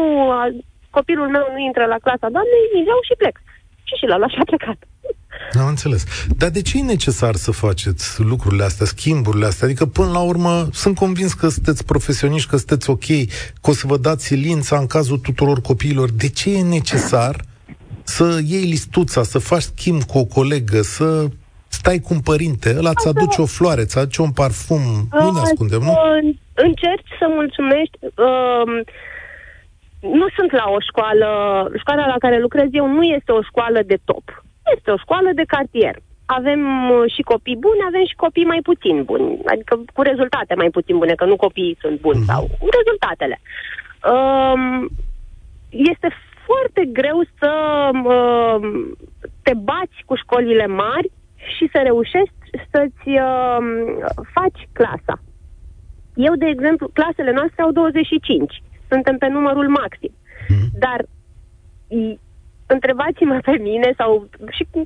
a, 0.40 0.42
copilul 0.96 1.29
meu 1.37 1.46
nu 1.55 1.61
intră 1.68 1.85
la 1.94 2.03
clasa 2.05 2.29
doamnei, 2.37 2.64
îi 2.77 2.87
iau 2.90 3.01
și 3.09 3.18
plec. 3.20 3.37
Și 3.88 3.94
și 3.99 4.07
l-a 4.11 4.18
luat 4.20 4.33
și 4.35 4.42
a 4.42 4.51
plecat. 4.53 4.79
Am 5.58 5.66
înțeles. 5.66 6.04
Dar 6.36 6.50
de 6.50 6.62
ce 6.62 6.78
e 6.78 6.82
necesar 6.82 7.34
să 7.34 7.50
faceți 7.50 8.20
lucrurile 8.20 8.64
astea, 8.64 8.86
schimburile 8.86 9.46
astea? 9.46 9.66
Adică, 9.66 9.86
până 9.86 10.10
la 10.10 10.20
urmă, 10.20 10.68
sunt 10.72 10.96
convins 10.96 11.32
că 11.32 11.48
sunteți 11.48 11.84
profesioniști, 11.84 12.48
că 12.48 12.56
sunteți 12.56 12.90
ok, 12.90 13.06
că 13.60 13.70
o 13.70 13.72
să 13.72 13.86
vă 13.86 13.96
dați 13.96 14.24
silința 14.24 14.78
în 14.78 14.86
cazul 14.86 15.18
tuturor 15.18 15.60
copiilor. 15.60 16.10
De 16.10 16.28
ce 16.28 16.56
e 16.56 16.62
necesar 16.62 17.40
să 18.02 18.40
iei 18.44 18.64
listuța, 18.64 19.22
să 19.22 19.38
faci 19.38 19.62
schimb 19.62 20.02
cu 20.02 20.18
o 20.18 20.24
colegă, 20.24 20.80
să 20.82 21.26
stai 21.68 21.98
cu 21.98 22.14
un 22.14 22.20
părinte, 22.20 22.74
ăla 22.78 22.94
ți 22.94 23.08
aduce 23.08 23.40
o 23.40 23.46
floare, 23.46 23.84
ți 23.84 23.98
aduce 23.98 24.22
un 24.22 24.32
parfum, 24.32 24.82
nu 25.10 25.30
ne 25.32 25.40
ascundem, 25.40 25.80
nu? 25.80 25.90
Uh, 25.90 26.34
Încerci 26.54 27.10
să 27.18 27.26
mulțumești. 27.28 27.96
Uh, 28.02 28.66
nu 30.00 30.26
sunt 30.36 30.52
la 30.52 30.66
o 30.76 30.80
școală, 30.88 31.28
școala 31.78 32.06
la 32.06 32.18
care 32.18 32.40
lucrez 32.40 32.68
eu 32.72 32.86
nu 32.86 33.02
este 33.02 33.32
o 33.32 33.42
școală 33.42 33.80
de 33.86 33.98
top. 34.04 34.44
Este 34.76 34.90
o 34.90 34.96
școală 34.96 35.30
de 35.35 35.42
cartier. 35.46 35.96
Avem 36.26 36.90
uh, 36.90 37.12
și 37.14 37.22
copii 37.22 37.56
buni, 37.56 37.80
avem 37.87 38.04
și 38.06 38.14
copii 38.14 38.44
mai 38.44 38.61
puțin 38.62 39.02
buni, 39.04 39.38
adică 39.44 39.83
cu 39.94 40.02
rezultate 40.02 40.54
mai 40.54 40.70
puțin 40.70 40.98
bune, 40.98 41.14
că 41.14 41.24
nu 41.24 41.37
copiii 41.37 41.76
sunt 41.80 42.00
buni 42.00 42.18
Mhm. 42.18 42.26
sau 42.26 42.42
rezultatele. 42.78 43.40
Um, 44.12 44.88
este 45.68 46.09
foarte 46.46 46.85
greu 46.92 47.18
să 47.38 47.50
um, 47.92 48.96
te 49.42 49.54
bați 49.54 49.96
cu 50.04 50.14
școlile 50.14 50.66
mari 50.66 51.11
și 51.56 51.68
să 51.72 51.80
reușești 51.83 52.35
să-ți 52.70 53.09
um, 53.09 53.66
faci 54.35 54.68
clasa. 54.72 55.16
Eu, 56.14 56.35
de 56.35 56.46
exemplu, 56.46 56.88
clasele 56.92 57.33
noastre 57.33 57.62
au 57.62 57.70
25. 57.72 58.62
Suntem 58.88 59.16
pe 59.18 59.28
numărul 59.28 59.68
maxim. 59.68 60.12
Mhm. 60.48 60.66
Dar 60.78 61.00
i- 61.88 62.18
întrebați-mă 62.74 63.38
pe 63.48 63.56
mine 63.68 63.88
sau 63.96 64.28
și 64.56 64.64
pe 64.72 64.80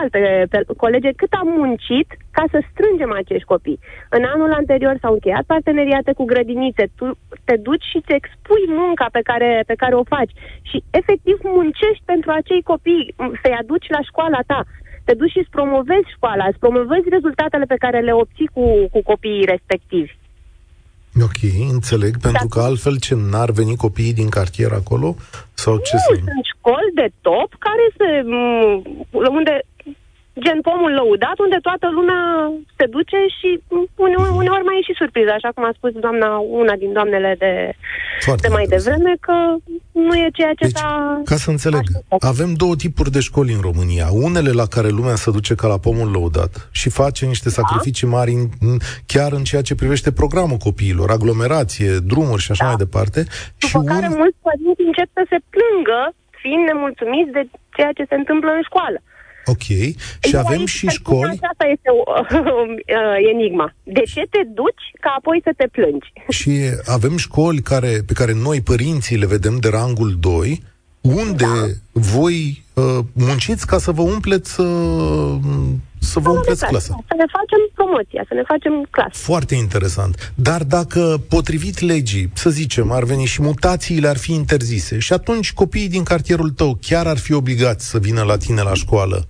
alte 0.00 0.46
pe 0.50 0.58
colege 0.76 1.10
cât 1.20 1.32
am 1.32 1.48
muncit 1.60 2.08
ca 2.36 2.44
să 2.50 2.58
strângem 2.70 3.12
acești 3.12 3.50
copii. 3.52 3.78
În 4.16 4.22
anul 4.34 4.52
anterior 4.52 4.96
s-au 5.00 5.12
încheiat 5.12 5.44
parteneriate 5.54 6.12
cu 6.12 6.24
grădinițe. 6.24 6.84
Tu 6.96 7.06
te 7.44 7.56
duci 7.56 7.84
și 7.90 7.96
îți 7.96 8.12
expui 8.18 8.64
munca 8.66 9.06
pe 9.12 9.22
care, 9.30 9.62
pe 9.66 9.74
care 9.82 9.94
o 9.94 10.04
faci 10.14 10.32
și 10.70 10.82
efectiv 10.90 11.36
muncești 11.42 12.02
pentru 12.12 12.30
acei 12.30 12.62
copii, 12.62 13.14
m, 13.16 13.32
să-i 13.42 13.58
aduci 13.60 13.88
la 13.88 14.00
școala 14.10 14.40
ta. 14.46 14.60
Te 15.04 15.14
duci 15.14 15.30
și 15.30 15.38
îți 15.38 15.54
promovezi 15.56 16.14
școala, 16.16 16.44
îți 16.46 16.58
promovezi 16.58 17.08
rezultatele 17.16 17.64
pe 17.64 17.82
care 17.84 18.00
le 18.00 18.12
obții 18.12 18.50
cu, 18.54 18.64
cu 18.92 19.00
copiii 19.02 19.50
respectivi. 19.54 20.20
Ok, 21.20 21.40
înțeleg, 21.72 22.12
pentru 22.20 22.46
că 22.48 22.60
altfel 22.60 22.96
ce 22.98 23.14
n-ar 23.14 23.50
veni 23.50 23.76
copiii 23.76 24.14
din 24.20 24.28
cartier 24.28 24.72
acolo? 24.72 25.14
Sau 25.54 25.74
ce 25.76 25.96
nu, 25.96 26.14
sunt 26.14 26.44
școli 26.54 26.90
de 26.94 27.08
top 27.20 27.50
care 27.58 27.84
se, 27.96 28.08
unde 29.38 29.54
gen 30.40 30.60
pomul 30.60 30.92
lăudat, 30.92 31.38
unde 31.38 31.58
toată 31.62 31.86
lumea 31.90 32.52
se 32.76 32.86
duce 32.86 33.18
și 33.38 33.48
uneori, 33.94 34.30
uneori 34.40 34.64
mai 34.64 34.78
e 34.78 34.88
și 34.88 35.00
surpriză, 35.02 35.30
așa 35.34 35.50
cum 35.54 35.64
a 35.64 35.72
spus 35.76 35.92
doamna, 35.92 36.38
una 36.38 36.74
din 36.82 36.92
doamnele 36.92 37.34
de, 37.38 37.52
de 38.40 38.48
mai 38.48 38.66
devreme, 38.66 39.14
că 39.20 39.32
nu 39.92 40.14
e 40.14 40.28
ceea 40.32 40.54
ce 40.54 40.64
deci, 40.64 40.76
s-a... 40.76 41.20
ca 41.24 41.36
să 41.36 41.50
înțeleg, 41.50 41.80
așteptat. 41.80 42.22
avem 42.22 42.54
două 42.54 42.76
tipuri 42.76 43.10
de 43.10 43.20
școli 43.20 43.52
în 43.52 43.60
România. 43.60 44.06
Unele 44.12 44.50
la 44.50 44.66
care 44.66 44.88
lumea 44.88 45.14
se 45.14 45.30
duce 45.30 45.54
ca 45.54 45.66
la 45.66 45.78
pomul 45.78 46.10
lăudat 46.10 46.68
și 46.70 46.88
face 46.90 47.26
niște 47.26 47.48
da. 47.48 47.54
sacrificii 47.54 48.06
mari 48.06 48.32
în, 48.32 48.76
chiar 49.06 49.32
în 49.32 49.44
ceea 49.44 49.62
ce 49.62 49.74
privește 49.74 50.12
programul 50.12 50.56
copiilor, 50.56 51.10
aglomerație, 51.10 51.90
drumuri 51.98 52.42
și 52.42 52.50
așa 52.50 52.64
da. 52.64 52.68
mai 52.68 52.78
departe. 52.84 53.20
După 53.58 53.78
și 53.78 53.86
care 53.92 54.06
un... 54.06 54.14
mulți 54.16 54.38
părinți 54.46 54.82
încep 54.88 55.08
să 55.12 55.22
se 55.32 55.38
plângă 55.54 56.00
fiind 56.42 56.64
nemulțumiți 56.70 57.32
de 57.36 57.42
ceea 57.76 57.92
ce 57.96 58.04
se 58.08 58.14
întâmplă 58.14 58.50
în 58.58 58.62
școală. 58.68 58.98
Ok. 59.46 59.62
Și 59.62 60.32
Eu 60.32 60.40
avem 60.40 60.66
și 60.66 60.86
școli... 60.86 61.30
Asta 61.30 61.66
este 61.70 61.90
uh, 61.98 62.76
enigma. 63.32 63.74
De 63.82 64.02
ce 64.14 64.26
te 64.30 64.38
duci 64.54 64.84
ca 65.00 65.14
apoi 65.18 65.40
să 65.44 65.50
te 65.56 65.66
plângi? 65.66 66.12
Și 66.28 66.52
avem 66.86 67.16
școli 67.16 67.60
care, 67.60 68.00
pe 68.06 68.12
care 68.12 68.32
noi, 68.32 68.60
părinții, 68.60 69.16
le 69.16 69.26
vedem 69.26 69.56
de 69.56 69.68
rangul 69.68 70.16
2, 70.20 70.62
unde 71.00 71.44
da. 71.44 71.66
voi 71.92 72.64
uh, 72.74 72.98
munciți 73.12 73.66
ca 73.66 73.78
să 73.78 73.90
vă 73.90 74.02
umpleți 74.02 74.60
uh, 74.60 75.36
să 75.98 76.18
vă 76.18 76.30
umpleți 76.30 76.66
clasa. 76.66 76.98
Să 77.06 77.14
ne 77.16 77.24
facem 77.32 77.70
promoția, 77.74 78.24
să 78.28 78.34
ne 78.34 78.42
facem 78.46 78.86
clasă. 78.90 79.10
Foarte 79.12 79.54
interesant. 79.54 80.32
Dar 80.34 80.64
dacă, 80.64 81.22
potrivit 81.28 81.80
legii, 81.80 82.30
să 82.34 82.50
zicem, 82.50 82.90
ar 82.90 83.04
veni 83.04 83.24
și 83.24 83.42
mutațiile 83.42 84.08
ar 84.08 84.16
fi 84.16 84.32
interzise 84.32 84.98
și 84.98 85.12
atunci 85.12 85.52
copiii 85.52 85.88
din 85.88 86.02
cartierul 86.02 86.50
tău 86.50 86.78
chiar 86.80 87.06
ar 87.06 87.18
fi 87.18 87.32
obligați 87.32 87.88
să 87.88 87.98
vină 87.98 88.22
la 88.22 88.36
tine 88.36 88.62
la 88.62 88.74
școală, 88.74 89.28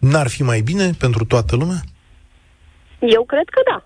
N-ar 0.00 0.28
fi 0.28 0.42
mai 0.42 0.60
bine 0.60 0.90
pentru 0.98 1.24
toată 1.24 1.56
lumea? 1.56 1.80
Eu 3.00 3.24
cred 3.24 3.48
că 3.50 3.60
da. 3.70 3.84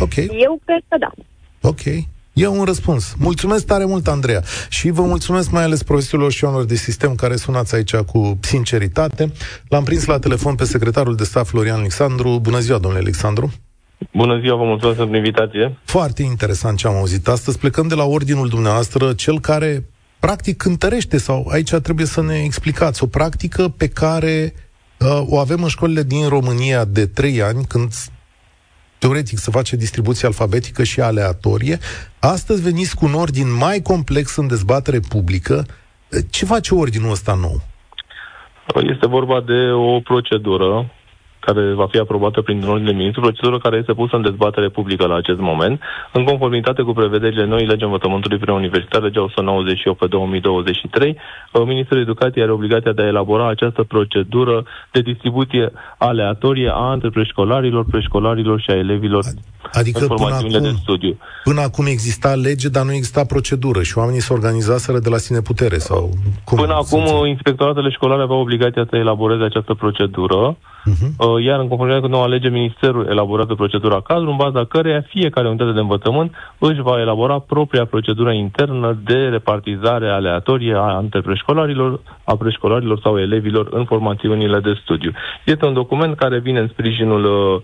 Ok. 0.00 0.16
Eu 0.16 0.60
cred 0.64 0.82
că 0.88 0.96
da. 0.98 1.10
Ok. 1.68 1.84
E 2.32 2.46
un 2.46 2.64
răspuns. 2.64 3.14
Mulțumesc 3.18 3.66
tare 3.66 3.84
mult, 3.84 4.06
Andreea. 4.06 4.42
Și 4.68 4.90
vă 4.90 5.02
mulțumesc 5.02 5.50
mai 5.50 5.62
ales 5.62 5.82
profesorilor 5.82 6.32
și 6.32 6.44
oamenilor 6.44 6.70
de 6.70 6.76
sistem 6.76 7.14
care 7.14 7.36
sunați 7.36 7.74
aici 7.74 7.96
cu 7.96 8.38
sinceritate. 8.40 9.32
L-am 9.68 9.84
prins 9.84 10.04
la 10.04 10.18
telefon 10.18 10.54
pe 10.54 10.64
secretarul 10.64 11.16
de 11.16 11.24
stat 11.24 11.46
Florian 11.46 11.78
Alexandru. 11.78 12.38
Bună 12.38 12.58
ziua, 12.58 12.78
domnule 12.78 13.02
Alexandru. 13.02 13.52
Bună 14.12 14.40
ziua, 14.40 14.56
vă 14.56 14.64
mulțumesc 14.64 14.98
pentru 14.98 15.16
invitație. 15.16 15.78
Foarte 15.84 16.22
interesant 16.22 16.78
ce 16.78 16.86
am 16.86 16.94
auzit 16.94 17.28
astăzi. 17.28 17.58
Plecăm 17.58 17.88
de 17.88 17.94
la 17.94 18.04
ordinul 18.04 18.48
dumneavoastră, 18.48 19.12
cel 19.12 19.40
care 19.40 19.84
practic 20.18 20.56
cântărește 20.56 21.18
sau 21.18 21.46
aici 21.50 21.70
trebuie 21.70 22.06
să 22.06 22.22
ne 22.22 22.42
explicați 22.44 23.02
o 23.02 23.06
practică 23.06 23.68
pe 23.68 23.88
care 23.88 24.54
uh, 24.98 25.22
o 25.26 25.38
avem 25.38 25.62
în 25.62 25.68
școlile 25.68 26.02
din 26.02 26.28
România 26.28 26.84
de 26.84 27.06
trei 27.06 27.42
ani, 27.42 27.64
când 27.64 27.92
teoretic 28.98 29.38
se 29.38 29.50
face 29.50 29.76
distribuție 29.76 30.26
alfabetică 30.26 30.82
și 30.82 31.00
aleatorie. 31.00 31.78
Astăzi 32.18 32.62
veniți 32.62 32.96
cu 32.96 33.04
un 33.04 33.14
ordin 33.14 33.56
mai 33.56 33.80
complex 33.82 34.36
în 34.36 34.46
dezbatere 34.46 35.00
publică. 35.08 35.66
Ce 36.30 36.44
face 36.44 36.74
ordinul 36.74 37.10
ăsta 37.10 37.34
nou? 37.34 37.60
Este 38.74 39.06
vorba 39.06 39.40
de 39.40 39.70
o 39.72 40.00
procedură 40.00 40.90
care 41.46 41.72
va 41.82 41.86
fi 41.86 41.98
aprobată 41.98 42.40
prin 42.40 42.58
ordine 42.68 42.90
de 42.90 42.96
ministru, 42.96 43.20
procedură 43.20 43.58
care 43.58 43.76
este 43.76 43.92
pusă 43.92 44.16
în 44.16 44.22
dezbatere 44.22 44.68
publică 44.68 45.06
la 45.06 45.16
acest 45.16 45.38
moment, 45.38 45.80
în 46.12 46.24
conformitate 46.24 46.82
cu 46.82 46.92
prevederile 46.92 47.44
noi 47.46 47.66
legea 47.66 47.84
învățământului 47.84 48.38
preuniversitar, 48.38 49.02
legea 49.02 49.22
198 49.22 49.98
pe 49.98 50.06
2023. 50.06 51.16
Uh, 51.52 51.62
Ministrul 51.66 52.00
Educației 52.00 52.42
are 52.42 52.52
obligația 52.52 52.92
de 52.92 53.02
a 53.02 53.06
elabora 53.06 53.48
această 53.48 53.82
procedură 53.82 54.64
de 54.92 55.00
distribuție 55.00 55.72
aleatorie 55.98 56.70
a 56.74 56.92
între 56.92 57.10
preșcolarilor, 57.10 57.84
preșcolarilor 57.84 58.60
și 58.60 58.70
a 58.70 58.76
elevilor 58.76 59.24
Adică 59.72 60.06
până 60.06 60.34
acum, 60.34 60.48
de 60.48 60.74
studiu. 60.82 61.18
până 61.44 61.60
acum 61.60 61.86
exista 61.86 62.34
lege, 62.34 62.68
dar 62.68 62.84
nu 62.84 62.92
exista 62.92 63.24
procedură 63.24 63.82
și 63.82 63.98
oamenii 63.98 64.20
se 64.20 64.32
organizaseră 64.32 64.98
de 64.98 65.08
la 65.08 65.16
sine 65.16 65.40
putere 65.40 65.78
sau 65.78 66.10
cum? 66.44 66.58
Până 66.58 66.74
acum, 66.74 67.26
inspectoratele 67.26 67.90
școlare 67.90 68.22
aveau 68.22 68.40
obligația 68.40 68.86
să 68.90 68.96
elaboreze 68.96 69.44
această 69.44 69.74
procedură 69.74 70.56
Uh-huh. 70.86 71.10
Iar 71.38 71.60
în 71.60 71.68
conformitate 71.68 72.06
cu 72.06 72.12
noua 72.12 72.26
lege, 72.26 72.48
Ministerul 72.48 73.06
elaborează 73.06 73.54
procedura 73.54 74.00
cadru, 74.00 74.30
în 74.30 74.36
baza 74.36 74.64
căreia 74.64 75.00
fiecare 75.00 75.48
unitate 75.48 75.72
de 75.72 75.80
învățământ 75.80 76.34
își 76.58 76.80
va 76.80 77.00
elabora 77.00 77.38
propria 77.38 77.84
procedură 77.84 78.32
internă 78.32 78.98
de 79.04 79.18
repartizare 79.28 80.08
aleatorie 80.08 80.74
a 80.74 80.98
între 80.98 81.20
preșcolarilor, 81.20 82.00
a 82.24 82.36
preșcolarilor 82.36 82.98
sau 83.02 83.18
elevilor 83.18 83.68
în 83.70 83.84
formațiunile 83.84 84.60
de 84.60 84.78
studiu. 84.82 85.12
Este 85.44 85.66
un 85.66 85.74
document 85.74 86.16
care 86.16 86.38
vine 86.38 86.58
în 86.58 86.68
sprijinul 86.68 87.24
uh, 87.24 87.60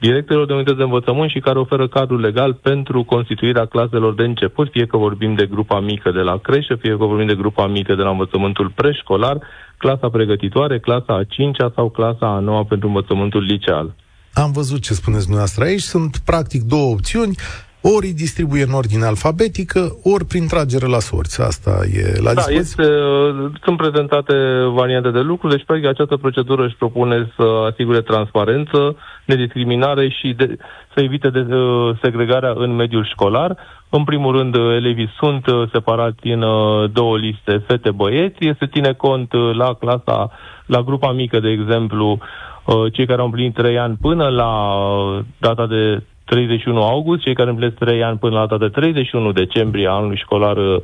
directorilor 0.00 0.46
de 0.46 0.52
unități 0.52 0.76
de 0.76 0.82
învățământ 0.82 1.30
și 1.30 1.40
care 1.40 1.58
oferă 1.58 1.88
cadrul 1.88 2.20
legal 2.20 2.54
pentru 2.54 3.04
constituirea 3.04 3.66
claselor 3.66 4.14
de 4.14 4.22
început, 4.22 4.68
fie 4.70 4.86
că 4.86 4.96
vorbim 4.96 5.34
de 5.34 5.46
grupa 5.46 5.80
mică 5.80 6.10
de 6.10 6.20
la 6.20 6.36
creșă, 6.38 6.74
fie 6.74 6.96
că 6.96 7.04
vorbim 7.04 7.26
de 7.26 7.34
grupa 7.34 7.66
mică 7.66 7.94
de 7.94 8.02
la 8.02 8.10
învățământul 8.10 8.72
preșcolar, 8.74 9.38
clasa 9.78 10.08
pregătitoare, 10.08 10.78
clasa 10.78 11.12
a 11.16 11.24
5-a 11.24 11.72
sau 11.74 11.90
clasa 11.90 12.26
a 12.26 12.38
9 12.38 12.64
pentru 12.64 12.86
învățământul 12.88 13.42
liceal. 13.42 13.94
Am 14.32 14.52
văzut 14.52 14.80
ce 14.80 14.92
spuneți 14.94 15.22
dumneavoastră 15.22 15.64
aici. 15.64 15.80
Sunt 15.80 16.18
practic 16.24 16.62
două 16.62 16.92
opțiuni. 16.92 17.34
Ori 17.82 18.06
îi 18.06 18.14
distribuie 18.14 18.62
în 18.62 18.72
ordine 18.72 19.04
alfabetică, 19.04 19.80
ori 20.02 20.24
prin 20.24 20.46
tragere 20.46 20.86
la 20.86 20.98
sorți. 20.98 21.42
Asta 21.42 21.70
e 21.92 22.20
la 22.22 22.34
da, 22.34 22.42
este, 22.48 22.82
uh, 22.82 23.50
sunt 23.62 23.76
prezentate 23.76 24.34
variante 24.72 25.10
de 25.10 25.20
lucru, 25.20 25.48
deci 25.48 25.64
practic 25.64 25.88
această 25.88 26.16
procedură 26.16 26.64
își 26.64 26.76
propune 26.76 27.32
să 27.36 27.42
asigure 27.70 28.00
transparență, 28.00 28.96
nediscriminare 29.24 30.08
și 30.08 30.32
de, 30.36 30.56
să 30.94 31.00
evite 31.00 31.30
de, 31.30 31.54
uh, 31.54 31.98
segregarea 32.02 32.52
în 32.56 32.74
mediul 32.74 33.04
școlar. 33.04 33.56
În 33.88 34.04
primul 34.04 34.36
rând, 34.36 34.54
uh, 34.54 34.74
elevii 34.74 35.14
sunt 35.18 35.46
uh, 35.46 35.68
separați 35.72 36.26
în 36.26 36.42
uh, 36.42 36.90
două 36.92 37.16
liste, 37.16 37.64
fete-băieți. 37.66 38.38
Se 38.58 38.66
ține 38.66 38.92
cont 38.92 39.32
uh, 39.32 39.54
la 39.54 39.74
clasa, 39.74 40.30
la 40.66 40.82
grupa 40.82 41.12
mică, 41.12 41.40
de 41.40 41.48
exemplu, 41.48 42.18
uh, 42.64 42.92
cei 42.92 43.06
care 43.06 43.20
au 43.20 43.26
împlinit 43.26 43.54
3 43.54 43.78
ani 43.78 43.96
până 44.00 44.28
la 44.28 44.74
uh, 44.74 45.18
data 45.38 45.66
de 45.66 46.02
31 46.30 46.82
august, 46.82 47.22
cei 47.22 47.34
care 47.34 47.50
împlinesc 47.50 47.76
3 47.76 48.02
ani 48.02 48.18
până 48.18 48.34
la 48.34 48.46
data 48.46 48.58
de 48.58 48.68
31 48.68 49.32
decembrie 49.32 49.88
anului 49.88 50.16
școlar 50.16 50.56
uh, 50.56 50.80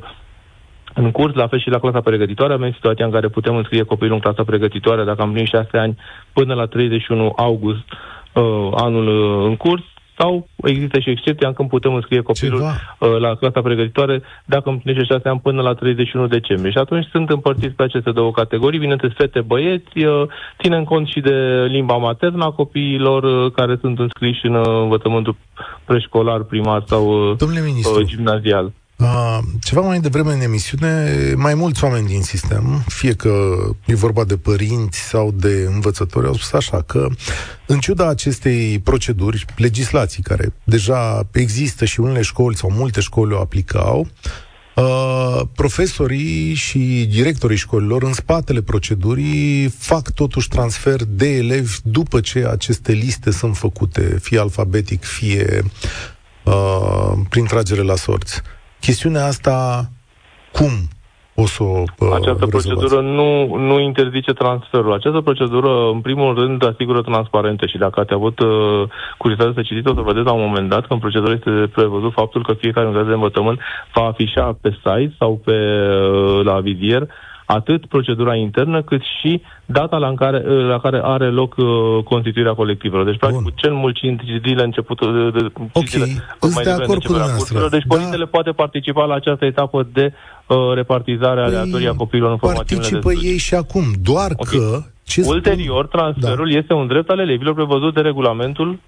în 0.93 1.11
curs, 1.11 1.33
la 1.33 1.47
fel 1.47 1.59
și 1.59 1.69
la 1.69 1.79
clasa 1.79 2.01
pregătitoare, 2.01 2.53
avem 2.53 2.71
situația 2.71 3.05
în 3.05 3.11
care 3.11 3.27
putem 3.27 3.55
înscrie 3.55 3.83
copilul 3.83 4.13
în 4.13 4.19
clasa 4.19 4.43
pregătitoare 4.43 5.03
dacă 5.03 5.21
am 5.21 5.27
împlinit 5.27 5.49
6 5.49 5.77
ani 5.77 5.97
până 6.33 6.53
la 6.53 6.65
31 6.65 7.33
august 7.35 7.85
uh, 8.33 8.69
anul 8.75 9.07
uh, 9.07 9.45
în 9.49 9.55
curs, 9.55 9.83
sau 10.17 10.47
există 10.55 10.99
și 10.99 11.09
excepția 11.09 11.47
în 11.47 11.53
când 11.53 11.69
putem 11.69 11.93
înscrie 11.93 12.21
copilul 12.21 12.61
uh, 12.61 13.17
la 13.19 13.35
clasa 13.35 13.61
pregătitoare 13.61 14.21
dacă 14.45 14.69
împlinește 14.69 15.13
6 15.13 15.29
ani 15.29 15.39
până 15.39 15.61
la 15.61 15.73
31 15.73 16.27
decembrie. 16.27 16.71
Și 16.71 16.77
atunci 16.77 17.07
sunt 17.11 17.29
împărțiți 17.29 17.75
pe 17.75 17.83
aceste 17.83 18.11
două 18.11 18.31
categorii, 18.31 18.79
bineînțeles 18.79 19.15
fete, 19.15 19.41
băieți, 19.41 19.97
uh, 20.03 20.23
ținem 20.61 20.83
cont 20.83 21.07
și 21.07 21.19
de 21.19 21.65
limba 21.69 21.97
maternă 21.97 22.43
a 22.43 22.51
copiilor 22.51 23.23
uh, 23.23 23.51
care 23.51 23.77
sunt 23.81 23.99
înscriși 23.99 24.45
în 24.45 24.55
uh, 24.55 24.65
învățământul 24.65 25.35
preșcolar, 25.85 26.43
primar 26.43 26.83
sau 26.85 27.29
uh, 27.29 27.37
gimnazial. 28.05 28.71
Uh, 28.97 29.39
ceva 29.61 29.81
mai 29.81 29.99
devreme 29.99 30.33
în 30.33 30.41
emisiune, 30.41 31.33
mai 31.35 31.53
mulți 31.53 31.83
oameni 31.83 32.07
din 32.07 32.21
sistem, 32.21 32.83
fie 32.87 33.13
că 33.13 33.57
e 33.85 33.95
vorba 33.95 34.23
de 34.23 34.37
părinți 34.37 34.99
sau 34.99 35.31
de 35.31 35.65
învățători, 35.67 36.27
au 36.27 36.33
spus 36.33 36.51
așa 36.51 36.81
că, 36.81 37.07
în 37.65 37.79
ciuda 37.79 38.07
acestei 38.07 38.79
proceduri, 38.79 39.45
legislații 39.55 40.23
care 40.23 40.53
deja 40.63 41.27
există 41.31 41.85
și 41.85 41.99
unele 41.99 42.21
școli 42.21 42.55
sau 42.55 42.71
multe 42.71 43.01
școli 43.01 43.33
o 43.33 43.39
aplicau, 43.39 44.07
Uh, 44.75 45.41
profesorii 45.55 46.53
și 46.53 47.07
directorii 47.09 47.57
școlilor 47.57 48.03
în 48.03 48.13
spatele 48.13 48.61
procedurii 48.61 49.67
fac 49.67 50.11
totuși 50.11 50.47
transfer 50.47 51.03
de 51.03 51.27
elevi 51.27 51.77
după 51.83 52.19
ce 52.19 52.45
aceste 52.45 52.91
liste 52.91 53.31
sunt 53.31 53.57
făcute, 53.57 54.17
fie 54.21 54.39
alfabetic, 54.39 55.03
fie 55.03 55.63
uh, 56.43 57.13
prin 57.29 57.45
tragere 57.45 57.81
la 57.81 57.95
sorți. 57.95 58.41
Uh, 58.43 58.56
Chestiunea 58.79 59.25
asta, 59.25 59.85
cum 60.51 60.71
o 61.35 61.45
să 61.45 61.63
o 61.63 61.65
uh, 61.65 62.11
Această 62.13 62.45
rezolvați? 62.45 62.49
procedură 62.49 63.01
nu, 63.01 63.55
nu 63.55 63.79
interzice 63.79 64.33
transferul. 64.33 64.93
Această 64.93 65.21
procedură, 65.21 65.89
în 65.91 66.01
primul 66.01 66.35
rând, 66.35 66.65
asigură 66.65 67.01
transparență 67.01 67.65
și 67.65 67.77
dacă 67.77 67.99
ați 67.99 68.13
avut 68.13 68.39
uh, 68.39 68.49
curiozitatea 69.17 69.61
să 69.61 69.67
citiți, 69.67 69.91
o 69.91 69.93
să 69.93 70.01
vedeți 70.01 70.25
la 70.25 70.31
un 70.31 70.45
moment 70.47 70.69
dat 70.69 70.87
că 70.87 70.93
în 70.93 70.99
procedură 70.99 71.33
este 71.33 71.71
prevăzut 71.73 72.13
faptul 72.13 72.43
că 72.43 72.53
fiecare 72.53 72.87
unitate 72.87 73.07
de 73.07 73.13
învățământ 73.13 73.59
va 73.93 74.03
afișa 74.03 74.57
pe 74.61 74.69
site 74.69 75.15
sau 75.19 75.41
pe 75.45 75.57
uh, 75.57 76.43
la 76.43 76.59
vizier 76.59 77.07
atât 77.47 77.85
procedura 77.85 78.35
internă, 78.35 78.81
cât 78.81 79.01
și 79.19 79.41
data 79.65 79.97
la, 79.97 80.07
în 80.07 80.15
care, 80.15 80.39
la 80.67 80.79
care 80.79 80.99
are 81.03 81.29
loc 81.29 81.55
uh, 81.57 81.67
constituirea 82.03 82.53
colectivelor. 82.53 83.05
Deci, 83.05 83.17
practic, 83.17 83.41
cu 83.41 83.51
cel 83.55 83.73
mult 83.73 83.95
5 83.95 84.21
zile 84.47 84.63
începutul 84.63 85.31
de, 85.31 85.61
Ok, 85.73 85.87
sunt 85.87 86.63
de 86.63 86.69
acord 86.69 87.01
cu 87.01 87.11
dumneavoastră. 87.11 87.67
Deci, 87.69 87.83
da. 87.85 87.95
părintele 87.95 88.25
poate 88.25 88.51
participa 88.51 89.05
la 89.05 89.15
această 89.15 89.45
etapă 89.45 89.87
de 89.93 90.13
uh, 90.47 90.57
repartizare 90.73 91.41
păi, 91.41 91.55
aleatorie 91.55 91.89
a 91.89 91.93
copiilor 91.93 92.31
în 92.31 92.37
formațiunile 92.37 92.89
Participă 92.89 93.21
de 93.21 93.27
ei 93.31 93.37
și 93.37 93.53
acum, 93.53 93.83
doar 94.03 94.31
okay. 94.35 94.59
că... 94.59 94.79
Ce 95.03 95.23
Ulterior, 95.25 95.85
spun? 95.85 95.99
transferul 95.99 96.49
da. 96.51 96.57
este 96.57 96.73
un 96.73 96.87
drept 96.87 97.09
al 97.09 97.19
elevilor 97.19 97.53
prevăzut 97.53 97.93
de 97.93 98.01
regulamentul 98.01 98.79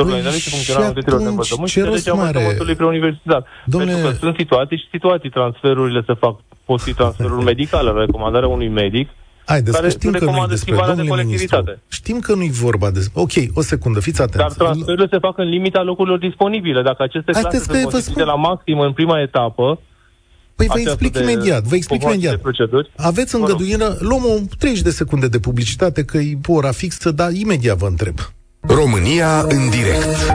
organizare 0.00 0.36
păi 0.36 0.44
și 0.44 0.50
funcționarea 0.50 0.90
unităților 0.90 1.20
de 1.20 1.28
învățământ 1.28 1.68
și 1.68 1.78
de 1.78 1.88
legea 1.88 2.12
învățământului 2.12 2.74
preuniversitar. 2.74 3.44
Domnule... 3.64 3.92
Pentru 3.92 4.10
că 4.10 4.16
sunt 4.16 4.34
situații 4.38 4.76
și 4.76 4.88
situații. 4.90 5.30
Transferurile 5.30 6.02
se 6.06 6.14
fac, 6.14 6.34
pot 6.64 6.80
fi 6.80 6.92
transferuri 6.94 7.44
medicale, 7.52 7.90
recomandarea 7.90 8.48
unui 8.48 8.68
medic, 8.68 9.08
Haideți, 9.44 9.76
care 9.76 9.86
că 9.86 9.92
știm 9.92 10.12
că 10.12 10.24
nu 10.24 10.46
despre 10.46 10.74
domnule 10.86 11.22
de 11.22 11.22
ministru. 11.24 11.64
Știm 11.88 12.18
că 12.18 12.34
nu-i 12.34 12.50
vorba 12.50 12.90
despre... 12.90 13.20
Ok, 13.20 13.32
o 13.54 13.60
secundă, 13.60 14.00
fiți 14.00 14.22
atenți. 14.22 14.56
Dar 14.56 14.66
transferurile 14.66 15.08
se 15.10 15.18
fac 15.18 15.38
în 15.38 15.48
limita 15.48 15.82
locurilor 15.82 16.18
disponibile. 16.18 16.82
Dacă 16.82 17.02
aceste 17.02 17.32
clase 17.32 17.58
se 17.58 17.82
constituie 17.82 18.24
la 18.24 18.34
maxim 18.34 18.78
în 18.78 18.92
prima 18.92 19.20
etapă, 19.20 19.80
Păi 20.58 20.66
vă 20.66 20.78
explic 20.78 21.18
imediat, 21.18 21.62
vă 21.62 21.74
explic 21.74 22.02
imediat. 22.02 22.40
Aveți 22.96 23.34
îngăduire, 23.34 23.84
luăm 23.98 24.24
o 24.24 24.34
30 24.58 24.82
de 24.82 24.90
secunde 24.90 25.28
de 25.28 25.38
publicitate, 25.38 26.04
că 26.04 26.18
e 26.18 26.38
ora 26.46 26.70
fixă, 26.70 27.10
dar 27.10 27.32
imediat 27.32 27.76
vă 27.76 27.86
întreb. 27.86 28.14
România 28.68 29.40
în 29.40 29.70
direct. 29.70 30.34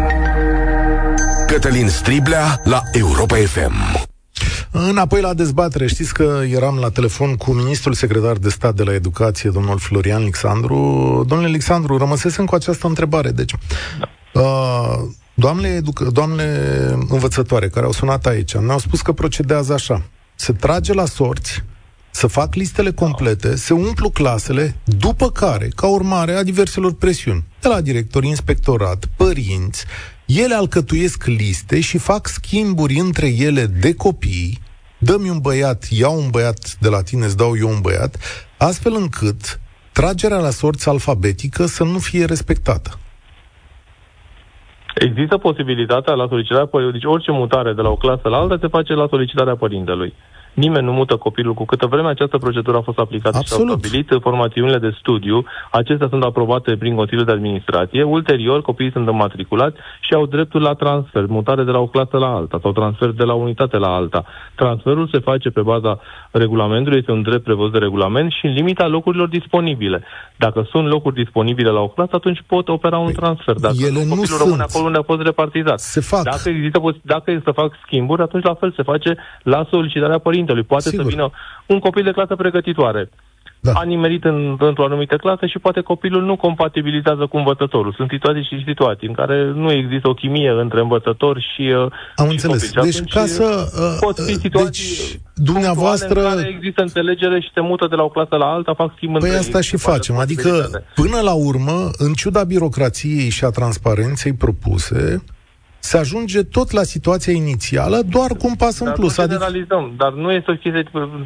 Cătălin 1.47 1.89
Striblea 1.89 2.61
la 2.63 2.81
Europa 2.91 3.35
FM. 3.35 3.73
Înapoi 4.71 5.21
la 5.21 5.33
dezbatere, 5.33 5.87
știți 5.87 6.13
că 6.13 6.41
eram 6.51 6.77
la 6.77 6.89
telefon 6.89 7.35
cu 7.35 7.51
ministrul 7.51 7.93
secretar 7.93 8.37
de 8.37 8.49
stat 8.49 8.75
de 8.75 8.83
la 8.83 8.93
educație, 8.93 9.49
domnul 9.49 9.79
Florian 9.79 10.21
Alexandru. 10.21 10.75
Domnule 11.27 11.49
Alexandru, 11.49 11.97
rămăsesem 11.97 12.45
cu 12.45 12.55
această 12.55 12.87
întrebare. 12.87 13.31
Deci, 13.31 13.53
da. 13.99 14.39
uh, 14.41 14.99
doamne, 15.33 15.81
educ- 15.81 16.11
doamne 16.11 16.43
învățătoare 17.09 17.69
care 17.69 17.85
au 17.85 17.91
sunat 17.91 18.25
aici, 18.25 18.55
ne-au 18.55 18.79
spus 18.79 19.01
că 19.01 19.11
procedează 19.11 19.73
așa. 19.73 20.01
Se 20.35 20.53
trage 20.53 20.93
la 20.93 21.05
sorți 21.05 21.63
să 22.15 22.27
fac 22.27 22.55
listele 22.55 22.91
complete, 22.91 23.55
se 23.55 23.73
umplu 23.73 24.09
clasele, 24.09 24.75
după 24.83 25.29
care, 25.29 25.67
ca 25.75 25.87
urmare 25.87 26.33
a 26.33 26.43
diverselor 26.43 26.93
presiuni, 26.93 27.45
de 27.61 27.67
la 27.67 27.81
directori, 27.81 28.27
inspectorat, 28.27 29.05
părinți, 29.17 29.85
ele 30.25 30.53
alcătuiesc 30.53 31.25
liste 31.25 31.79
și 31.79 31.97
fac 31.97 32.27
schimburi 32.27 32.93
între 32.93 33.27
ele 33.27 33.65
de 33.65 33.95
copii, 33.95 34.59
dă-mi 34.97 35.29
un 35.29 35.39
băiat, 35.39 35.87
iau 35.89 36.17
un 36.17 36.29
băiat 36.29 36.77
de 36.79 36.89
la 36.89 37.01
tine, 37.01 37.25
îți 37.25 37.37
dau 37.37 37.57
eu 37.57 37.69
un 37.69 37.81
băiat, 37.81 38.15
astfel 38.57 38.93
încât 38.95 39.59
tragerea 39.91 40.39
la 40.39 40.49
sorți 40.49 40.89
alfabetică 40.89 41.65
să 41.65 41.83
nu 41.83 41.97
fie 41.97 42.25
respectată. 42.25 42.97
Există 44.95 45.37
posibilitatea 45.37 46.13
la 46.13 46.27
solicitarea 46.27 46.65
părintelui, 46.65 46.99
deci 46.99 47.11
orice 47.13 47.31
mutare 47.31 47.73
de 47.73 47.81
la 47.81 47.89
o 47.89 47.95
clasă 47.95 48.27
la 48.29 48.37
alta 48.37 48.57
se 48.61 48.67
face 48.67 48.93
la 48.93 49.07
solicitarea 49.09 49.55
părintelui. 49.55 50.13
Nimeni 50.53 50.85
nu 50.85 50.91
mută 50.91 51.15
copilul 51.15 51.53
cu 51.53 51.65
câtă 51.65 51.85
vreme 51.85 52.09
această 52.09 52.37
procedură 52.37 52.77
a 52.77 52.81
fost 52.81 52.97
aplicată 52.97 53.37
Absolut. 53.37 53.65
și 53.65 53.71
au 53.71 53.79
stabilit 53.79 54.21
formațiunile 54.21 54.77
de 54.77 54.95
studiu. 54.99 55.45
Acestea 55.71 56.07
sunt 56.09 56.23
aprobate 56.23 56.75
prin 56.77 56.95
Consiliul 56.95 57.25
de 57.25 57.31
Administrație. 57.31 58.03
Ulterior, 58.03 58.61
copiii 58.61 58.91
sunt 58.91 59.07
înmatriculați 59.07 59.77
și 60.01 60.13
au 60.13 60.25
dreptul 60.25 60.61
la 60.61 60.73
transfer, 60.73 61.25
mutare 61.25 61.63
de 61.63 61.71
la 61.71 61.79
o 61.79 61.87
clasă 61.87 62.17
la 62.17 62.27
alta 62.27 62.59
sau 62.61 62.71
transfer 62.71 63.09
de 63.09 63.23
la 63.23 63.33
unitate 63.33 63.77
la 63.77 63.95
alta. 63.95 64.25
Transferul 64.55 65.07
se 65.11 65.19
face 65.19 65.49
pe 65.49 65.61
baza 65.61 65.99
regulamentului, 66.31 66.99
este 66.99 67.11
un 67.11 67.21
drept 67.21 67.43
prevăzut 67.43 67.71
de 67.71 67.77
regulament 67.77 68.31
și 68.31 68.45
în 68.45 68.53
limita 68.53 68.87
locurilor 68.87 69.27
disponibile. 69.27 70.03
Dacă 70.35 70.67
sunt 70.71 70.87
locuri 70.87 71.15
disponibile 71.15 71.69
la 71.69 71.79
o 71.79 71.87
clasă, 71.87 72.11
atunci 72.13 72.43
pot 72.47 72.67
opera 72.67 72.97
un 72.97 73.05
păi, 73.05 73.13
transfer. 73.13 73.55
Dacă 73.55 73.75
ele 73.79 74.03
nu, 74.03 74.15
copilul 74.15 74.37
rămâne 74.43 74.61
acolo 74.61 74.85
unde 74.85 74.97
a 74.97 75.03
fost 75.03 75.21
repartizat. 75.21 75.79
Se 75.79 76.01
fac. 76.01 76.23
Dacă 76.23 76.49
există, 76.49 76.79
dacă 77.01 77.31
există 77.31 77.51
să 77.55 77.61
fac 77.61 77.71
schimburi, 77.85 78.21
atunci 78.21 78.43
la 78.43 78.53
fel 78.53 78.73
se 78.75 78.83
face 78.83 79.17
la 79.43 79.67
solicitarea 79.69 80.17
părintelui 80.17 80.42
părintelui. 80.43 80.63
Poate 80.63 80.89
Sigur. 80.89 81.03
să 81.03 81.09
vină 81.09 81.31
un 81.65 81.79
copil 81.79 82.03
de 82.03 82.11
clasă 82.11 82.35
pregătitoare. 82.35 83.09
Da. 83.59 83.71
A 83.71 83.83
nimerit 83.83 84.23
în, 84.23 84.57
într-o 84.59 84.85
anumită 84.85 85.15
clasă 85.15 85.45
și 85.45 85.59
poate 85.59 85.81
copilul 85.81 86.23
nu 86.23 86.35
compatibilizează 86.35 87.25
cu 87.25 87.37
învățătorul. 87.37 87.93
Sunt 87.97 88.09
situații 88.09 88.43
și 88.43 88.63
situații 88.67 89.07
în 89.07 89.13
care 89.13 89.51
nu 89.55 89.71
există 89.71 90.09
o 90.09 90.13
chimie 90.13 90.49
între 90.49 90.79
învățător 90.79 91.39
și 91.39 91.61
uh, 91.61 91.91
Am 92.15 92.25
și 92.25 92.31
înțeles. 92.31 92.71
Copil. 92.71 92.91
deci 92.91 93.13
ca 93.13 93.25
să... 93.25 93.47
Uh, 93.79 93.97
pot 93.99 94.19
fi 94.19 94.33
situații 94.33 95.07
deci, 95.11 95.19
dumneavoastră... 95.35 96.19
în 96.23 96.35
care 96.35 96.53
există 96.55 96.81
înțelegere 96.81 97.39
și 97.39 97.49
se 97.53 97.61
mută 97.61 97.87
de 97.89 97.95
la 97.95 98.03
o 98.03 98.09
clasă 98.09 98.35
la 98.35 98.45
alta, 98.45 98.73
fac 98.73 98.91
schimb 98.95 99.19
Păi 99.19 99.29
asta 99.29 99.61
și 99.61 99.77
facem. 99.77 100.17
Adică, 100.17 100.49
până 100.95 101.19
la 101.19 101.33
urmă, 101.33 101.89
în 101.97 102.13
ciuda 102.13 102.43
birocrației 102.43 103.29
și 103.29 103.43
a 103.45 103.49
transparenței 103.49 104.33
propuse, 104.33 105.23
se 105.89 105.97
ajunge 105.97 106.43
tot 106.43 106.71
la 106.71 106.83
situația 106.83 107.33
inițială, 107.33 107.97
doar 108.15 108.31
cu 108.39 108.47
un 108.47 108.55
pas 108.55 108.79
dar 108.79 108.87
în 108.87 108.93
plus. 108.93 109.17
Nu 109.17 109.23
adică... 109.23 109.39
generalizăm, 109.39 109.93
dar 109.97 110.11
nu 110.13 110.31
este 110.31 110.51
o 110.51 110.53
chestie 110.53 110.83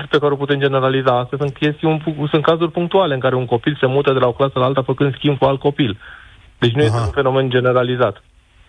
pe 0.09 0.17
care 0.21 0.33
o 0.33 0.35
putem 0.35 0.59
generaliza. 0.59 1.19
Astea 1.19 1.37
sunt, 1.37 1.53
chestii, 1.53 2.03
sunt 2.31 2.43
cazuri 2.43 2.71
punctuale 2.71 3.13
în 3.13 3.19
care 3.19 3.35
un 3.35 3.45
copil 3.45 3.77
se 3.79 3.87
mută 3.87 4.13
de 4.13 4.19
la 4.19 4.27
o 4.27 4.33
clasă 4.33 4.59
la 4.59 4.65
alta 4.65 4.81
făcând 4.81 5.13
schimb 5.15 5.37
cu 5.37 5.45
alt 5.45 5.59
copil. 5.59 5.97
Deci 6.59 6.71
nu 6.71 6.81
Aha. 6.81 6.87
este 6.87 6.99
un 6.99 7.11
fenomen 7.19 7.49
generalizat. 7.49 8.23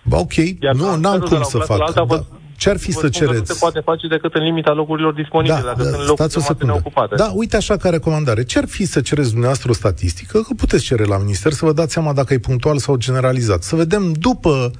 Ba, 0.04 0.18
ok, 0.18 0.36
Iar 0.60 0.74
nu, 0.74 0.96
n-am 0.96 1.18
cum 1.18 1.42
să 1.42 1.58
fac. 1.58 1.80
Alta, 1.80 2.04
da. 2.08 2.24
Ce 2.56 2.70
ar 2.70 2.78
fi 2.78 2.92
să 2.92 3.08
cereți? 3.08 3.38
Nu 3.38 3.44
se 3.44 3.56
poate 3.60 3.80
face 3.80 4.06
decât 4.06 4.34
în 4.34 4.42
limita 4.42 4.72
locurilor 4.72 5.12
disponibile, 5.12 5.60
da, 5.60 5.66
dacă 5.66 5.82
da, 5.82 6.28
sunt 6.28 6.44
locuri 6.48 6.66
neocupate. 6.66 7.14
Da, 7.14 7.30
uite 7.34 7.56
așa 7.56 7.76
ca 7.76 7.88
recomandare. 7.88 8.44
Ce 8.44 8.58
ar 8.58 8.66
fi 8.66 8.84
să 8.84 9.00
cereți 9.00 9.28
dumneavoastră 9.28 9.70
o 9.70 9.74
statistică? 9.74 10.38
Că 10.40 10.52
puteți 10.56 10.84
cere 10.84 11.04
la 11.04 11.18
minister 11.18 11.52
să 11.52 11.64
vă 11.64 11.72
dați 11.72 11.92
seama 11.92 12.12
dacă 12.12 12.34
e 12.34 12.38
punctual 12.38 12.78
sau 12.78 12.96
generalizat. 12.96 13.62
Să 13.62 13.76
vedem 13.76 14.12
după 14.12 14.70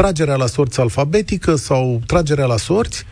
tragerea 0.00 0.36
la 0.36 0.46
sorți 0.46 0.80
alfabetică 0.80 1.54
sau 1.54 2.00
tragerea 2.06 2.46
la 2.46 2.56
sorți, 2.56 3.06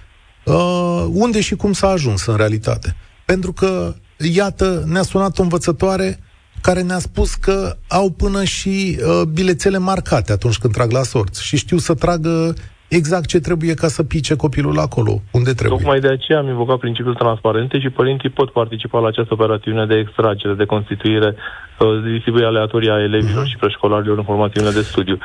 uh, 0.44 1.04
unde 1.12 1.40
și 1.40 1.54
cum 1.54 1.72
s-a 1.72 1.88
ajuns 1.88 2.26
în 2.26 2.36
realitate. 2.36 2.96
Pentru 3.24 3.52
că, 3.52 3.94
iată, 4.34 4.82
ne-a 4.86 5.02
sunat 5.02 5.38
o 5.38 5.42
învățătoare 5.42 6.18
care 6.62 6.82
ne-a 6.82 6.98
spus 6.98 7.34
că 7.34 7.76
au 7.88 8.10
până 8.10 8.44
și 8.44 8.76
uh, 8.98 9.22
bilețele 9.32 9.78
marcate 9.78 10.32
atunci 10.32 10.58
când 10.58 10.72
trag 10.72 10.90
la 10.90 11.02
sorți 11.02 11.44
și 11.44 11.56
știu 11.56 11.76
să 11.76 11.94
tragă 11.94 12.54
exact 12.88 13.26
ce 13.26 13.40
trebuie 13.40 13.74
ca 13.74 13.88
să 13.88 14.02
pice 14.02 14.36
copilul 14.36 14.78
acolo, 14.78 15.12
unde 15.32 15.52
trebuie. 15.52 15.78
Tocmai 15.78 16.00
de 16.00 16.08
aceea 16.08 16.38
am 16.38 16.48
invocat 16.48 16.78
principiul 16.78 17.14
transparente 17.14 17.80
și 17.80 17.90
părinții 17.90 18.30
pot 18.30 18.50
participa 18.52 18.98
la 18.98 19.08
această 19.08 19.34
operațiune 19.34 19.86
de 19.86 19.94
extragere, 19.94 20.54
de 20.54 20.64
constituire, 20.64 21.34
uh, 21.34 22.02
de 22.02 22.10
distribuire 22.10 22.46
aleatorie 22.46 22.90
a 22.90 23.02
elevilor 23.02 23.44
uh-huh. 23.44 23.50
și 23.50 23.56
preșcolarilor 23.56 24.18
în 24.18 24.24
formațiunile 24.24 24.72
de 24.72 24.82
studiu. 24.82 25.18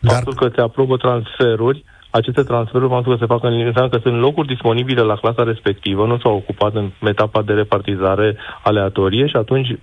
Dar... 0.00 0.14
Faptul 0.14 0.34
că 0.34 0.50
se 0.54 0.60
aprobă 0.60 0.96
transferuri, 0.96 1.84
aceste 2.10 2.42
transferuri, 2.42 2.90
faptul 2.90 3.12
că 3.12 3.18
se 3.18 3.32
fac 3.32 3.44
în 3.44 3.52
înseamnă 3.52 3.90
că 3.90 3.98
sunt 4.02 4.20
locuri 4.20 4.46
disponibile 4.46 5.00
la 5.00 5.16
clasa 5.16 5.42
respectivă, 5.42 6.06
nu 6.06 6.18
s-au 6.18 6.34
ocupat 6.34 6.74
în 6.74 6.90
etapa 7.00 7.42
de 7.42 7.52
repartizare 7.52 8.36
aleatorie 8.62 9.26
și 9.26 9.36
atunci 9.36 9.78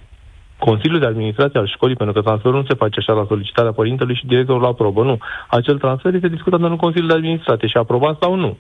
Consiliul 0.59 0.99
de 0.99 1.05
Administrație 1.05 1.59
al 1.59 1.68
școlii, 1.68 1.95
pentru 1.95 2.15
că 2.15 2.22
transferul 2.22 2.59
nu 2.59 2.65
se 2.68 2.74
face 2.74 2.99
așa 2.99 3.13
la 3.13 3.26
solicitarea 3.28 3.72
părintelui 3.72 4.15
și 4.15 4.26
directorul 4.26 4.65
aprobă, 4.65 5.03
nu. 5.03 5.18
Acel 5.47 5.78
transfer 5.78 6.13
este 6.13 6.28
discutat 6.28 6.61
în 6.61 6.76
Consiliul 6.76 7.09
de 7.09 7.15
Administrație 7.15 7.68
și 7.68 7.78
aprobat 7.78 8.18
sau 8.22 8.36
nu. 8.36 8.57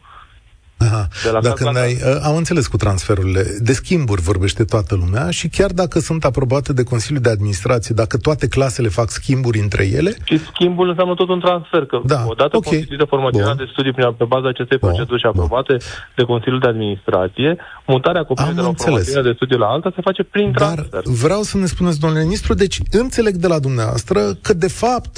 Aha. 0.77 1.07
De 1.23 1.29
la 1.31 1.41
dacă 1.41 1.71
n-ai, 1.71 1.93
uh, 1.93 2.19
am 2.23 2.35
înțeles 2.35 2.67
cu 2.67 2.77
transferurile. 2.77 3.43
De 3.59 3.73
schimburi 3.73 4.21
vorbește 4.21 4.63
toată 4.63 4.95
lumea 4.95 5.29
și 5.29 5.47
chiar 5.47 5.71
dacă 5.71 5.99
sunt 5.99 6.25
aprobate 6.25 6.73
de 6.73 6.83
Consiliul 6.83 7.21
de 7.21 7.29
Administrație, 7.29 7.95
dacă 7.95 8.17
toate 8.17 8.47
clasele 8.47 8.87
fac 8.87 9.09
schimburi 9.09 9.59
între 9.59 9.87
ele... 9.87 10.15
Și 10.23 10.39
schimbul 10.53 10.89
înseamnă 10.89 11.13
tot 11.13 11.29
un 11.29 11.39
transfer, 11.39 11.85
că 11.85 11.99
da. 12.05 12.23
odată 12.27 12.57
okay. 12.57 12.71
constituită 12.71 13.05
formațiunea 13.05 13.55
de 13.55 13.67
studii 13.71 13.93
prin, 13.93 14.13
pe 14.13 14.23
baza 14.23 14.47
acestei 14.47 14.77
Bun. 14.77 14.89
proceduri 14.89 15.19
și 15.19 15.25
aprobate 15.25 15.71
Bun. 15.71 15.87
de 16.15 16.23
Consiliul 16.23 16.59
de 16.59 16.67
Administrație, 16.67 17.57
mutarea 17.87 18.23
copilului 18.23 18.55
de 18.55 18.61
la 18.61 18.73
formațiune 18.73 19.21
de 19.21 19.33
studii 19.35 19.57
la 19.57 19.67
alta 19.67 19.91
se 19.95 20.01
face 20.01 20.23
prin 20.23 20.51
Dar 20.51 20.73
transfer. 20.73 21.01
vreau 21.05 21.41
să 21.41 21.57
ne 21.57 21.65
spuneți, 21.65 21.99
domnule 21.99 22.23
ministru, 22.23 22.53
deci 22.53 22.79
înțeleg 22.91 23.35
de 23.35 23.47
la 23.47 23.59
dumneavoastră 23.59 24.19
că 24.41 24.53
de 24.53 24.69
fapt 24.69 25.15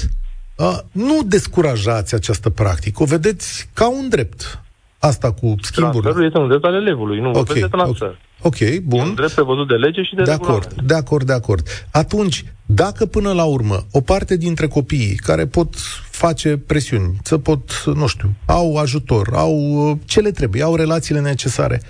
uh, 0.58 0.78
nu 0.92 1.20
descurajați 1.26 2.16
această 2.16 2.50
practică, 2.50 3.04
o 3.04 3.06
vedeți 3.06 3.70
ca 3.74 3.90
un 3.90 4.10
drept 4.10 4.60
Asta 5.00 5.32
cu 5.32 5.56
schimburile. 5.62 6.02
Transferul 6.02 6.26
este 6.26 6.38
un 6.38 6.48
drept 6.48 6.64
al 6.64 6.74
elevului, 6.74 7.20
nu 7.20 7.30
okay, 7.30 7.60
de 7.60 7.68
transfer. 7.68 8.18
Ok, 8.42 8.80
bun. 8.84 9.00
E 9.00 9.04
un 9.04 9.14
drept 9.14 9.32
prevăzut 9.32 9.68
de 9.68 9.74
lege 9.74 10.04
și 10.04 10.16
de 10.16 10.22
De 10.22 10.32
acord, 10.32 10.74
de 10.74 10.94
acord, 10.94 11.26
de 11.26 11.34
acord. 11.34 11.68
Atunci, 11.92 12.44
dacă 12.66 13.06
până 13.06 13.34
la 13.34 13.44
urmă 13.44 13.76
o 13.92 14.02
parte 14.02 14.38
dintre 14.38 14.68
copiii 14.68 15.16
care 15.16 15.46
pot 15.46 15.76
face 16.12 16.58
presiuni, 16.58 17.16
să 17.24 17.38
pot, 17.38 17.84
nu 17.86 18.08
știu, 18.08 18.30
au 18.46 18.78
ajutor, 18.78 19.28
au 19.34 19.54
uh, 19.54 19.98
ce 20.06 20.20
le 20.20 20.32
trebuie, 20.32 20.64
au 20.64 20.76
relațiile 20.76 21.20
necesare, 21.20 21.82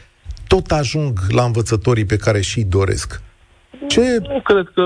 tot 0.47 0.71
ajung 0.71 1.19
la 1.29 1.43
învățătorii 1.43 2.05
pe 2.05 2.17
care 2.17 2.41
și-i 2.41 2.63
doresc. 2.63 3.21
Ce? 3.87 4.19
Nu 4.21 4.41
cred 4.41 4.71
că 4.73 4.81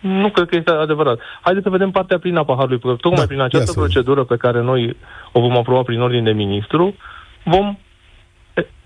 nu 0.00 0.30
cred 0.30 0.48
că 0.48 0.56
este 0.56 0.70
adevărat. 0.70 1.18
Haideți 1.40 1.64
să 1.64 1.70
vedem 1.70 1.90
partea 1.90 2.18
plină 2.18 2.38
a 2.38 2.44
paharului, 2.44 2.78
pentru 2.78 2.96
că 2.96 3.00
tocmai 3.00 3.20
da, 3.20 3.26
prin 3.26 3.40
această 3.40 3.72
procedură 3.72 4.24
pe 4.24 4.36
care 4.36 4.62
noi 4.62 4.96
o 5.32 5.40
vom 5.40 5.56
aproba 5.56 5.82
prin 5.82 6.00
ordine 6.00 6.22
de 6.22 6.30
ministru, 6.30 6.94
vom 7.44 7.78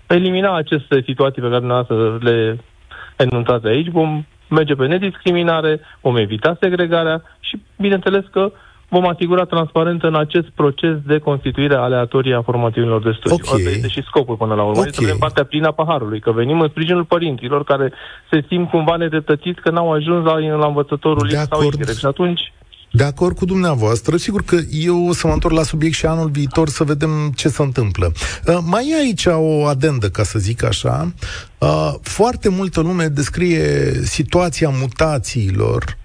elimina 0.07 0.55
aceste 0.55 1.01
situații 1.05 1.41
pe 1.41 1.47
care 1.47 1.59
dumneavoastră 1.59 2.17
le 2.21 2.59
enunțate 3.15 3.67
aici, 3.67 3.87
vom 3.87 4.25
merge 4.49 4.75
pe 4.75 4.87
nediscriminare, 4.87 5.79
vom 6.01 6.17
evita 6.17 6.57
segregarea 6.59 7.23
și, 7.39 7.61
bineînțeles 7.77 8.23
că 8.31 8.51
vom 8.89 9.07
asigura 9.07 9.43
transparență 9.43 10.07
în 10.07 10.15
acest 10.15 10.47
proces 10.55 10.95
de 11.05 11.17
constituire 11.17 11.75
aleatorie 11.75 12.35
a 12.35 12.41
formativilor 12.41 13.01
de 13.03 13.11
studii. 13.11 13.39
Okay. 13.43 13.57
Asta 13.57 13.69
este 13.69 13.87
și 13.87 14.03
scopul 14.03 14.35
până 14.35 14.53
la 14.53 14.63
urmă. 14.63 14.79
Okay. 14.79 14.91
Să 14.91 15.01
vedem 15.01 15.17
partea 15.17 15.43
plină 15.43 15.67
a 15.67 15.71
paharului, 15.71 16.19
că 16.19 16.31
venim 16.31 16.59
în 16.59 16.69
sprijinul 16.69 17.03
părinților 17.03 17.63
care 17.63 17.93
se 18.31 18.43
simt 18.47 18.69
cumva 18.69 18.95
nedreptățiți 18.95 19.61
că 19.61 19.69
n-au 19.69 19.91
ajuns 19.91 20.25
la, 20.25 20.39
la 20.39 20.67
învățătorul 20.67 21.27
De 21.27 21.35
X 21.35 21.47
sau 21.47 21.59
acord. 21.59 21.89
Y. 21.89 21.97
Și 21.97 22.05
atunci 22.05 22.53
De 22.91 23.03
acord 23.03 23.35
cu 23.35 23.45
dumneavoastră, 23.45 24.17
sigur 24.17 24.43
că 24.43 24.59
eu 24.71 25.07
o 25.07 25.13
să 25.13 25.27
mă 25.27 25.33
întorc 25.33 25.53
la 25.53 25.63
subiect 25.63 25.95
și 25.95 26.05
anul 26.05 26.29
viitor 26.29 26.69
să 26.69 26.83
vedem 26.83 27.31
ce 27.35 27.49
se 27.49 27.61
întâmplă. 27.61 28.11
Uh, 28.45 28.57
mai 28.63 28.89
e 28.89 28.95
aici 28.95 29.25
o 29.25 29.65
adendă, 29.65 30.09
ca 30.09 30.23
să 30.23 30.39
zic 30.39 30.63
așa. 30.63 31.13
Uh, 31.57 31.93
foarte 32.01 32.49
multă 32.49 32.79
lume 32.79 33.07
descrie 33.07 33.93
situația 34.03 34.69
mutațiilor 34.69 35.97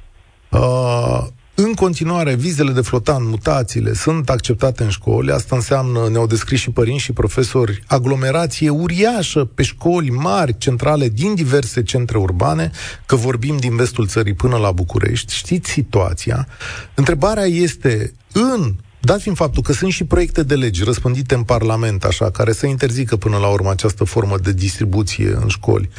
uh, 0.51 1.27
în 1.55 1.73
continuare, 1.73 2.35
vizele 2.35 2.73
de 2.73 2.81
flotant, 2.81 3.27
mutațiile, 3.27 3.93
sunt 3.93 4.31
acceptate 4.31 4.83
în 4.83 4.89
școli. 4.89 5.31
Asta 5.31 5.57
înseamnă, 5.57 6.09
ne-au 6.09 6.27
descris 6.27 6.61
și 6.61 6.71
părinți 6.71 7.03
și 7.03 7.13
profesori, 7.13 7.83
aglomerație 7.87 8.69
uriașă 8.69 9.45
pe 9.45 9.63
școli 9.63 10.11
mari, 10.11 10.59
centrale, 10.59 11.09
din 11.09 11.35
diverse 11.35 11.83
centre 11.83 12.19
urbane, 12.19 12.71
că 13.07 13.17
vorbim 13.17 13.57
din 13.57 13.77
vestul 13.77 14.07
țării 14.07 14.35
până 14.35 14.57
la 14.57 14.73
București. 14.73 15.35
Știți 15.35 15.71
situația? 15.71 16.49
Întrebarea 16.95 17.45
este, 17.45 18.13
în 18.33 18.75
Dat 19.01 19.21
fiind 19.21 19.37
faptul 19.37 19.63
că 19.63 19.73
sunt 19.73 19.93
și 19.93 20.05
proiecte 20.05 20.43
de 20.43 20.55
legi 20.55 20.85
răspândite 20.85 21.35
în 21.35 21.43
Parlament, 21.43 22.05
așa, 22.05 22.31
care 22.31 22.53
să 22.53 22.67
interzică 22.67 23.17
până 23.17 23.37
la 23.37 23.49
urmă 23.49 23.71
această 23.71 24.05
formă 24.05 24.39
de 24.39 24.53
distribuție 24.53 25.35
în 25.35 25.49
școli, 25.49 25.91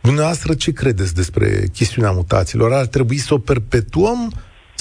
dumneavoastră 0.00 0.54
ce 0.54 0.72
credeți 0.72 1.14
despre 1.14 1.68
chestiunea 1.72 2.10
mutațiilor? 2.10 2.72
Ar 2.72 2.86
trebui 2.86 3.16
să 3.16 3.34
o 3.34 3.38
perpetuăm 3.38 4.32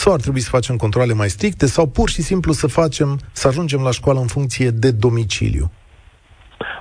sau 0.02 0.14
ar 0.14 0.20
trebui 0.20 0.40
să 0.40 0.50
facem 0.50 0.76
controle 0.76 1.14
mai 1.14 1.30
stricte 1.30 1.66
sau 1.66 1.86
pur 1.88 2.10
și 2.10 2.22
simplu 2.22 2.52
să 2.52 2.68
facem, 2.68 3.20
să 3.32 3.48
ajungem 3.48 3.82
la 3.82 3.92
școală 3.92 4.20
în 4.20 4.28
funcție 4.28 4.70
de 4.70 4.92
domiciliu? 4.92 5.72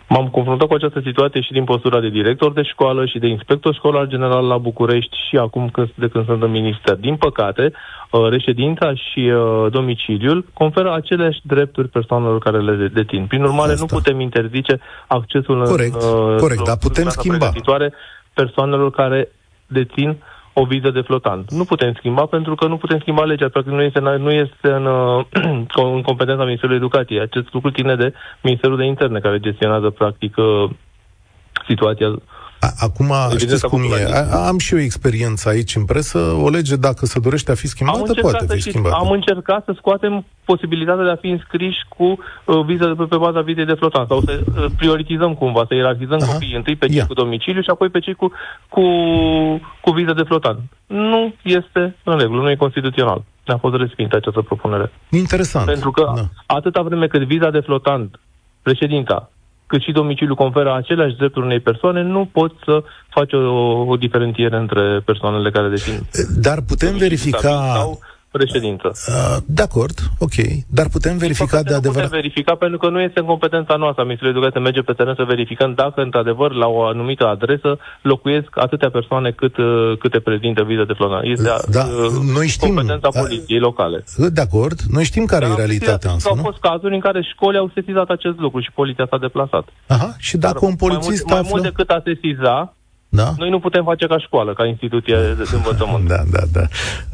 M-am 0.09 0.29
confruntat 0.29 0.68
cu 0.68 0.75
această 0.75 1.01
situație 1.05 1.41
și 1.41 1.53
din 1.53 1.64
postura 1.64 2.01
de 2.01 2.09
director 2.09 2.53
de 2.53 2.62
școală 2.62 3.07
și 3.07 3.18
de 3.18 3.27
inspector 3.27 3.75
școlar 3.75 4.07
general 4.07 4.47
la 4.47 4.59
București 4.59 5.16
și 5.29 5.37
acum 5.37 5.68
când, 5.68 5.91
de 5.95 6.09
când 6.09 6.25
sunt 6.25 6.43
în 6.43 6.51
minister. 6.51 6.95
Din 6.95 7.16
păcate, 7.16 7.73
uh, 7.73 8.29
reședința 8.29 8.95
și 8.95 9.21
uh, 9.21 9.66
domiciliul 9.71 10.47
conferă 10.53 10.95
aceleași 10.95 11.41
drepturi 11.43 11.89
persoanelor 11.89 12.39
care 12.39 12.61
le 12.61 12.89
dețin. 12.89 13.27
Prin 13.27 13.43
urmare, 13.43 13.73
Asta. 13.73 13.87
nu 13.89 13.97
putem 13.97 14.21
interzice 14.21 14.81
accesul 15.07 15.64
Corect, 15.64 16.03
în, 16.03 16.33
uh, 16.33 16.37
corect, 16.39 16.64
dar 16.64 16.77
putem 16.77 17.03
clasa 17.03 17.21
schimba. 17.21 17.39
pregătitoare 17.39 17.93
persoanelor 18.35 18.91
care 18.91 19.29
dețin 19.66 20.16
o 20.61 20.65
viză 20.65 20.91
de 20.91 21.01
flotant. 21.01 21.51
Nu 21.51 21.65
putem 21.65 21.93
schimba 21.95 22.27
pentru 22.27 22.55
că 22.55 22.67
nu 22.67 22.77
putem 22.77 22.99
schimba 22.99 23.25
legea. 23.25 23.49
Practic 23.49 23.73
nu 23.73 23.83
este, 23.83 24.01
nu 24.01 24.31
este 24.31 24.69
în, 24.79 24.85
uh, 24.87 25.25
în 25.95 26.03
competența 26.03 26.45
Ministerului 26.45 26.77
Educației. 26.83 27.21
Acest 27.21 27.53
lucru 27.53 27.71
ține 27.71 27.95
de 27.97 28.13
Ministerul 28.43 28.77
de 28.77 28.85
Interne, 28.85 29.19
care 29.21 29.39
gestionează 29.39 29.91
practic 29.91 30.37
uh, 30.37 30.71
situația 31.69 32.09
A- 32.09 32.21
Acum, 32.79 33.07
Evident, 33.07 33.41
știți 33.41 33.67
cum 33.67 33.79
acum 33.81 33.93
e? 33.99 34.09
la 34.09 34.19
A- 34.19 34.47
Am 34.47 34.59
și 34.59 34.75
eu 34.75 34.81
experiență 34.81 35.49
aici 35.49 35.77
în 35.77 35.85
presă. 35.85 36.19
O 36.19 36.49
lege, 36.49 36.77
dacă 36.77 37.07
se 37.07 37.19
dorește 37.21 37.51
a 37.51 37.55
fi 37.55 37.67
schimbată, 37.67 38.15
poate 38.21 38.39
să 38.47 38.53
fi 38.53 38.59
știți, 38.61 38.69
schimbată. 38.69 38.95
am 39.05 39.11
încercat 39.11 39.65
să 39.65 39.73
scoatem 39.77 40.25
posibilitatea 40.45 41.05
de 41.05 41.11
a 41.11 41.17
fi 41.17 41.27
înscriși 41.29 41.79
cu 41.89 42.05
uh, 42.45 42.65
viză 42.65 42.87
de 42.87 42.93
pe, 42.97 43.05
pe 43.05 43.17
baza 43.17 43.41
vizei 43.41 43.65
de 43.65 43.73
flotant 43.75 44.09
sau 44.09 44.21
să 44.21 44.41
uh, 44.57 44.65
prioritizăm 44.77 45.35
cumva, 45.35 45.65
să 45.69 45.75
ierarhizăm 45.75 46.19
Aha. 46.23 46.33
copiii 46.33 46.57
întâi 46.57 46.77
pe 46.77 46.87
cei 46.87 46.97
Ia. 46.97 47.07
cu 47.07 47.15
domiciliu 47.15 47.61
și 47.63 47.71
apoi 47.71 47.89
pe 47.89 47.99
cei 47.99 48.15
cu, 48.15 48.33
cu, 48.69 48.83
cu 49.81 49.91
viză 49.91 50.13
de 50.13 50.23
flotant. 50.23 50.59
Nu 50.87 51.35
este 51.43 51.97
în 52.05 52.19
regulă, 52.19 52.43
nu 52.43 52.51
e 52.51 52.57
constituțional. 52.57 53.23
Ne-a 53.47 53.59
fost 53.59 53.75
respinsă 53.77 54.17
această 54.17 54.41
propunere. 54.41 54.93
Interesant. 55.11 55.67
Pentru 55.67 55.91
că 55.91 56.13
Da. 56.15 56.23
atâta 56.47 56.83
vreme 56.83 57.07
cât 57.07 57.23
viza 57.27 57.51
de 57.51 57.61
flotant, 57.61 58.21
președinta, 58.63 59.31
cât 59.71 59.83
și 59.83 59.93
domiciliul 59.93 60.43
conferă 60.45 60.75
aceleași 60.75 61.16
drepturi 61.16 61.45
unei 61.45 61.61
persoane, 61.61 62.03
nu 62.03 62.29
poți 62.33 62.55
să 62.64 62.83
faci 63.09 63.33
o, 63.33 63.39
o 63.93 63.97
diferențiere 63.97 64.57
între 64.57 65.01
persoanele 65.05 65.51
care 65.51 65.68
dețin 65.68 65.97
Dar 66.49 66.59
putem 66.71 66.89
domiciliu 66.89 67.16
verifica... 67.16 67.39
stabil 67.39 67.81
sau 67.81 67.99
președință. 68.31 68.89
Uh, 69.09 69.37
de 69.47 69.62
acord, 69.62 69.97
ok. 70.18 70.37
Dar 70.68 70.87
putem 70.89 71.16
verifica 71.16 71.45
Păcate, 71.47 71.64
de 71.64 71.70
nu 71.70 71.76
adevărat... 71.76 72.03
putem 72.09 72.20
verifica 72.20 72.55
pentru 72.55 72.78
că 72.78 72.89
nu 72.89 73.01
este 73.01 73.18
în 73.20 73.26
competența 73.26 73.74
noastră. 73.76 74.03
Ministerul 74.05 74.33
Educației 74.35 74.62
merge 74.62 74.81
pe 74.83 74.93
teren 74.93 75.14
să 75.16 75.24
verificăm 75.35 75.70
dacă, 75.74 76.01
într-adevăr, 76.01 76.51
la 76.55 76.66
o 76.66 76.83
anumită 76.83 77.24
adresă 77.26 77.78
locuiesc 78.03 78.49
atâtea 78.66 78.91
persoane 78.91 79.31
cât, 79.31 79.57
uh, 79.57 79.99
câte 79.99 80.20
prezintă 80.20 80.62
viză 80.62 80.85
de 80.85 80.93
flotare. 80.93 81.28
Este 81.28 81.51
Da, 81.70 81.85
uh, 81.85 82.33
noi 82.35 82.47
știm, 82.47 82.74
competența 82.74 83.09
da. 83.12 83.20
poliției 83.20 83.59
locale. 83.59 84.05
Uh, 84.18 84.26
De 84.33 84.41
acord, 84.41 84.78
noi 84.97 85.05
știm 85.05 85.24
care 85.24 85.41
Dar 85.41 85.49
e 85.51 85.53
am 85.53 85.59
realitatea 85.59 86.11
sesizat- 86.11 86.12
însă, 86.14 86.28
Au 86.28 86.37
nu? 86.37 86.43
fost 86.43 86.59
cazuri 86.59 86.95
în 86.95 87.01
care 87.01 87.20
școli 87.33 87.57
au 87.59 87.70
sesizat 87.74 88.09
acest 88.09 88.39
lucru 88.39 88.61
și 88.61 88.70
poliția 88.74 89.07
s-a 89.11 89.18
deplasat. 89.18 89.64
Aha, 89.87 90.14
și 90.18 90.37
dacă 90.37 90.59
Dar 90.61 90.68
un 90.70 90.76
polițist 90.76 91.24
mai 91.24 91.24
mult, 91.26 91.31
află... 91.31 91.41
mai 91.41 91.49
mult 91.51 91.62
decât 91.62 91.89
a 91.91 92.01
sesiza, 92.05 92.74
Da? 93.13 93.29
noi 93.39 93.51
nu 93.51 93.59
putem 93.59 93.85
face 93.85 94.07
ca 94.07 94.19
școală, 94.19 94.53
ca 94.53 94.67
instituție 94.67 95.15
de, 95.15 95.33
de 95.33 95.45
învățământ. 95.55 96.09
Da, 96.11 96.23
da, 96.31 96.45
da. 96.53 96.65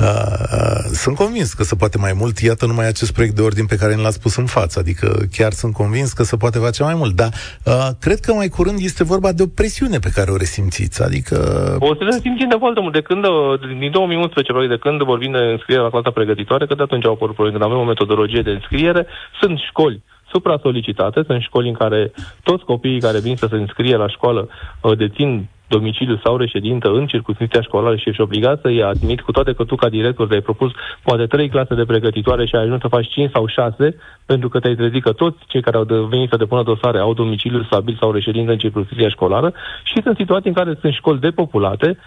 Uh, 0.01 0.37
uh, 0.59 0.85
sunt 1.03 1.17
convins 1.17 1.53
că 1.53 1.63
se 1.63 1.75
poate 1.75 1.99
mai 1.99 2.13
mult. 2.21 2.39
Iată 2.39 2.67
numai 2.67 2.87
acest 2.87 3.13
proiect 3.13 3.35
de 3.35 3.43
ordin 3.43 3.67
pe 3.67 3.77
care 3.77 3.95
l 3.95 4.05
ați 4.05 4.21
pus 4.21 4.37
în 4.37 4.47
față. 4.47 4.79
Adică 4.79 5.07
chiar 5.37 5.53
sunt 5.53 5.73
convins 5.73 6.13
că 6.13 6.23
se 6.23 6.37
poate 6.37 6.59
face 6.59 6.83
mai 6.83 6.95
mult. 6.95 7.15
Dar 7.15 7.31
uh, 7.65 7.89
cred 8.01 8.21
că 8.21 8.33
mai 8.33 8.49
curând 8.49 8.79
este 8.81 9.05
vorba 9.05 9.33
de 9.33 9.43
o 9.43 9.47
presiune 9.47 9.99
pe 9.99 10.11
care 10.15 10.31
o 10.31 10.37
resimțiți. 10.37 11.03
Adică... 11.03 11.37
O 11.81 11.95
să 11.95 12.05
ne 12.05 12.11
simțim 12.11 12.49
de 12.49 12.57
foarte 12.59 12.81
mult. 12.81 12.93
De 12.93 13.01
când, 13.01 13.25
uh, 13.25 13.79
din 13.79 13.91
2011, 13.91 14.53
practic, 14.53 14.75
de 14.75 14.85
când 14.89 15.03
vorbim 15.03 15.33
de 15.33 15.39
înscriere 15.39 15.83
la 15.83 15.91
clasa 15.91 16.11
pregătitoare, 16.11 16.67
că 16.67 16.75
de 16.75 16.83
atunci 16.83 17.07
au 17.07 17.13
apărut 17.13 17.35
probleme, 17.35 17.59
când 17.59 17.71
avem 17.71 17.83
o 17.85 17.91
metodologie 17.93 18.43
de 18.43 18.51
înscriere, 18.51 19.07
sunt 19.41 19.59
școli 19.59 20.03
supra-solicitate, 20.31 21.23
sunt 21.27 21.43
școli 21.43 21.69
în 21.69 21.75
care 21.75 22.13
toți 22.43 22.65
copiii 22.65 23.01
care 23.01 23.21
vin 23.21 23.37
să 23.37 23.47
se 23.51 23.57
înscrie 23.57 23.97
la 23.97 24.09
școală 24.09 24.49
uh, 24.81 24.97
dețin 24.97 25.49
domiciliu 25.69 26.21
sau 26.25 26.37
reședintă 26.37 26.89
în 26.89 27.07
circunscripția 27.07 27.63
școlară 27.63 27.97
și 27.97 28.09
ești 28.09 28.21
obligat 28.21 28.61
să-i 28.61 28.83
admit, 28.83 29.21
cu 29.21 29.33
toate 29.33 29.53
că 29.53 29.65
tu 29.65 29.75
ca 29.75 29.89
director 29.89 30.27
te-ai 30.27 30.41
propus 30.41 30.71
poate 31.03 31.27
trei 31.27 31.49
clase 31.49 31.75
de 31.75 31.85
pregătitoare 31.85 32.47
și 32.47 32.55
ai 32.55 32.63
ajuns 32.63 32.81
să 32.81 32.89
faci 32.89 33.09
5 33.09 33.31
sau 33.31 33.47
6, 33.47 33.97
pentru 34.27 34.49
că 34.49 34.61
te-ai 34.61 34.75
trezit 34.75 35.03
că 35.03 35.13
toți 35.13 35.39
cei 35.47 35.61
care 35.63 35.77
au 35.77 35.85
de- 35.85 36.07
venit 36.09 36.31
să 36.31 36.37
depună 36.37 36.63
dosare 36.63 36.99
au 36.99 37.15
domiciliu 37.15 37.63
stabil 37.63 37.97
sau 38.01 38.11
reședință 38.13 38.51
în 38.53 38.59
circunscripția 38.59 39.09
școlară 39.09 39.53
și 39.83 40.03
sunt 40.03 40.17
situații 40.17 40.49
în 40.49 40.55
care 40.55 40.79
sunt 40.81 40.93
școli 40.93 41.21
depopulate, 41.21 41.99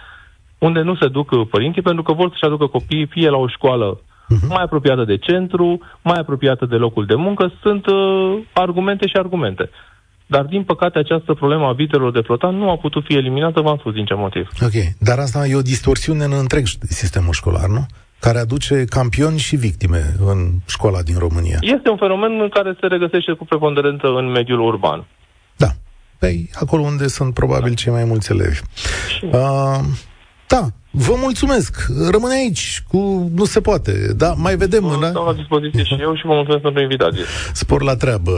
unde 0.57 0.82
nu 0.82 0.95
se 0.95 1.07
duc 1.07 1.32
uh, 1.32 1.47
părinții 1.49 1.82
pentru 1.82 2.03
că 2.03 2.14
vor 2.14 2.30
să-și 2.30 2.43
aducă 2.45 2.66
copiii 2.68 3.05
fie 3.05 3.30
la 3.30 3.38
o 3.38 3.47
școală 3.47 3.99
mai 4.49 4.64
apropiată 4.64 5.03
de 5.03 5.18
centru, 5.18 5.80
mai 6.03 6.20
apropiată 6.20 6.66
de 6.66 6.76
locul 6.76 7.05
de 7.05 7.16
muncă, 7.16 7.51
sunt 7.62 7.86
uh, 7.88 8.38
argumente 8.53 9.07
și 9.07 9.16
argumente. 9.18 9.70
Dar, 10.36 10.45
din 10.45 10.63
păcate, 10.63 10.97
această 10.97 11.34
problemă 11.34 11.65
a 11.65 11.73
vitelor 11.73 12.11
de 12.11 12.19
flotant 12.19 12.57
nu 12.57 12.69
a 12.69 12.77
putut 12.77 13.03
fi 13.05 13.15
eliminată, 13.15 13.61
v-am 13.61 13.77
spus 13.77 13.93
din 13.93 14.05
ce 14.05 14.13
motiv. 14.13 14.49
Ok, 14.61 14.77
dar 14.99 15.17
asta 15.19 15.47
e 15.47 15.55
o 15.55 15.61
distorsiune 15.61 16.23
în 16.23 16.34
întreg 16.39 16.65
sistemul 16.88 17.34
școlar, 17.34 17.67
nu? 17.67 17.86
Care 18.19 18.38
aduce 18.38 18.86
campioni 18.89 19.38
și 19.38 19.55
victime 19.55 20.01
în 20.25 20.38
școala 20.67 21.01
din 21.01 21.17
România. 21.17 21.57
Este 21.61 21.89
un 21.89 21.97
fenomen 21.97 22.49
care 22.49 22.77
se 22.80 22.88
regăsește 22.88 23.34
cu 23.34 23.45
preponderență 23.45 24.07
în 24.07 24.32
mediul 24.32 24.59
urban. 24.59 25.05
Da. 25.55 25.67
Păi, 26.19 26.49
acolo 26.53 26.82
unde 26.82 27.07
sunt 27.07 27.34
probabil 27.34 27.73
cei 27.73 27.91
mai 27.91 28.03
mulți 28.03 28.32
elevi. 28.32 28.59
Uh, 29.32 29.80
da, 30.50 30.68
vă 30.91 31.14
mulțumesc. 31.18 31.88
Rămâne 32.12 32.34
aici 32.34 32.84
cu... 32.88 33.32
Nu 33.36 33.45
se 33.45 33.62
poate. 33.62 34.14
Da, 34.16 34.34
mai 34.38 34.56
vedem. 34.56 34.84
Vă 34.84 34.97
în... 35.02 35.10
stau 35.10 35.26
la 35.26 35.34
dispoziție 35.34 35.84
și 35.84 35.97
eu 36.02 36.16
și 36.16 36.26
vă 36.26 36.34
mulțumesc 36.34 36.62
pentru 36.62 36.82
invitație. 36.82 37.24
Spor 37.54 37.82
la 37.82 37.95
treabă. 37.95 38.32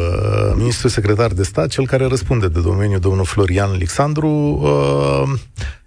Ministrul 0.57 0.89
secretar 0.89 1.31
de 1.31 1.43
stat, 1.43 1.67
cel 1.67 1.87
care 1.87 2.05
răspunde 2.05 2.47
de 2.47 2.61
domeniu, 2.61 2.99
domnul 2.99 3.25
Florian 3.25 3.69
Alexandru, 3.69 4.27
uh, 4.27 5.39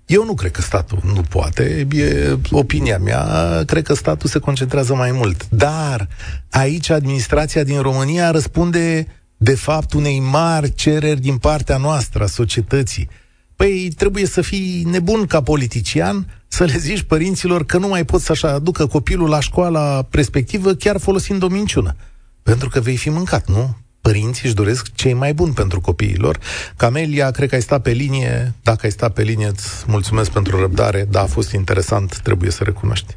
eu 0.06 0.24
nu 0.24 0.34
cred 0.34 0.50
că 0.50 0.60
statul 0.60 0.98
nu 1.14 1.20
poate, 1.28 1.86
e 1.92 2.36
opinia 2.50 2.98
mea, 2.98 3.24
cred 3.66 3.82
că 3.82 3.94
statul 3.94 4.28
se 4.28 4.38
concentrează 4.38 4.94
mai 4.94 5.10
mult. 5.12 5.48
Dar 5.48 6.08
aici 6.50 6.90
administrația 6.90 7.64
din 7.64 7.80
România 7.80 8.30
răspunde 8.30 9.06
de 9.36 9.54
fapt 9.54 9.92
unei 9.92 10.20
mari 10.20 10.74
cereri 10.74 11.20
din 11.20 11.36
partea 11.36 11.76
noastră, 11.76 12.22
a 12.22 12.26
societății. 12.26 13.08
Păi 13.56 13.88
trebuie 13.96 14.26
să 14.26 14.42
fii 14.42 14.84
nebun 14.90 15.26
ca 15.26 15.42
politician 15.42 16.26
să 16.48 16.64
le 16.64 16.76
zici 16.76 17.02
părinților 17.02 17.64
că 17.64 17.78
nu 17.78 17.88
mai 17.88 18.04
poți 18.04 18.24
să-și 18.24 18.46
aducă 18.46 18.86
copilul 18.86 19.28
la 19.28 19.40
școala 19.40 20.06
respectivă 20.10 20.72
chiar 20.72 20.98
folosind 20.98 21.42
o 21.42 21.48
minciună. 21.48 21.94
Pentru 22.42 22.68
că 22.68 22.80
vei 22.80 22.96
fi 22.96 23.10
mâncat, 23.10 23.48
nu? 23.48 23.76
Părinții 24.00 24.46
își 24.46 24.54
doresc 24.54 24.94
cei 24.94 25.14
mai 25.14 25.32
buni 25.34 25.52
pentru 25.52 25.80
copiilor. 25.80 26.38
Camelia, 26.76 27.30
cred 27.30 27.48
că 27.48 27.54
ai 27.54 27.60
stat 27.60 27.82
pe 27.82 27.90
linie. 27.90 28.52
Dacă 28.62 28.80
ai 28.82 28.90
stat 28.90 29.12
pe 29.12 29.22
linie, 29.22 29.46
îți 29.46 29.84
mulțumesc 29.88 30.32
pentru 30.32 30.60
răbdare. 30.60 31.04
Da, 31.10 31.20
a 31.20 31.26
fost 31.26 31.52
interesant, 31.52 32.18
trebuie 32.18 32.50
să 32.50 32.64
recunoști. 32.64 33.16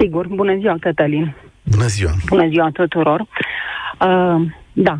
Sigur. 0.00 0.26
Bună 0.26 0.56
ziua, 0.58 0.76
Cătălin. 0.80 1.34
Bună 1.62 1.86
ziua! 1.86 2.10
Bună 2.28 2.48
ziua 2.48 2.70
tuturor. 2.72 3.20
Uh, 3.20 4.50
da, 4.72 4.98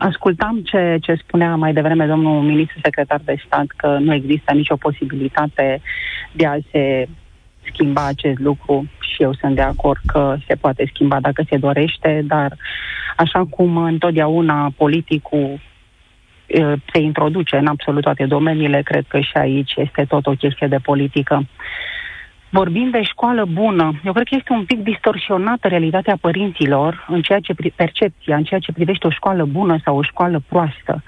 ascultam 0.00 0.60
ce, 0.62 0.98
ce 1.00 1.14
spunea 1.14 1.54
mai 1.54 1.72
devreme 1.72 2.06
domnul 2.06 2.42
ministru 2.42 2.78
secretar 2.82 3.20
de 3.24 3.42
stat 3.46 3.66
că 3.76 3.98
nu 4.00 4.14
există 4.14 4.52
nicio 4.52 4.76
posibilitate 4.76 5.80
de 6.32 6.46
a 6.46 6.56
se 6.70 7.08
schimba 7.72 8.06
acest 8.06 8.38
lucru 8.38 8.84
și 9.00 9.22
eu 9.22 9.34
sunt 9.34 9.54
de 9.54 9.60
acord 9.60 10.00
că 10.06 10.36
se 10.46 10.54
poate 10.54 10.90
schimba 10.92 11.20
dacă 11.20 11.44
se 11.48 11.56
dorește, 11.56 12.22
dar 12.26 12.56
așa 13.16 13.44
cum 13.50 13.76
întotdeauna 13.76 14.72
politicul 14.76 15.60
se 16.92 16.98
introduce 17.00 17.56
în 17.56 17.66
absolut 17.66 18.02
toate 18.02 18.26
domeniile, 18.26 18.82
cred 18.82 19.04
că 19.08 19.20
și 19.20 19.32
aici 19.34 19.72
este 19.76 20.04
tot 20.08 20.26
o 20.26 20.32
chestie 20.32 20.66
de 20.66 20.78
politică. 20.82 21.46
Vorbim 22.52 22.90
de 22.90 23.02
școală 23.02 23.44
bună. 23.44 24.00
Eu 24.04 24.12
cred 24.12 24.26
că 24.26 24.34
este 24.38 24.52
un 24.52 24.64
pic 24.64 24.82
distorsionată 24.82 25.68
realitatea 25.68 26.16
părinților 26.20 27.06
în 27.08 27.22
ceea 27.22 27.38
ce 27.38 27.54
pri- 27.54 27.74
percepția, 27.76 28.36
în 28.36 28.44
ceea 28.44 28.60
ce 28.60 28.72
privește 28.72 29.06
o 29.06 29.10
școală 29.10 29.44
bună 29.44 29.78
sau 29.84 29.96
o 29.96 30.02
școală 30.02 30.42
proastă. 30.48 31.02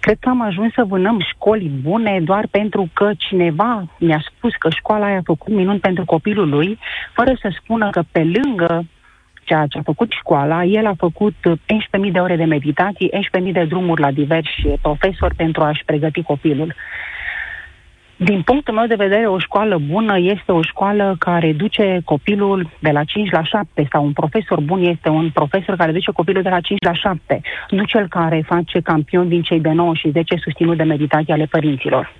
Cred 0.00 0.16
că 0.20 0.28
am 0.28 0.42
ajuns 0.42 0.72
să 0.72 0.84
vânăm 0.84 1.20
școli 1.20 1.70
bune 1.82 2.20
doar 2.20 2.46
pentru 2.50 2.88
că 2.92 3.10
cineva 3.16 3.84
mi-a 3.98 4.24
spus 4.26 4.54
că 4.54 4.70
școala 4.70 5.06
aia 5.06 5.16
a 5.16 5.30
făcut 5.32 5.54
minuni 5.54 5.78
pentru 5.78 6.04
copilul 6.04 6.48
lui, 6.48 6.78
fără 7.12 7.32
să 7.40 7.48
spună 7.62 7.90
că 7.90 8.02
pe 8.12 8.24
lângă 8.24 8.84
ceea 9.44 9.66
ce 9.66 9.78
a 9.78 9.82
făcut 9.82 10.10
școala, 10.10 10.64
el 10.64 10.86
a 10.86 10.94
făcut 10.98 11.34
11.000 12.06 12.12
de 12.12 12.18
ore 12.18 12.36
de 12.36 12.44
meditații, 12.44 13.10
11.000 13.46 13.52
de 13.52 13.64
drumuri 13.64 14.00
la 14.00 14.10
diversi 14.10 14.68
profesori 14.82 15.34
pentru 15.34 15.62
a-și 15.62 15.84
pregăti 15.84 16.22
copilul. 16.22 16.74
Din 18.18 18.42
punctul 18.42 18.74
meu 18.74 18.86
de 18.86 18.94
vedere, 18.94 19.26
o 19.26 19.38
școală 19.38 19.78
bună 19.78 20.18
este 20.18 20.52
o 20.52 20.62
școală 20.62 21.16
care 21.18 21.52
duce 21.52 22.00
copilul 22.04 22.70
de 22.78 22.90
la 22.90 23.04
5 23.04 23.30
la 23.30 23.42
7 23.42 23.88
sau 23.92 24.04
un 24.04 24.12
profesor 24.12 24.60
bun 24.60 24.82
este 24.82 25.08
un 25.08 25.30
profesor 25.30 25.76
care 25.76 25.92
duce 25.92 26.10
copilul 26.10 26.42
de 26.42 26.48
la 26.48 26.60
5 26.60 26.82
la 26.82 26.92
7, 26.92 27.40
nu 27.70 27.84
cel 27.84 28.08
care 28.08 28.42
face 28.46 28.80
campion 28.80 29.28
din 29.28 29.42
cei 29.42 29.60
de 29.60 29.70
9 29.70 29.94
și 29.94 30.10
10 30.10 30.36
susținut 30.36 30.76
de 30.76 30.82
meditații 30.82 31.32
ale 31.32 31.44
părinților. 31.44 32.12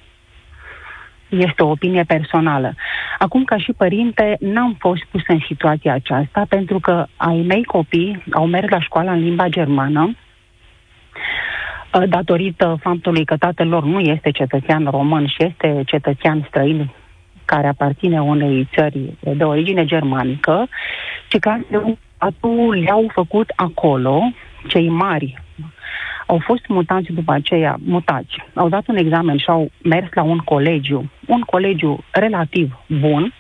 Este 1.28 1.62
o 1.62 1.70
opinie 1.70 2.02
personală. 2.02 2.74
Acum, 3.18 3.44
ca 3.44 3.58
și 3.58 3.72
părinte, 3.72 4.36
n-am 4.40 4.76
fost 4.78 5.04
pus 5.10 5.22
în 5.26 5.38
situația 5.46 5.92
aceasta 5.92 6.46
pentru 6.48 6.80
că 6.80 7.06
ai 7.16 7.44
mei 7.48 7.64
copii 7.64 8.22
au 8.32 8.46
mers 8.46 8.68
la 8.68 8.80
școală 8.80 9.10
în 9.10 9.22
limba 9.22 9.48
germană, 9.48 10.16
datorită 12.04 12.78
faptului 12.82 13.24
că 13.24 13.36
tatăl 13.36 13.68
lor 13.68 13.84
nu 13.84 14.00
este 14.00 14.30
cetățean 14.30 14.84
român 14.90 15.26
și 15.26 15.36
este 15.38 15.82
cetățean 15.86 16.44
străin 16.48 16.90
care 17.44 17.66
aparține 17.66 18.22
unei 18.22 18.68
țări 18.74 19.12
de 19.20 19.44
origine 19.44 19.84
germanică, 19.84 20.68
și 21.30 21.38
care 21.38 21.66
le-au 22.84 23.10
făcut 23.12 23.52
acolo, 23.56 24.20
cei 24.68 24.88
mari 24.88 25.42
au 26.26 26.38
fost 26.44 26.66
mutați 26.68 27.12
după 27.12 27.32
aceea, 27.32 27.76
mutați. 27.84 28.42
Au 28.54 28.68
dat 28.68 28.86
un 28.86 28.96
examen 28.96 29.36
și 29.36 29.48
au 29.48 29.70
mers 29.82 30.06
la 30.14 30.22
un 30.22 30.38
colegiu, 30.38 31.10
un 31.26 31.40
colegiu 31.40 32.04
relativ 32.10 32.78
bun. 32.86 33.34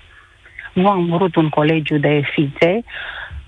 Nu 0.72 0.88
am 0.88 1.06
vrut 1.06 1.36
un 1.36 1.48
colegiu 1.48 1.98
de 1.98 2.22
fițe. 2.32 2.84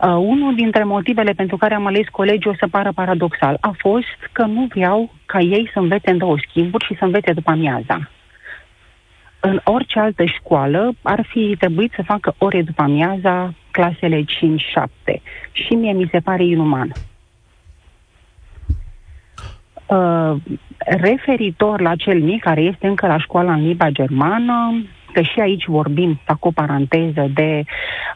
Uh, 0.01 0.15
unul 0.17 0.55
dintre 0.55 0.85
motivele 0.85 1.33
pentru 1.33 1.57
care 1.57 1.75
am 1.75 1.87
ales 1.87 2.09
colegiul, 2.09 2.53
o 2.53 2.57
să 2.59 2.69
pară 2.71 2.93
paradoxal, 2.93 3.57
a 3.61 3.75
fost 3.79 4.19
că 4.33 4.45
nu 4.45 4.67
vreau 4.69 5.11
ca 5.27 5.39
ei 5.39 5.71
să 5.73 5.79
învețe 5.79 6.11
în 6.11 6.19
două 6.19 6.37
schimburi 6.49 6.85
și 6.85 6.97
să 6.99 7.05
învețe 7.05 7.33
după 7.33 7.51
amiaza. 7.51 8.11
În 9.41 9.61
orice 9.65 9.99
altă 9.99 10.25
școală 10.25 10.95
ar 11.03 11.27
fi 11.29 11.57
trebuit 11.59 11.93
să 11.97 12.03
facă 12.03 12.35
ore 12.39 12.63
după 12.63 12.83
amiaza, 12.83 13.55
clasele 13.71 14.23
5-7. 14.23 14.25
Și 15.53 15.75
mie 15.75 15.93
mi 15.93 16.09
se 16.11 16.19
pare 16.19 16.45
inuman. 16.45 16.93
Uh, 19.87 20.35
referitor 20.79 21.81
la 21.81 21.97
cel 21.97 22.23
mic 22.23 22.43
care 22.43 22.61
este 22.61 22.87
încă 22.87 23.07
la 23.07 23.19
școala 23.19 23.53
în 23.53 23.67
limba 23.67 23.91
germană, 23.91 24.85
că 25.13 25.21
și 25.21 25.41
aici 25.41 25.67
vorbim, 25.67 26.21
fac 26.25 26.45
o 26.45 26.51
paranteză, 26.51 27.31
de 27.35 27.65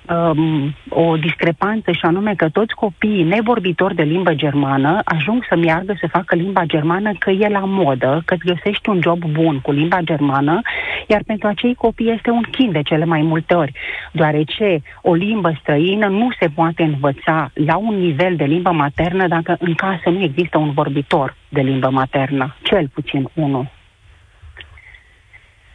um, 0.09 0.75
o 0.89 1.17
discrepanță 1.17 1.93
și 1.93 2.05
anume 2.05 2.35
că 2.35 2.49
toți 2.49 2.75
copiii 2.75 3.23
nevorbitori 3.23 3.95
de 3.95 4.03
limbă 4.03 4.35
germană 4.35 5.01
ajung 5.05 5.45
să 5.49 5.57
meargă 5.57 5.95
să 6.01 6.07
facă 6.07 6.35
limba 6.35 6.63
germană 6.65 7.13
că 7.19 7.31
e 7.31 7.49
la 7.49 7.65
modă, 7.65 8.23
că 8.25 8.35
găsești 8.45 8.89
un 8.89 9.01
job 9.03 9.25
bun 9.25 9.61
cu 9.61 9.71
limba 9.71 10.01
germană, 10.01 10.61
iar 11.07 11.23
pentru 11.27 11.49
acei 11.49 11.75
copii 11.75 12.13
este 12.13 12.31
un 12.31 12.43
chin 12.51 12.73
de 12.73 12.83
cele 12.83 13.05
mai 13.05 13.23
multe 13.23 13.55
ori, 13.55 13.73
deoarece 14.13 14.83
o 15.03 15.15
limbă 15.15 15.59
străină 15.61 16.07
nu 16.07 16.29
se 16.41 16.49
poate 16.55 16.83
învăța 16.83 17.51
la 17.55 17.77
un 17.77 17.99
nivel 17.99 18.37
de 18.37 18.45
limbă 18.45 18.71
maternă 18.71 19.29
dacă 19.29 19.57
în 19.59 19.75
casă 19.75 20.11
nu 20.11 20.23
există 20.23 20.59
un 20.59 20.71
vorbitor 20.71 21.37
de 21.49 21.61
limbă 21.61 21.91
maternă, 21.91 22.57
cel 22.63 22.89
puțin 22.89 23.29
unul. 23.35 23.82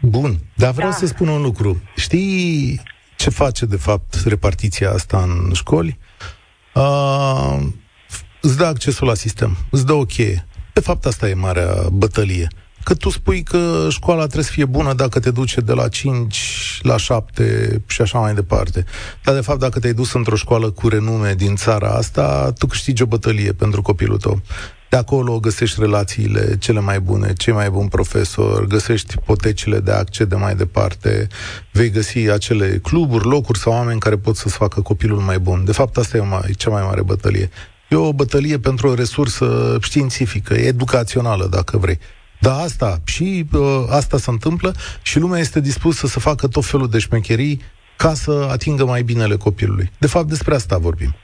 Bun, 0.07 0.39
dar 0.55 0.71
vreau 0.71 0.89
da. 0.89 0.95
să 0.95 1.05
spun 1.05 1.27
un 1.27 1.41
lucru. 1.41 1.81
Știi 1.95 2.81
ce 3.15 3.29
face, 3.29 3.65
de 3.65 3.75
fapt, 3.75 4.23
repartiția 4.25 4.91
asta 4.91 5.21
în 5.21 5.51
școli? 5.53 5.97
Uh, 6.73 7.57
îți 8.41 8.57
dă 8.57 8.65
accesul 8.65 9.07
la 9.07 9.13
sistem, 9.13 9.57
îți 9.69 9.85
dă 9.85 9.93
o 9.93 10.05
cheie. 10.05 10.45
De 10.73 10.79
fapt, 10.79 11.05
asta 11.05 11.29
e 11.29 11.33
marea 11.33 11.73
bătălie. 11.91 12.47
Că 12.83 12.93
tu 12.93 13.09
spui 13.09 13.43
că 13.43 13.87
școala 13.89 14.23
trebuie 14.23 14.43
să 14.43 14.51
fie 14.51 14.65
bună 14.65 14.93
dacă 14.93 15.19
te 15.19 15.31
duce 15.31 15.61
de 15.61 15.73
la 15.73 15.87
5 15.87 16.79
la 16.81 16.97
7 16.97 17.83
și 17.87 18.01
așa 18.01 18.19
mai 18.19 18.33
departe. 18.33 18.85
Dar, 19.23 19.35
de 19.35 19.41
fapt, 19.41 19.59
dacă 19.59 19.79
te-ai 19.79 19.93
dus 19.93 20.13
într-o 20.13 20.35
școală 20.35 20.71
cu 20.71 20.87
renume 20.87 21.33
din 21.33 21.55
țara 21.55 21.89
asta, 21.89 22.53
tu 22.57 22.67
câștigi 22.67 23.01
o 23.01 23.05
bătălie 23.05 23.51
pentru 23.51 23.81
copilul 23.81 24.17
tău. 24.17 24.41
De 24.89 24.97
acolo 24.97 25.39
găsești 25.39 25.79
relațiile 25.79 26.57
cele 26.59 26.79
mai 26.79 26.99
bune, 26.99 27.33
cei 27.33 27.53
mai 27.53 27.69
buni 27.69 27.89
profesori, 27.89 28.67
găsești 28.67 29.13
ipotecile 29.17 29.79
de 29.79 29.91
a 29.91 29.97
accede 29.97 30.35
mai 30.35 30.55
departe, 30.55 31.27
vei 31.71 31.89
găsi 31.89 32.17
acele 32.17 32.79
cluburi, 32.83 33.27
locuri 33.27 33.59
sau 33.59 33.73
oameni 33.73 33.99
care 33.99 34.17
pot 34.17 34.35
să-ți 34.35 34.55
facă 34.55 34.81
copilul 34.81 35.19
mai 35.19 35.39
bun. 35.39 35.65
De 35.65 35.71
fapt, 35.71 35.97
asta 35.97 36.17
e 36.17 36.21
mai, 36.21 36.53
cea 36.57 36.69
mai 36.69 36.81
mare 36.81 37.01
bătălie. 37.01 37.49
E 37.89 37.95
o 37.95 38.13
bătălie 38.13 38.59
pentru 38.59 38.87
o 38.87 38.93
resursă 38.93 39.77
științifică, 39.81 40.53
educațională, 40.53 41.47
dacă 41.47 41.77
vrei. 41.77 41.99
Dar 42.39 42.59
asta, 42.59 43.01
și 43.03 43.45
uh, 43.51 43.85
asta 43.89 44.17
se 44.17 44.29
întâmplă 44.29 44.75
și 45.01 45.19
lumea 45.19 45.39
este 45.39 45.59
dispusă 45.59 46.07
să 46.07 46.19
facă 46.19 46.47
tot 46.47 46.65
felul 46.65 46.89
de 46.89 46.99
șmecherii 46.99 47.61
ca 47.97 48.13
să 48.13 48.47
atingă 48.51 48.85
mai 48.85 49.03
binele 49.03 49.35
copilului. 49.35 49.91
De 49.97 50.07
fapt, 50.07 50.27
despre 50.27 50.55
asta 50.55 50.77
vorbim. 50.77 51.15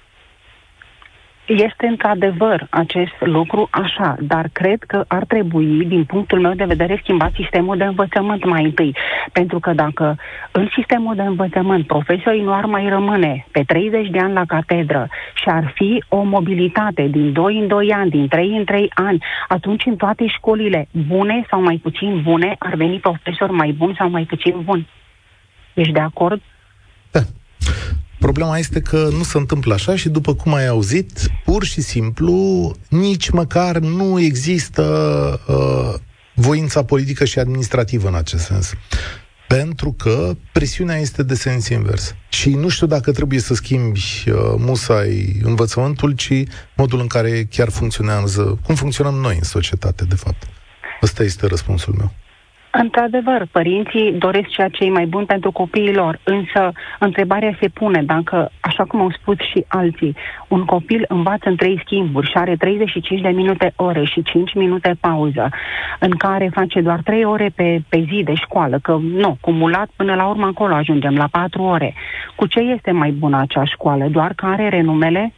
Este 1.46 1.88
într-adevăr 1.88 2.68
acest 2.70 3.14
lucru 3.20 3.68
așa, 3.72 4.16
dar 4.20 4.50
cred 4.52 4.84
că 4.88 5.04
ar 5.08 5.26
trebui, 5.26 5.86
din 5.86 6.04
punctul 6.04 6.40
meu 6.40 6.54
de 6.54 6.64
vedere, 6.64 7.00
schimbat 7.02 7.32
sistemul 7.34 7.78
de 7.78 7.84
învățământ 7.84 8.46
mai 8.46 8.64
întâi. 8.64 8.96
Pentru 9.32 9.60
că 9.60 9.74
dacă 9.74 10.18
în 10.52 10.68
sistemul 10.76 11.16
de 11.16 11.22
învățământ 11.22 11.88
profesorii 11.88 12.42
nu 12.42 12.54
ar 12.54 12.66
mai 12.66 12.90
rămâne 12.90 13.46
pe 13.52 13.64
30 13.68 14.10
de 14.10 14.20
ani 14.20 14.34
la 14.34 14.46
catedră 14.46 15.08
și 15.34 15.50
ar 15.50 15.72
fi 15.76 16.04
o 16.08 16.22
mobilitate 16.22 17.08
din 17.08 17.34
2 17.34 17.58
în 17.58 17.68
2 17.68 17.92
ani, 17.92 18.10
din 18.10 18.28
3 18.28 18.58
în 18.58 18.64
3 18.64 18.92
ani, 18.94 19.24
atunci 19.48 19.86
în 19.86 19.96
toate 19.96 20.28
școlile 20.28 20.88
bune 21.08 21.46
sau 21.50 21.62
mai 21.62 21.80
puțin 21.84 22.22
bune 22.22 22.56
ar 22.60 22.76
veni 22.76 23.00
profesori 23.00 23.52
mai 23.52 23.72
buni 23.72 23.96
sau 23.98 24.10
mai 24.10 24.24
puțin 24.24 24.62
buni. 24.64 24.88
Ești 25.74 25.94
de 25.94 26.00
acord? 26.00 26.42
Da. 27.12 27.20
Problema 28.24 28.58
este 28.58 28.82
că 28.82 29.10
nu 29.12 29.24
se 29.24 29.38
întâmplă 29.38 29.74
așa 29.74 29.96
și 29.96 30.10
după 30.10 30.36
cum 30.36 30.54
ai 30.54 30.68
auzit, 30.68 31.12
pur 31.46 31.64
și 31.64 31.82
simplu, 31.82 32.72
nici 32.90 33.30
măcar 33.30 33.78
nu 33.78 34.20
există 34.20 34.84
uh, 35.48 36.00
voința 36.34 36.84
politică 36.84 37.26
și 37.26 37.40
administrativă 37.40 38.08
în 38.08 38.16
acest 38.16 38.44
sens. 38.44 38.74
Pentru 39.48 39.92
că 39.92 40.36
presiunea 40.52 40.98
este 40.98 41.24
de 41.24 41.36
sens 41.36 41.68
invers. 41.68 42.16
Și 42.30 42.50
nu 42.50 42.68
știu 42.68 42.88
dacă 42.88 43.12
trebuie 43.12 43.40
să 43.40 43.54
schimbi 43.54 44.00
uh, 44.00 44.34
musai 44.58 45.40
învățământul, 45.42 46.12
ci 46.12 46.44
modul 46.76 47.00
în 47.00 47.08
care 47.08 47.48
chiar 47.50 47.70
funcționează, 47.70 48.60
cum 48.66 48.76
funcționăm 48.76 49.14
noi 49.14 49.36
în 49.36 49.44
societate, 49.44 50.06
de 50.06 50.16
fapt. 50.16 50.44
Ăsta 51.02 51.24
este 51.24 51.48
răspunsul 51.48 51.96
meu. 51.98 52.14
Într-adevăr, 52.82 53.46
părinții 53.52 54.12
doresc 54.12 54.48
ceea 54.48 54.68
ce 54.68 54.84
e 54.84 54.90
mai 54.90 55.06
bun 55.06 55.26
pentru 55.26 55.52
copiii 55.52 55.94
lor, 55.94 56.20
însă 56.24 56.72
întrebarea 57.00 57.58
se 57.60 57.68
pune 57.68 58.04
dacă, 58.04 58.52
așa 58.60 58.84
cum 58.84 59.00
au 59.02 59.12
spus 59.12 59.36
și 59.38 59.66
alții, 59.68 60.16
un 60.48 60.66
copil 60.66 61.06
învață 61.08 61.50
în 61.50 61.56
trei 61.56 61.82
schimburi 61.86 62.30
și 62.30 62.38
are 62.38 62.56
35 62.56 63.22
de 63.22 63.28
minute 63.30 63.74
ore 63.76 64.04
și 64.04 64.22
5 64.24 64.54
minute 64.54 64.96
pauză, 65.00 65.50
în 66.00 66.10
care 66.10 66.50
face 66.54 66.82
doar 66.82 67.00
3 67.04 67.26
ore 67.26 67.52
pe, 67.56 67.82
pe 67.90 68.06
zi 68.10 68.24
de 68.24 68.34
școală, 68.34 68.80
că 68.80 69.00
nu, 69.02 69.38
cumulat 69.42 69.90
până 69.96 70.16
la 70.16 70.26
urmă 70.26 70.46
acolo 70.46 70.74
ajungem 70.74 71.16
la 71.16 71.28
4 71.32 71.62
ore. 71.62 71.94
Cu 72.36 72.46
ce 72.48 72.60
este 72.60 72.92
mai 72.92 73.12
bună 73.12 73.40
acea 73.40 73.66
școală? 73.66 74.08
Doar 74.08 74.34
că 74.34 74.46
are 74.46 74.70
renumele? 74.70 75.34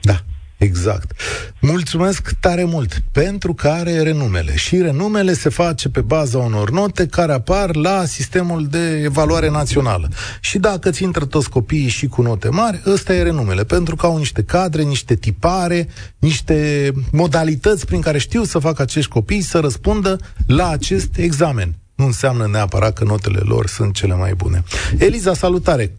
Da. 0.00 0.14
Exact. 0.56 1.12
Mulțumesc 1.60 2.32
tare 2.40 2.64
mult 2.64 3.02
pentru 3.12 3.54
că 3.54 3.68
are 3.68 4.02
renumele 4.02 4.56
și 4.56 4.80
renumele 4.80 5.32
se 5.32 5.48
face 5.48 5.88
pe 5.88 6.00
baza 6.00 6.38
unor 6.38 6.70
note 6.70 7.06
care 7.06 7.32
apar 7.32 7.76
la 7.76 8.04
sistemul 8.04 8.66
de 8.66 9.00
evaluare 9.04 9.50
națională. 9.50 10.08
Și 10.40 10.58
dacă 10.58 10.90
ți 10.90 11.02
intră 11.02 11.24
toți 11.24 11.50
copiii 11.50 11.88
și 11.88 12.06
cu 12.06 12.22
note 12.22 12.48
mari, 12.48 12.80
ăsta 12.86 13.14
e 13.14 13.22
renumele, 13.22 13.64
pentru 13.64 13.96
că 13.96 14.06
au 14.06 14.16
niște 14.16 14.42
cadre, 14.42 14.82
niște 14.82 15.14
tipare, 15.14 15.88
niște 16.18 16.90
modalități 17.12 17.86
prin 17.86 18.00
care 18.00 18.18
știu 18.18 18.42
să 18.42 18.58
facă 18.58 18.82
acești 18.82 19.10
copii 19.10 19.40
să 19.40 19.58
răspundă 19.58 20.18
la 20.46 20.68
acest 20.68 21.16
examen. 21.16 21.74
Nu 21.94 22.04
înseamnă 22.04 22.46
neapărat 22.46 22.92
că 22.92 23.04
notele 23.04 23.40
lor 23.42 23.66
sunt 23.66 23.94
cele 23.94 24.14
mai 24.14 24.34
bune. 24.34 24.62
Eliza, 24.98 25.34
salutare! 25.34 25.92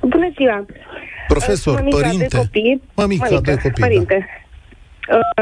Bună 0.00 0.32
ziua! 0.36 0.66
Profesor, 1.38 1.78
mămica 1.78 1.96
părinte. 1.96 2.26
De 2.26 2.36
copii. 2.36 2.82
Mămica, 2.94 3.26
mămica 3.30 3.52
de 3.52 3.60
copii, 3.62 3.82
părinte. 3.82 4.26
Da. 4.26 4.42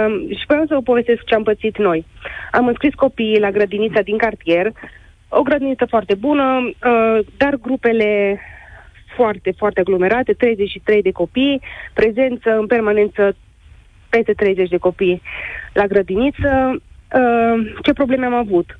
Uh, 0.04 0.36
și 0.38 0.44
vreau 0.46 0.64
să 0.66 0.74
vă 0.74 0.80
povestesc 0.80 1.24
ce 1.24 1.34
am 1.34 1.42
pățit 1.42 1.78
noi. 1.78 2.06
Am 2.52 2.66
înscris 2.66 2.94
copiii 2.94 3.40
la 3.40 3.50
grădinița 3.50 4.00
din 4.00 4.16
cartier, 4.16 4.72
o 5.28 5.42
grădiniță 5.42 5.84
foarte 5.84 6.14
bună, 6.14 6.44
uh, 6.64 7.26
dar 7.36 7.54
grupele 7.54 8.40
foarte, 9.16 9.52
foarte 9.56 9.80
aglomerate, 9.80 10.32
33 10.32 11.02
de 11.02 11.10
copii, 11.10 11.60
prezență 11.94 12.50
în 12.50 12.66
permanență 12.66 13.36
peste 14.08 14.32
30 14.32 14.68
de 14.68 14.76
copii 14.76 15.22
la 15.72 15.86
grădiniță. 15.86 16.82
Uh, 17.14 17.72
ce 17.82 17.92
probleme 17.92 18.26
am 18.26 18.34
avut? 18.34 18.78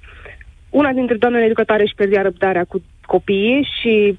Una 0.71 0.93
dintre 0.93 1.17
doamnele 1.17 1.45
educatoare 1.45 1.83
își 1.83 1.95
pierdea 1.95 2.23
răbdarea 2.23 2.65
cu 2.65 2.83
copiii 3.07 3.69
și 3.81 4.19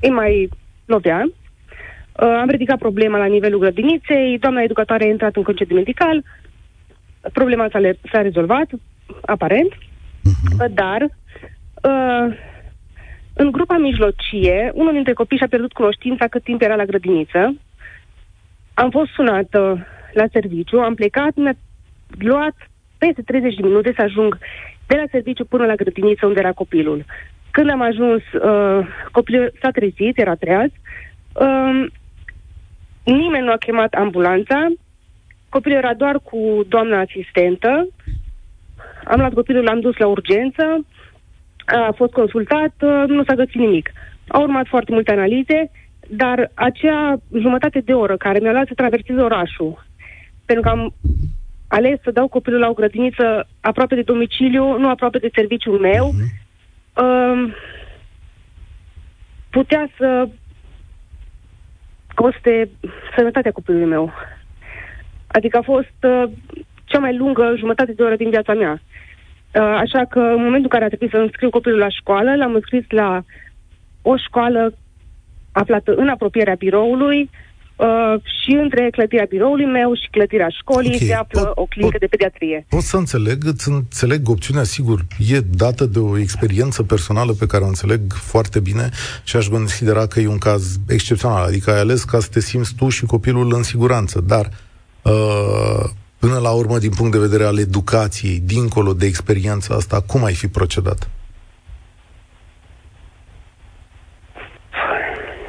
îi 0.00 0.10
mai 0.10 0.48
lovea. 0.84 1.30
Uh, 2.22 2.28
am 2.40 2.48
ridicat 2.48 2.78
problema 2.78 3.18
la 3.18 3.24
nivelul 3.24 3.60
grădiniței, 3.60 4.38
doamna 4.38 4.62
educatoare 4.62 5.04
a 5.04 5.08
intrat 5.08 5.36
în 5.36 5.42
concediu 5.42 5.76
medical, 5.76 6.24
problema 7.32 7.68
s-a, 7.72 7.78
le- 7.78 7.98
s-a 8.12 8.22
rezolvat, 8.22 8.70
aparent, 9.24 9.72
uh-huh. 9.74 10.72
dar 10.74 11.02
uh, 11.02 12.36
în 13.34 13.50
grupa 13.50 13.76
mijlocie, 13.76 14.70
unul 14.74 14.92
dintre 14.92 15.12
copii 15.12 15.36
și-a 15.36 15.48
pierdut 15.48 15.72
cunoștința 15.72 16.26
cât 16.26 16.42
timp 16.42 16.62
era 16.62 16.74
la 16.74 16.84
grădiniță. 16.84 17.56
Am 18.74 18.90
fost 18.90 19.10
sunată 19.12 19.86
la 20.12 20.24
serviciu, 20.32 20.78
am 20.78 20.94
plecat, 20.94 21.34
mi-a 21.34 21.56
luat 22.18 22.54
peste 22.98 23.22
30 23.22 23.54
de 23.54 23.66
minute 23.66 23.92
să 23.96 24.02
ajung 24.02 24.38
de 24.86 24.96
la 24.96 25.04
serviciu 25.10 25.44
până 25.44 25.66
la 25.66 25.74
grădiniță 25.74 26.26
unde 26.26 26.38
era 26.38 26.52
copilul. 26.52 27.04
Când 27.50 27.70
am 27.70 27.82
ajuns, 27.82 28.22
uh, 28.32 28.86
copilul 29.10 29.52
s-a 29.62 29.70
trezit, 29.70 30.18
era 30.18 30.34
treaz, 30.34 30.70
uh, 31.32 31.86
Nimeni 33.12 33.44
nu 33.44 33.52
a 33.52 33.56
chemat 33.56 33.94
ambulanța. 33.94 34.66
Copilul 35.48 35.78
era 35.78 35.94
doar 35.94 36.20
cu 36.22 36.64
doamna 36.68 37.00
asistentă. 37.00 37.88
Am 39.04 39.18
luat 39.18 39.32
copilul, 39.32 39.62
l-am 39.62 39.80
dus 39.80 39.96
la 39.96 40.06
urgență. 40.06 40.86
A 41.66 41.92
fost 41.96 42.12
consultat, 42.12 42.74
nu 43.06 43.24
s-a 43.24 43.34
găsit 43.34 43.54
nimic. 43.54 43.92
Au 44.28 44.42
urmat 44.42 44.66
foarte 44.66 44.92
multe 44.92 45.12
analize, 45.12 45.70
dar 46.08 46.50
acea 46.54 47.20
jumătate 47.38 47.80
de 47.80 47.92
oră 47.92 48.16
care 48.16 48.38
mi-a 48.38 48.52
luat 48.52 48.66
să 48.66 48.74
traversez 48.74 49.16
orașul, 49.16 49.86
pentru 50.44 50.64
că 50.64 50.70
am 50.70 50.94
ales 51.68 51.98
să 52.02 52.10
dau 52.10 52.28
copilul 52.28 52.60
la 52.60 52.68
o 52.68 52.72
grădiniță 52.72 53.48
aproape 53.60 53.94
de 53.94 54.02
domiciliu, 54.02 54.78
nu 54.78 54.88
aproape 54.88 55.18
de 55.18 55.30
serviciul 55.34 55.78
meu, 55.78 56.12
uh-huh. 56.12 57.02
uh, 57.02 57.52
putea 59.50 59.90
să 59.98 60.28
coste 62.20 62.70
sănătatea 63.16 63.52
copilului 63.52 63.88
meu. 63.88 64.12
Adică 65.26 65.56
a 65.56 65.62
fost 65.62 65.98
uh, 66.02 66.24
cea 66.84 66.98
mai 66.98 67.16
lungă 67.16 67.54
jumătate 67.56 67.92
de 67.92 68.02
oră 68.02 68.16
din 68.16 68.30
viața 68.30 68.54
mea. 68.54 68.72
Uh, 68.72 69.76
așa 69.84 70.04
că 70.04 70.20
în 70.20 70.42
momentul 70.46 70.68
în 70.70 70.74
care 70.76 70.84
a 70.84 70.92
trebuit 70.92 71.10
să 71.10 71.16
înscriu 71.16 71.50
copilul 71.50 71.78
la 71.78 71.88
școală, 71.88 72.36
l-am 72.36 72.54
înscris 72.54 72.84
la 72.88 73.22
o 74.02 74.16
școală 74.16 74.72
aflată 75.52 75.94
în 75.94 76.08
apropierea 76.08 76.54
biroului, 76.54 77.30
Uh, 77.78 78.20
și 78.42 78.50
între 78.50 78.88
clădirea 78.90 79.26
biroului 79.28 79.64
meu 79.64 79.94
și 79.94 80.08
clădirea 80.10 80.48
școlii 80.48 80.94
okay. 80.94 81.06
se 81.06 81.14
află 81.14 81.40
pot, 81.40 81.52
o 81.54 81.64
clinică 81.64 81.98
pot, 81.98 82.00
de 82.00 82.06
pediatrie. 82.06 82.66
Pot 82.68 82.82
să 82.82 82.96
înțeleg, 82.96 83.44
îți 83.44 83.68
înțeleg 83.68 84.28
opțiunea, 84.28 84.62
sigur, 84.62 85.00
e 85.28 85.40
dată 85.40 85.84
de 85.84 85.98
o 85.98 86.18
experiență 86.18 86.82
personală 86.82 87.32
pe 87.32 87.46
care 87.46 87.64
o 87.64 87.66
înțeleg 87.66 88.00
foarte 88.12 88.60
bine 88.60 88.90
și 89.24 89.36
aș 89.36 89.46
considera 89.46 90.06
că 90.06 90.20
e 90.20 90.26
un 90.26 90.38
caz 90.38 90.78
excepțional, 90.88 91.44
adică 91.44 91.70
ai 91.70 91.78
ales 91.78 92.04
ca 92.04 92.20
să 92.20 92.28
te 92.32 92.40
simți 92.40 92.74
tu 92.74 92.88
și 92.88 93.04
copilul 93.04 93.54
în 93.54 93.62
siguranță, 93.62 94.20
dar 94.26 94.48
uh, 95.02 95.84
până 96.18 96.38
la 96.38 96.50
urmă, 96.50 96.78
din 96.78 96.90
punct 96.90 97.12
de 97.12 97.18
vedere 97.18 97.44
al 97.44 97.58
educației, 97.58 98.42
dincolo 98.44 98.92
de 98.92 99.06
experiența 99.06 99.74
asta, 99.74 100.00
cum 100.00 100.24
ai 100.24 100.34
fi 100.34 100.48
procedat? 100.48 101.08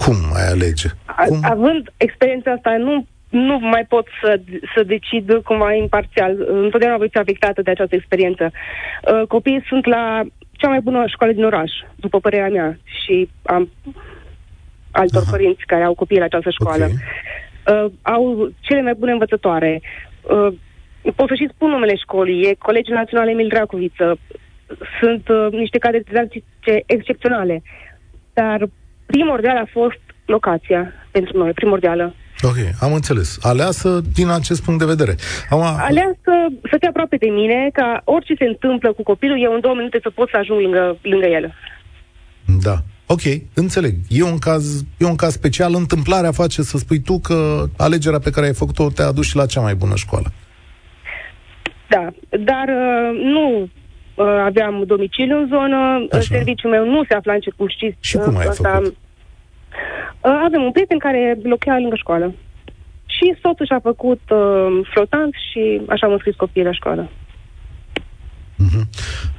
Cum 0.10 0.34
ai 0.34 0.48
alege? 0.48 0.88
Cum? 1.28 1.40
Având 1.42 1.94
experiența 1.98 2.52
asta, 2.52 2.78
nu 2.78 3.06
nu 3.30 3.60
mai 3.60 3.86
pot 3.90 4.08
să, 4.22 4.40
să 4.76 4.84
decid 4.84 5.34
cumva 5.44 5.74
imparțial. 5.74 6.32
Întotdeauna 6.48 6.98
voi 6.98 7.10
fi 7.12 7.18
afectată 7.18 7.62
de 7.62 7.72
această 7.72 7.96
experiență. 7.96 8.52
Uh, 8.52 9.28
copiii 9.28 9.66
sunt 9.68 9.86
la 9.86 10.22
cea 10.52 10.68
mai 10.68 10.80
bună 10.80 11.06
școală 11.08 11.34
din 11.34 11.46
oraș, 11.46 11.72
după 11.96 12.20
părerea 12.20 12.50
mea, 12.50 12.78
și 12.84 13.30
am 13.44 13.70
altor 14.92 15.22
Aha. 15.22 15.32
părinți 15.32 15.66
care 15.66 15.84
au 15.84 15.94
copii 15.94 16.18
la 16.18 16.24
această 16.24 16.50
școală. 16.50 16.84
Okay. 16.84 17.84
Uh, 17.86 17.92
au 18.02 18.52
cele 18.60 18.82
mai 18.82 18.94
bune 18.94 19.12
învățătoare. 19.12 19.82
Uh, 20.22 20.54
pot 21.16 21.28
să 21.28 21.36
și 21.36 21.50
spun 21.54 21.70
numele 21.70 21.96
școlii, 21.96 22.44
e 22.44 22.56
Colegiul 22.58 22.96
Național 22.96 23.30
Emil 23.30 23.48
Dracoviță. 23.48 24.18
Sunt 25.00 25.28
uh, 25.28 25.48
niște 25.52 25.78
cadre 25.78 26.00
didactice 26.00 26.84
excepționale. 26.86 27.62
Dar 28.34 28.70
primordial 29.12 29.58
a 29.58 29.68
fost 29.72 30.02
locația 30.26 30.94
pentru 31.12 31.38
noi, 31.38 31.52
primordială. 31.52 32.14
Ok, 32.42 32.58
am 32.80 32.94
înțeles. 32.94 33.38
Aleasă 33.42 34.02
din 34.14 34.30
acest 34.30 34.64
punct 34.64 34.80
de 34.80 34.92
vedere. 34.94 35.16
Am... 35.50 35.62
Aleasă 35.62 36.32
să 36.70 36.76
fie 36.80 36.88
aproape 36.88 37.16
de 37.18 37.30
mine, 37.30 37.70
ca 37.74 38.02
orice 38.04 38.34
se 38.38 38.46
întâmplă 38.46 38.94
cu 38.94 39.04
copilul, 39.04 39.44
eu 39.44 39.54
în 39.54 39.60
două 39.60 39.76
minute 39.76 40.00
să 40.02 40.10
pot 40.10 40.30
să 40.30 40.38
ajung 40.38 40.60
lângă, 40.62 40.98
lângă 41.02 41.28
el. 41.28 41.54
Da. 42.64 42.76
Ok, 43.06 43.22
înțeleg. 43.54 43.96
E 44.10 44.24
un, 44.24 44.38
caz, 44.38 44.84
e 44.98 45.06
un 45.06 45.16
caz 45.16 45.34
special. 45.34 45.74
Întâmplarea 45.76 46.32
face 46.32 46.62
să 46.62 46.78
spui 46.78 47.00
tu 47.00 47.20
că 47.20 47.66
alegerea 47.78 48.20
pe 48.20 48.30
care 48.30 48.46
ai 48.46 48.54
făcut-o 48.54 48.90
te-a 48.90 49.06
adus 49.06 49.26
și 49.26 49.36
la 49.36 49.46
cea 49.46 49.62
mai 49.62 49.76
bună 49.76 49.96
școală. 49.96 50.32
Da, 51.90 52.08
dar 52.30 52.68
uh, 52.68 53.22
nu 53.24 53.62
uh, 53.62 53.70
aveam 54.24 54.84
domiciliu 54.86 55.38
în 55.38 55.48
zonă, 55.48 56.08
Așa. 56.12 56.22
serviciul 56.22 56.70
meu 56.70 56.86
nu 56.86 57.04
se 57.04 57.14
afla 57.14 57.34
în 57.34 57.40
circunștiți. 57.40 57.98
Și 58.00 58.18
cum 58.18 58.38
ai 58.38 58.46
asta, 58.46 58.70
făcut? 58.70 58.98
Uh, 60.22 60.42
avem 60.44 60.64
un 60.64 60.72
prieten 60.72 60.98
care 60.98 61.38
locuia 61.44 61.80
lângă 61.80 61.96
școală. 61.96 62.34
Și 63.06 63.36
soțul 63.42 63.66
și-a 63.66 63.80
făcut 63.80 64.22
uh, 64.30 64.88
flotant 64.94 65.34
și 65.52 65.82
așa 65.88 66.06
am 66.06 66.12
înscris 66.12 66.36
copiii 66.36 66.66
la 66.66 66.72
școală. 66.72 67.10
Mm-hmm. 68.60 68.86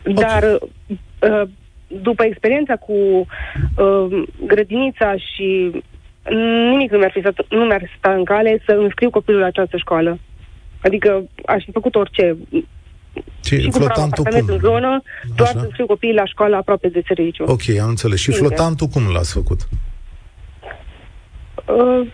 Dar 0.03 0.43
uh, 0.53 1.49
după 1.87 2.25
experiența 2.25 2.77
cu 2.77 2.93
uh, 2.93 4.23
grădinița 4.47 5.15
și 5.17 5.71
nimic 6.71 6.91
nu 6.91 6.99
mi-ar, 6.99 7.11
fi 7.11 7.21
stat, 7.21 7.47
nu 7.49 7.65
mi-ar 7.65 7.91
sta 7.99 8.13
în 8.13 8.25
cale 8.25 8.63
să 8.67 8.73
înscriu 8.73 9.11
copilul 9.11 9.41
la 9.41 9.47
această 9.47 9.77
școală. 9.77 10.19
Adică 10.83 11.25
aș 11.47 11.65
fi 11.65 11.71
făcut 11.71 11.95
orice. 11.95 12.37
Ce, 13.41 13.61
și 13.61 13.71
flotantul 13.71 14.25
cum? 14.25 14.45
în 14.47 14.59
zonă, 14.59 15.03
doar 15.37 15.51
să 15.51 15.59
înscriu 15.59 15.87
copiii 15.87 16.15
la 16.15 16.27
școală 16.27 16.57
aproape 16.57 16.89
de 16.89 17.03
serviciu. 17.07 17.45
Ok, 17.47 17.69
am 17.83 17.89
înțeles. 17.89 18.19
Și 18.19 18.31
Bine. 18.31 18.39
flotantul 18.39 18.87
cum 18.87 19.03
l-ați 19.13 19.33
făcut? 19.33 19.69
Uh, 21.67 22.07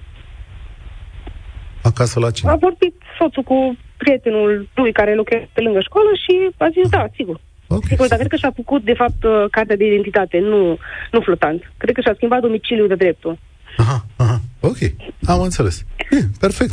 Acasă 1.82 2.20
la 2.20 2.30
cine? 2.30 2.50
A 2.50 2.56
vorbit 2.56 2.94
soțul 3.18 3.42
cu 3.42 3.76
prietenul 3.96 4.68
lui 4.74 4.92
care 4.92 5.14
lucrează 5.14 5.48
pe 5.52 5.60
lângă 5.60 5.80
școală 5.80 6.08
și 6.24 6.54
a 6.56 6.68
zis 6.68 6.88
da, 6.88 7.06
sigur. 7.14 7.40
Okay. 7.68 7.88
Sigur, 7.88 8.06
dar 8.06 8.18
cred 8.18 8.30
că 8.30 8.36
și-a 8.36 8.52
făcut, 8.54 8.82
de 8.84 8.94
fapt, 8.94 9.24
uh, 9.24 9.44
cartea 9.50 9.76
de 9.76 9.86
identitate, 9.86 10.38
nu, 10.38 10.78
nu 11.12 11.20
flotant. 11.20 11.72
Cred 11.76 11.94
că 11.94 12.00
și-a 12.00 12.14
schimbat 12.14 12.40
domiciliul 12.40 12.88
de 12.88 12.94
dreptul. 12.94 13.38
Aha, 13.76 14.04
aha, 14.16 14.40
ok, 14.60 14.78
am 15.26 15.40
înțeles. 15.40 15.84
E, 16.10 16.16
perfect. 16.40 16.72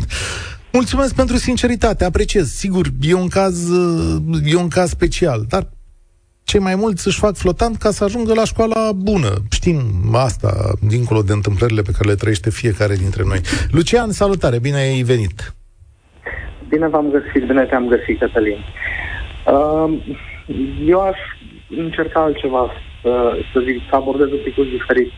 Mulțumesc 0.79 1.15
pentru 1.15 1.35
sinceritate, 1.35 2.03
apreciez. 2.05 2.47
Sigur, 2.47 2.85
e 3.01 3.13
un 3.13 3.27
caz, 3.27 3.69
uh, 3.69 4.21
e 4.45 4.55
un 4.55 4.67
caz 4.67 4.89
special, 4.89 5.39
dar 5.49 5.63
cei 6.43 6.59
mai 6.59 6.75
mulți 6.75 7.07
își 7.07 7.19
fac 7.19 7.35
flotant 7.35 7.75
ca 7.77 7.89
să 7.91 8.03
ajungă 8.03 8.33
la 8.33 8.45
școala 8.45 8.91
bună. 8.91 9.31
Știm 9.51 9.79
asta, 10.13 10.51
dincolo 10.81 11.21
de 11.21 11.33
întâmplările 11.33 11.81
pe 11.81 11.91
care 11.91 12.09
le 12.09 12.15
trăiește 12.15 12.49
fiecare 12.49 12.95
dintre 12.95 13.23
noi. 13.25 13.39
Lucian, 13.71 14.11
salutare, 14.11 14.59
bine 14.59 14.77
ai 14.77 15.01
venit! 15.01 15.53
Bine 16.69 16.87
v-am 16.87 17.09
găsit, 17.11 17.47
bine 17.47 17.63
te-am 17.65 17.87
găsit, 17.87 18.19
Cătălin. 18.19 18.59
Uh, 19.45 19.89
eu 20.85 20.99
aș 20.99 21.17
încerca 21.69 22.19
altceva, 22.19 22.71
să, 23.01 23.11
să 23.53 23.59
zic, 23.65 23.77
să 23.89 23.95
abordez 23.95 24.27
un 24.27 24.43
pic 24.43 24.55
diferit. 24.55 25.11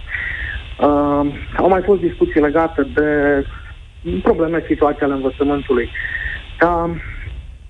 Uh, 0.79 1.23
au 1.57 1.67
mai 1.69 1.81
fost 1.85 2.01
discuții 2.01 2.41
legate 2.41 2.81
de 2.93 3.09
probleme, 4.23 4.63
situații 4.67 5.05
ale 5.05 5.13
învățământului. 5.13 5.89
Dar 6.59 6.89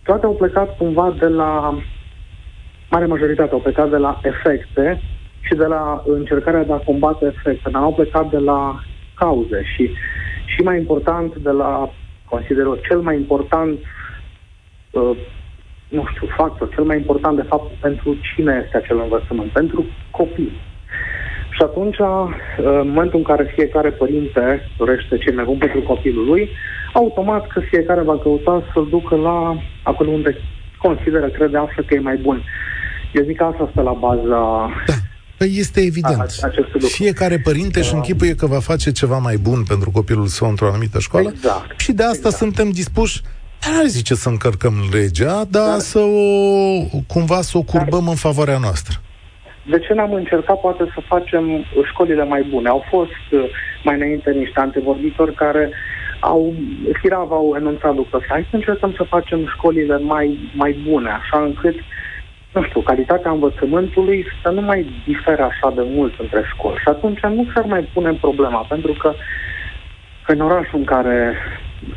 toate 0.04 0.26
au 0.26 0.34
plecat 0.34 0.78
cumva 0.78 1.16
de 1.20 1.28
la, 1.28 1.78
mare 2.90 3.06
majoritate 3.06 3.54
au 3.54 3.60
plecat 3.60 3.90
de 3.90 3.98
la 3.98 4.20
efecte 4.24 5.02
și 5.40 5.56
de 5.56 5.66
la 5.66 6.04
încercarea 6.06 6.64
de 6.64 6.74
a 6.74 6.78
combate 6.78 7.26
efecte, 7.26 7.70
dar 7.70 7.82
au 7.82 7.94
plecat 7.94 8.30
de 8.30 8.38
la 8.38 8.80
cauze 9.14 9.64
și, 9.64 9.92
și 10.46 10.62
mai 10.62 10.78
important 10.78 11.36
de 11.36 11.52
la, 11.52 11.90
consider 12.30 12.64
eu, 12.64 12.80
cel 12.88 13.00
mai 13.00 13.16
important 13.16 13.80
uh, 14.92 15.18
nu 15.88 16.06
știu, 16.14 16.28
factor, 16.38 16.70
cel 16.74 16.84
mai 16.84 16.98
important, 16.98 17.36
de 17.36 17.48
fapt, 17.48 17.72
pentru 17.74 18.16
cine 18.22 18.62
este 18.66 18.78
acel 18.78 19.00
învățământ? 19.00 19.52
Pentru 19.52 19.86
copii. 20.12 20.52
Și 21.56 21.62
atunci, 21.64 21.98
uh, 21.98 22.08
în 22.82 22.88
momentul 22.88 23.20
în 23.20 23.30
care 23.32 23.54
fiecare 23.56 23.90
părinte 23.90 24.72
dorește 24.78 25.18
ce 25.18 25.32
mai 25.32 25.44
bun 25.44 25.58
pentru 25.58 25.82
copilul 25.82 26.26
lui, 26.26 26.50
automat 26.94 27.48
că 27.48 27.60
fiecare 27.60 28.02
va 28.02 28.18
căuta 28.18 28.64
să-l 28.74 28.88
ducă 28.90 29.16
la 29.16 29.38
acolo 29.84 30.10
unde 30.10 30.38
consideră, 30.78 31.28
crede, 31.28 31.58
află 31.58 31.84
că 31.88 31.94
e 31.94 32.00
mai 32.00 32.18
bun. 32.18 32.44
Eu 33.14 33.24
zic 33.24 33.38
că 33.38 33.44
asta 33.44 33.70
stă 33.72 33.82
la 33.82 33.94
baza 33.94 34.70
da. 34.86 34.94
Păi 35.38 35.56
este 35.58 35.82
evident. 35.82 36.32
Fiecare 36.80 37.40
părinte 37.40 37.80
își 37.80 37.94
închipuie 37.94 38.36
că 38.36 38.46
va 38.46 38.60
face 38.60 38.92
ceva 38.92 39.18
mai 39.18 39.38
bun 39.38 39.64
pentru 39.68 39.92
copilul 39.92 40.28
său 40.28 40.50
într-o 40.50 40.68
anumită 40.68 41.00
școală 41.00 41.30
exact. 41.30 41.80
și 41.80 41.92
de 41.92 42.04
asta 42.04 42.16
exact. 42.16 42.36
suntem 42.36 42.70
dispuși 42.70 43.22
nu 43.72 43.88
zice 43.88 44.16
să 44.16 44.30
încărcăm 44.30 44.74
legea, 44.92 45.44
dar 45.50 45.68
da. 45.68 45.80
să 45.80 46.00
o, 46.00 47.00
cumva 47.08 47.42
să 47.42 47.58
o 47.58 47.62
curbăm 47.62 48.00
dar, 48.00 48.10
în 48.10 48.16
favoarea 48.16 48.58
noastră. 48.58 49.02
De 49.68 49.80
ce 49.80 49.94
n-am 49.94 50.14
încercat 50.14 50.60
poate 50.60 50.84
să 50.94 51.00
facem 51.08 51.66
școlile 51.84 52.24
mai 52.24 52.44
bune? 52.44 52.70
Au 52.70 52.86
fost 52.90 53.26
uh, 53.32 53.50
mai 53.84 53.96
înainte 53.96 54.32
niște 54.32 54.60
antevorbitori 54.60 55.34
care 55.34 55.72
au, 56.20 56.54
firav 57.02 57.32
au 57.32 57.56
enunțat 57.58 57.96
lucrul 57.96 58.20
ăsta. 58.20 58.34
Hai 58.34 58.48
să 58.50 58.56
încercăm 58.56 58.94
să 58.98 59.04
facem 59.04 59.48
școlile 59.48 59.98
mai, 59.98 60.40
mai 60.54 60.72
bune, 60.88 61.10
așa 61.10 61.44
încât 61.44 61.76
nu 62.54 62.64
știu, 62.64 62.82
calitatea 62.82 63.32
învățământului 63.32 64.26
să 64.44 64.50
nu 64.50 64.62
mai 64.62 64.86
difere 65.06 65.42
așa 65.42 65.74
de 65.76 65.82
mult 65.96 66.14
între 66.20 66.42
școli. 66.52 66.78
Și 66.78 66.88
atunci 66.88 67.20
nu 67.20 67.46
s-ar 67.54 67.66
mai 67.66 67.90
pune 67.94 68.18
problema, 68.22 68.66
pentru 68.70 68.94
că 68.94 69.14
în 70.28 70.40
orașul 70.40 70.80
în 70.80 70.84
care 70.84 71.36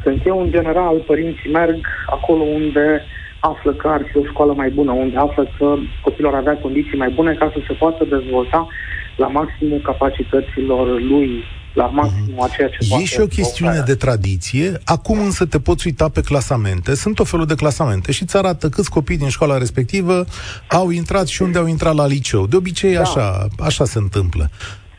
sunt 0.02 0.26
eu, 0.26 0.40
în 0.40 0.50
general, 0.50 0.96
părinții 0.98 1.50
merg 1.50 1.86
acolo 2.06 2.42
unde 2.42 3.04
află 3.40 3.72
că 3.72 3.88
ar 3.88 4.02
fi 4.10 4.16
o 4.16 4.24
școală 4.24 4.52
mai 4.52 4.70
bună, 4.70 4.92
unde 4.92 5.16
află 5.16 5.50
că 5.58 5.74
copilul 6.02 6.32
ar 6.32 6.38
avea 6.38 6.56
condiții 6.56 6.98
mai 6.98 7.10
bune 7.10 7.34
ca 7.34 7.50
să 7.54 7.60
se 7.66 7.72
poată 7.72 8.04
dezvolta 8.04 8.68
la 9.16 9.26
maximul 9.26 9.80
capacităților 9.80 11.00
lui, 11.00 11.44
la 11.74 11.86
maximum 11.86 12.42
a 12.42 12.48
ceea 12.56 12.68
ce 12.68 12.78
E 13.00 13.04
și 13.04 13.20
o 13.20 13.26
chestiune 13.26 13.70
oferă. 13.70 13.86
de 13.86 13.94
tradiție, 13.94 14.72
acum 14.84 15.18
însă 15.18 15.46
te 15.46 15.58
poți 15.58 15.86
uita 15.86 16.08
pe 16.08 16.20
clasamente, 16.20 16.94
sunt 16.94 17.18
o 17.18 17.24
felul 17.24 17.46
de 17.46 17.54
clasamente 17.54 18.12
și 18.12 18.22
îți 18.22 18.36
arată 18.36 18.68
câți 18.68 18.90
copii 18.90 19.18
din 19.18 19.28
școala 19.28 19.58
respectivă 19.58 20.24
au 20.68 20.90
intrat 20.90 21.26
și 21.26 21.42
unde 21.42 21.58
au 21.58 21.66
intrat 21.66 21.94
la 21.94 22.06
liceu. 22.06 22.46
De 22.46 22.56
obicei 22.56 22.94
da. 22.94 23.00
așa, 23.00 23.46
așa 23.58 23.84
se 23.84 23.98
întâmplă. 23.98 24.50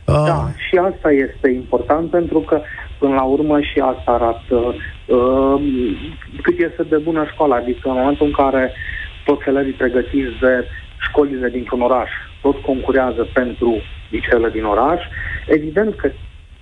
Da, 0.05 0.13
uh, 0.13 0.53
și 0.67 0.75
asta 0.93 1.11
este 1.11 1.49
important 1.55 2.09
pentru 2.09 2.39
că 2.39 2.61
până 2.99 3.13
la 3.13 3.23
urmă 3.23 3.59
și 3.61 3.79
asta 3.79 4.11
arată 4.11 4.75
uh, 5.09 5.61
cât 6.41 6.59
este 6.59 6.83
de 6.83 6.97
bună 6.97 7.25
școala. 7.31 7.55
Adică 7.55 7.89
în 7.89 7.95
momentul 7.95 8.25
în 8.25 8.31
care 8.31 8.71
toți 9.25 9.47
elevii 9.47 9.81
pregătiți 9.81 10.39
de 10.39 10.67
școlile 10.99 11.49
dintr-un 11.49 11.81
oraș 11.81 12.09
tot 12.41 12.57
concurează 12.61 13.27
pentru 13.33 13.81
liceele 14.09 14.49
din 14.49 14.63
oraș, 14.63 15.01
evident 15.47 15.95
că 15.95 16.11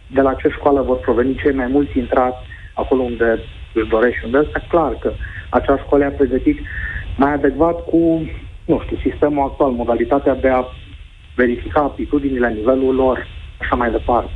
de 0.08 0.22
la 0.22 0.34
ce 0.34 0.48
școală 0.50 0.82
vor 0.82 0.98
proveni 0.98 1.40
cei 1.42 1.54
mai 1.54 1.68
mulți 1.68 1.98
intrați 1.98 2.38
acolo 2.74 3.02
unde 3.02 3.40
își 3.74 3.90
dorești 3.90 4.26
unde 4.26 4.40
este 4.46 4.66
clar 4.70 4.94
că 4.94 5.12
acea 5.50 5.78
școală 5.78 6.06
a 6.06 6.10
pregătit 6.10 6.60
mai 7.18 7.34
adecvat 7.34 7.84
cu, 7.84 8.30
nu 8.66 8.82
știu, 8.84 8.98
sistemul 9.10 9.48
actual, 9.48 9.72
modalitatea 9.72 10.36
de 10.36 10.50
a 10.50 10.64
verifica 11.36 11.80
aptitudinile, 11.80 12.50
nivelul 12.50 12.96
lor, 12.96 13.28
așa 13.60 13.76
mai 13.76 13.92
departe. 13.92 14.32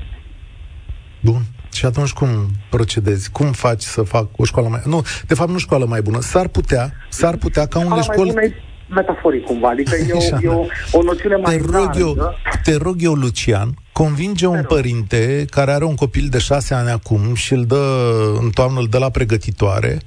Bun. 1.19 1.41
Și 1.81 1.87
atunci 1.87 2.11
cum 2.11 2.29
procedezi? 2.69 3.31
Cum 3.31 3.51
faci 3.51 3.81
să 3.81 4.01
fac 4.01 4.27
o 4.37 4.45
școală 4.45 4.67
mai... 4.67 4.81
Nu, 4.85 5.01
de 5.27 5.33
fapt 5.33 5.49
nu 5.49 5.57
școală 5.57 5.85
mai 5.85 6.01
bună. 6.01 6.19
S-ar 6.19 6.47
putea, 6.47 6.93
s-ar 7.09 7.35
putea 7.35 7.65
ca 7.65 7.79
unele 7.79 8.01
școli... 8.01 8.53
metaforic 8.87 9.43
cumva, 9.43 9.69
adică 9.69 9.95
e, 9.95 10.13
o, 10.13 10.39
e 10.41 10.47
o, 10.47 10.65
o 10.91 11.03
noțiune 11.03 11.35
mai 11.35 11.57
te 11.57 11.63
rog, 11.71 11.89
eu, 11.97 12.35
te 12.63 12.75
rog 12.75 12.95
eu, 12.99 13.13
Lucian, 13.13 13.73
convinge 13.91 14.45
un 14.45 14.63
părinte 14.67 15.45
care 15.49 15.71
are 15.71 15.83
un 15.83 15.95
copil 15.95 16.27
de 16.29 16.37
șase 16.37 16.73
ani 16.73 16.89
acum 16.89 17.33
și 17.33 17.53
îl 17.53 17.65
dă, 17.65 18.05
în 18.41 18.49
toamnă 18.49 18.79
îl 18.79 18.87
dă 18.89 18.97
la 18.97 19.09
pregătitoare, 19.09 19.99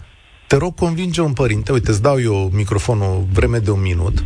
te 0.46 0.56
rog, 0.56 0.74
convinge 0.74 1.20
un 1.20 1.32
părinte, 1.32 1.72
uite, 1.72 1.90
îți 1.90 2.02
dau 2.02 2.20
eu 2.20 2.50
microfonul 2.52 3.26
vreme 3.32 3.58
de 3.58 3.70
un 3.70 3.80
minut, 3.80 4.24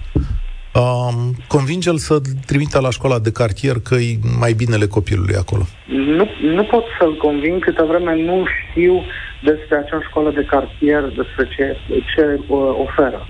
Um, 0.78 1.34
convinge-l 1.48 1.96
să 1.96 2.20
trimită 2.46 2.80
la 2.80 2.90
școala 2.90 3.18
de 3.18 3.32
cartier 3.32 3.76
că 3.88 3.94
e 3.94 4.18
mai 4.40 4.52
binele 4.52 4.86
copilului 4.86 5.34
acolo. 5.34 5.62
Nu, 5.86 6.28
nu 6.40 6.64
pot 6.64 6.84
să-l 6.98 7.16
conving 7.16 7.64
câtă 7.64 7.84
vreme 7.84 8.14
nu 8.14 8.44
știu 8.46 9.02
despre 9.42 9.76
acea 9.76 10.00
școală 10.08 10.30
de 10.30 10.44
cartier, 10.44 11.02
despre 11.02 11.48
ce, 11.56 11.76
ce 12.14 12.40
uh, 12.46 12.58
oferă. 12.86 13.26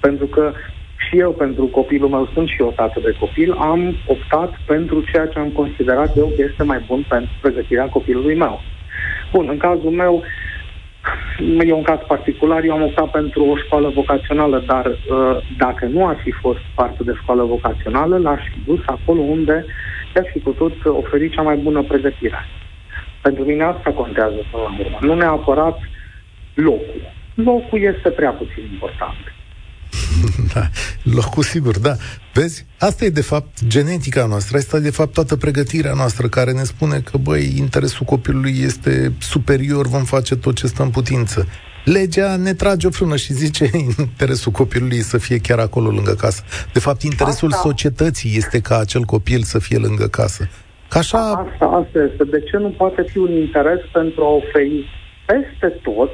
Pentru 0.00 0.26
că 0.26 0.52
și 1.08 1.18
eu, 1.18 1.30
pentru 1.30 1.64
copilul 1.64 2.08
meu, 2.08 2.30
sunt 2.34 2.48
și 2.48 2.56
eu 2.60 2.72
tată 2.76 3.00
de 3.04 3.16
copil, 3.20 3.52
am 3.52 3.96
optat 4.06 4.50
pentru 4.66 5.04
ceea 5.12 5.26
ce 5.26 5.38
am 5.38 5.48
considerat 5.48 6.16
eu 6.16 6.32
că 6.36 6.42
este 6.50 6.62
mai 6.62 6.84
bun 6.86 7.04
pentru 7.08 7.30
pregătirea 7.40 7.86
copilului 7.96 8.34
meu. 8.34 8.60
Bun, 9.32 9.46
în 9.50 9.56
cazul 9.56 9.90
meu, 9.90 10.22
E 11.64 11.72
un 11.72 11.82
caz 11.82 12.00
particular, 12.06 12.64
eu 12.64 12.72
am 12.72 12.82
optat 12.82 13.10
pentru 13.10 13.44
o 13.44 13.56
școală 13.56 13.88
vocațională, 13.88 14.62
dar 14.66 14.86
uh, 14.86 15.36
dacă 15.56 15.86
nu 15.86 16.06
ar 16.06 16.16
fi 16.22 16.30
fost 16.30 16.60
parte 16.74 17.02
de 17.02 17.12
școală 17.22 17.44
vocațională, 17.44 18.18
l-aș 18.18 18.42
fi 18.52 18.60
dus 18.64 18.80
acolo 18.86 19.20
unde 19.20 19.66
i-aș 20.14 20.26
fi 20.32 20.38
putut 20.38 20.84
oferi 20.84 21.30
cea 21.30 21.42
mai 21.42 21.56
bună 21.56 21.82
pregătire. 21.82 22.46
Pentru 23.22 23.44
mine 23.44 23.64
asta 23.64 23.90
contează 23.90 24.36
până 24.50 24.62
la 24.62 24.74
urmă, 24.78 24.98
nu 25.00 25.14
neapărat 25.14 25.78
locul. 26.54 27.00
Locul 27.34 27.82
este 27.82 28.10
prea 28.10 28.30
puțin 28.30 28.68
important. 28.72 29.34
da, 30.54 30.68
locul 31.02 31.42
sigur, 31.42 31.78
da. 31.78 31.96
Vezi? 32.32 32.66
Asta 32.78 33.04
e 33.04 33.08
de 33.08 33.22
fapt 33.22 33.66
genetica 33.66 34.26
noastră, 34.26 34.56
asta 34.56 34.76
e 34.76 34.80
de 34.80 34.90
fapt 34.90 35.12
toată 35.12 35.36
pregătirea 35.36 35.92
noastră 35.92 36.28
care 36.28 36.52
ne 36.52 36.62
spune 36.62 37.00
că, 37.00 37.16
băi, 37.16 37.54
interesul 37.56 38.06
copilului 38.06 38.56
este 38.60 39.12
superior, 39.20 39.86
vom 39.86 40.04
face 40.04 40.36
tot 40.36 40.54
ce 40.54 40.66
stă 40.66 40.82
în 40.82 40.90
putință. 40.90 41.46
Legea 41.84 42.36
ne 42.36 42.54
trage 42.54 42.86
o 42.86 42.90
frână 42.90 43.16
și 43.16 43.32
zice 43.32 43.70
interesul 43.98 44.52
copilului 44.52 45.00
să 45.00 45.18
fie 45.18 45.38
chiar 45.38 45.58
acolo 45.58 45.90
lângă 45.90 46.12
casă. 46.12 46.42
De 46.72 46.78
fapt, 46.78 47.02
interesul 47.02 47.52
asta. 47.52 47.68
societății 47.68 48.36
este 48.36 48.60
ca 48.60 48.78
acel 48.78 49.02
copil 49.02 49.42
să 49.42 49.58
fie 49.58 49.78
lângă 49.78 50.06
casă. 50.06 50.48
Ca 50.88 50.98
așa... 50.98 51.18
Asta, 51.18 51.64
asta 51.64 51.98
este. 52.10 52.24
De 52.24 52.40
ce 52.50 52.56
nu 52.56 52.68
poate 52.68 53.04
fi 53.10 53.18
un 53.18 53.32
interes 53.32 53.80
pentru 53.92 54.22
a 54.22 54.28
oferi 54.28 54.88
peste 55.26 55.68
tot 55.82 56.10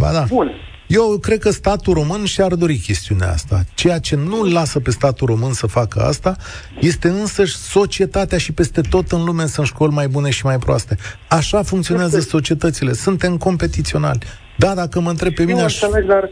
Ba 0.00 0.12
da. 0.12 0.24
Bun, 0.28 0.50
eu 0.98 1.18
cred 1.20 1.38
că 1.38 1.50
statul 1.50 1.92
român 1.94 2.24
și-ar 2.24 2.54
dori 2.54 2.76
chestiunea 2.76 3.28
asta. 3.28 3.60
Ceea 3.74 3.98
ce 3.98 4.16
nu 4.16 4.42
lasă 4.52 4.80
pe 4.80 4.90
statul 4.90 5.26
român 5.26 5.52
să 5.52 5.66
facă 5.66 6.00
asta 6.00 6.36
este 6.80 7.08
însăși 7.08 7.54
societatea 7.56 8.38
și 8.38 8.52
peste 8.52 8.80
tot 8.90 9.10
în 9.10 9.24
lume 9.24 9.46
sunt 9.46 9.66
școli 9.66 9.92
mai 9.92 10.08
bune 10.08 10.30
și 10.30 10.44
mai 10.44 10.58
proaste. 10.58 10.96
Așa 11.28 11.62
funcționează 11.62 12.20
societățile. 12.20 12.92
Suntem 12.92 13.36
competiționali. 13.36 14.18
Da, 14.56 14.74
dacă 14.74 15.00
mă 15.00 15.10
întreb 15.10 15.32
pe 15.34 15.44
mine... 15.44 15.62
Aș... 15.62 15.82
Înțeleg, 15.82 16.08
dar 16.08 16.30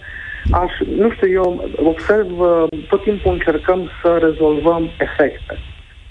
aș, 0.50 0.72
nu 0.96 1.10
știu, 1.12 1.28
eu 1.28 1.70
observ, 1.84 2.38
uh, 2.38 2.86
tot 2.88 3.02
timpul 3.02 3.32
încercăm 3.32 3.90
să 4.02 4.18
rezolvăm 4.20 4.82
efecte. 4.98 5.58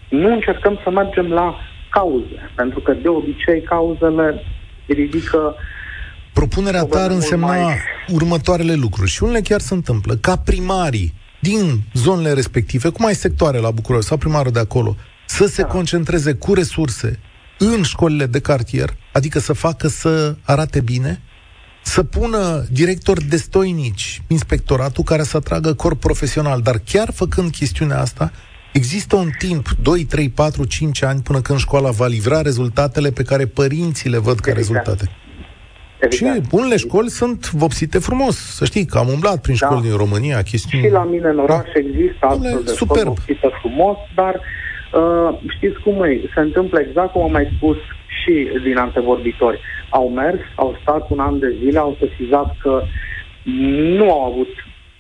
Nu 0.10 0.34
încercăm 0.34 0.80
să 0.84 0.90
mergem 0.90 1.28
la 1.28 1.56
cauze, 1.90 2.52
pentru 2.56 2.80
că 2.80 2.94
de 2.94 3.08
obicei 3.08 3.62
cauzele 3.62 4.44
ridică 4.86 5.56
Propunerea 6.38 6.84
ta 6.84 7.04
ar 7.04 7.12
însemna 7.12 7.46
mai... 7.46 7.78
următoarele 8.08 8.74
lucruri 8.74 9.10
și 9.10 9.24
unele 9.24 9.42
chiar 9.42 9.62
se 9.62 9.74
întâmplă. 9.74 10.16
Ca 10.16 10.36
primarii 10.36 11.14
din 11.42 11.84
zonele 11.94 12.34
respective, 12.34 12.90
cum 12.90 13.06
ai 13.06 13.16
sectoare 13.16 13.58
la 13.58 13.72
București 13.72 14.08
sau 14.08 14.18
primarul 14.18 14.52
de 14.52 14.60
acolo, 14.60 14.96
să 15.28 15.46
se 15.46 15.62
da. 15.62 15.68
concentreze 15.68 16.34
cu 16.34 16.54
resurse 16.54 17.20
în 17.58 17.84
școlile 17.84 18.26
de 18.26 18.40
cartier, 18.40 18.98
adică 19.14 19.40
să 19.40 19.54
facă 19.54 19.88
să 19.88 20.36
arate 20.44 20.80
bine, 20.80 21.22
să 21.84 22.04
pună 22.04 22.66
directori 22.72 23.24
destoinici, 23.24 24.22
inspectoratul 24.28 25.04
care 25.04 25.24
să 25.24 25.38
atragă 25.38 25.74
corp 25.74 26.00
profesional, 26.00 26.62
dar 26.62 26.82
chiar 26.86 27.12
făcând 27.12 27.52
chestiunea 27.52 28.00
asta, 28.00 28.32
există 28.74 29.16
un 29.16 29.30
timp, 29.38 29.70
2, 29.82 30.06
3, 30.06 30.30
4, 30.30 30.66
5 30.66 31.04
ani, 31.04 31.22
până 31.22 31.42
când 31.42 31.60
școala 31.60 31.90
va 31.90 32.08
livra 32.08 32.42
rezultatele 32.42 33.12
pe 33.12 33.24
care 33.24 33.46
părinții 33.46 34.10
le 34.10 34.18
văd 34.18 34.40
ca 34.40 34.52
exact. 34.52 34.58
rezultate. 34.58 35.12
Evident. 36.00 36.44
Și 36.44 36.50
unele 36.52 36.78
școli 36.78 37.10
sunt 37.10 37.52
vopsite 37.52 38.00
frumos. 38.00 38.36
Să 38.36 38.66
știi 38.66 38.86
că 38.86 38.98
am 38.98 39.08
umblat 39.08 39.42
prin 39.42 39.56
da. 39.60 39.66
școli 39.66 39.82
din 39.88 39.98
România, 39.98 40.42
chestiuni... 40.42 40.84
Și 40.84 40.92
la 40.92 41.04
mine 41.04 41.28
în 41.28 41.40
oraș 41.40 41.66
da. 41.74 41.80
există 41.80 42.26
astfel 42.26 42.62
de 42.66 42.72
superb. 42.72 42.98
școli 42.98 43.04
vopsite 43.04 43.50
frumos, 43.60 43.98
dar 44.16 44.36
uh, 44.36 45.40
știți 45.56 45.80
cum 45.80 46.04
e? 46.04 46.22
Se 46.34 46.40
întâmplă 46.40 46.80
exact 46.80 47.12
cum 47.12 47.22
am 47.22 47.32
mai 47.32 47.52
spus 47.56 47.78
și 48.20 48.34
din 48.64 48.78
antevorbitori. 48.78 49.60
Au 49.90 50.10
mers, 50.10 50.40
au 50.56 50.78
stat 50.82 51.10
un 51.10 51.20
an 51.20 51.40
de 51.40 51.56
zile, 51.60 51.80
au 51.80 51.98
sesizat 52.00 52.56
că 52.62 52.82
nu 53.98 54.12
au 54.12 54.32
avut 54.32 54.52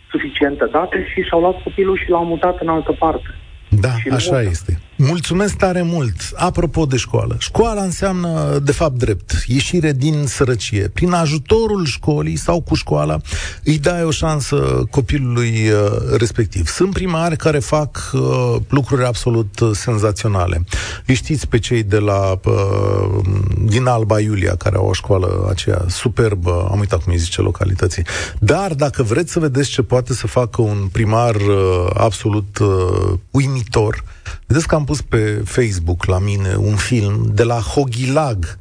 suficiente 0.10 0.66
date 0.72 1.06
și 1.14 1.22
și-au 1.22 1.40
luat 1.40 1.62
copilul 1.64 1.98
și 2.04 2.10
l-au 2.10 2.26
mutat 2.26 2.62
în 2.62 2.68
altă 2.68 2.92
parte. 3.00 3.30
Da, 3.70 3.90
și 3.90 4.10
așa 4.10 4.42
este. 4.42 4.80
Mulțumesc 5.00 5.56
tare 5.56 5.82
mult. 5.82 6.16
Apropo 6.36 6.86
de 6.86 6.98
școală, 6.98 7.36
școala 7.40 7.82
înseamnă, 7.82 8.60
de 8.64 8.72
fapt, 8.72 8.98
drept, 8.98 9.44
ieșire 9.48 9.92
din 9.92 10.26
sărăcie. 10.28 10.90
Prin 10.94 11.12
ajutorul 11.12 11.86
școlii 11.86 12.36
sau 12.36 12.62
cu 12.62 12.76
școala, 12.76 13.20
îi 13.64 13.78
dai 13.78 14.04
o 14.04 14.12
șansă 14.12 14.84
copilului 14.90 15.70
uh, 15.70 16.18
respectiv. 16.18 16.68
Sunt 16.68 16.94
primari 16.94 17.36
care 17.36 17.60
fac 17.60 18.12
uh, 18.14 18.56
lucruri 18.70 19.06
absolut 19.06 19.60
uh, 19.60 19.70
senzaționale. 19.74 20.64
Îi 21.06 21.16
știți 21.16 21.48
pe 21.48 21.60
cei 21.60 21.84
de 21.84 21.98
la 21.98 22.40
uh, 22.46 23.22
din 23.64 23.86
Alba 23.86 24.20
Iulia, 24.20 24.56
care 24.56 24.76
au 24.76 24.88
o 24.88 24.94
școală 24.94 25.48
aceea 25.50 25.86
superbă, 25.88 26.68
am 26.72 26.80
uitat 26.80 27.04
cum 27.04 27.12
îi 27.12 27.20
zice 27.20 27.42
localității. 27.42 28.04
Dar 28.40 28.74
dacă 28.74 29.04
vreți 29.04 29.32
să 29.32 29.40
vedeți 29.40 29.70
ce 29.70 29.82
poate 29.82 30.14
să 30.14 30.28
facă 30.28 30.62
un 30.62 30.88
primar 30.92 31.36
uh, 31.36 31.88
absolut 31.94 32.58
uh, 32.58 33.14
uimitor, 33.32 34.04
Vedeți 34.48 34.68
că 34.68 34.76
am 34.76 34.84
pus 34.84 35.02
pe 35.02 35.42
Facebook 35.46 36.06
la 36.06 36.20
mine 36.20 36.56
un 36.56 36.76
film 36.76 37.32
de 37.34 37.44
la 37.44 37.60
Hogilag, 37.60 38.60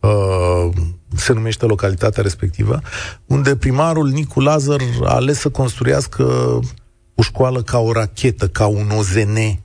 uh, 0.00 0.68
se 1.16 1.32
numește 1.32 1.66
localitatea 1.66 2.22
respectivă, 2.22 2.80
unde 3.26 3.56
primarul 3.56 4.08
Nicu 4.08 4.40
Lazar 4.40 4.80
a 5.02 5.14
ales 5.14 5.38
să 5.38 5.48
construiască 5.48 6.24
o 7.14 7.22
școală 7.22 7.62
ca 7.62 7.78
o 7.78 7.92
rachetă, 7.92 8.48
ca 8.48 8.66
un 8.66 8.90
OZN. 8.90 9.58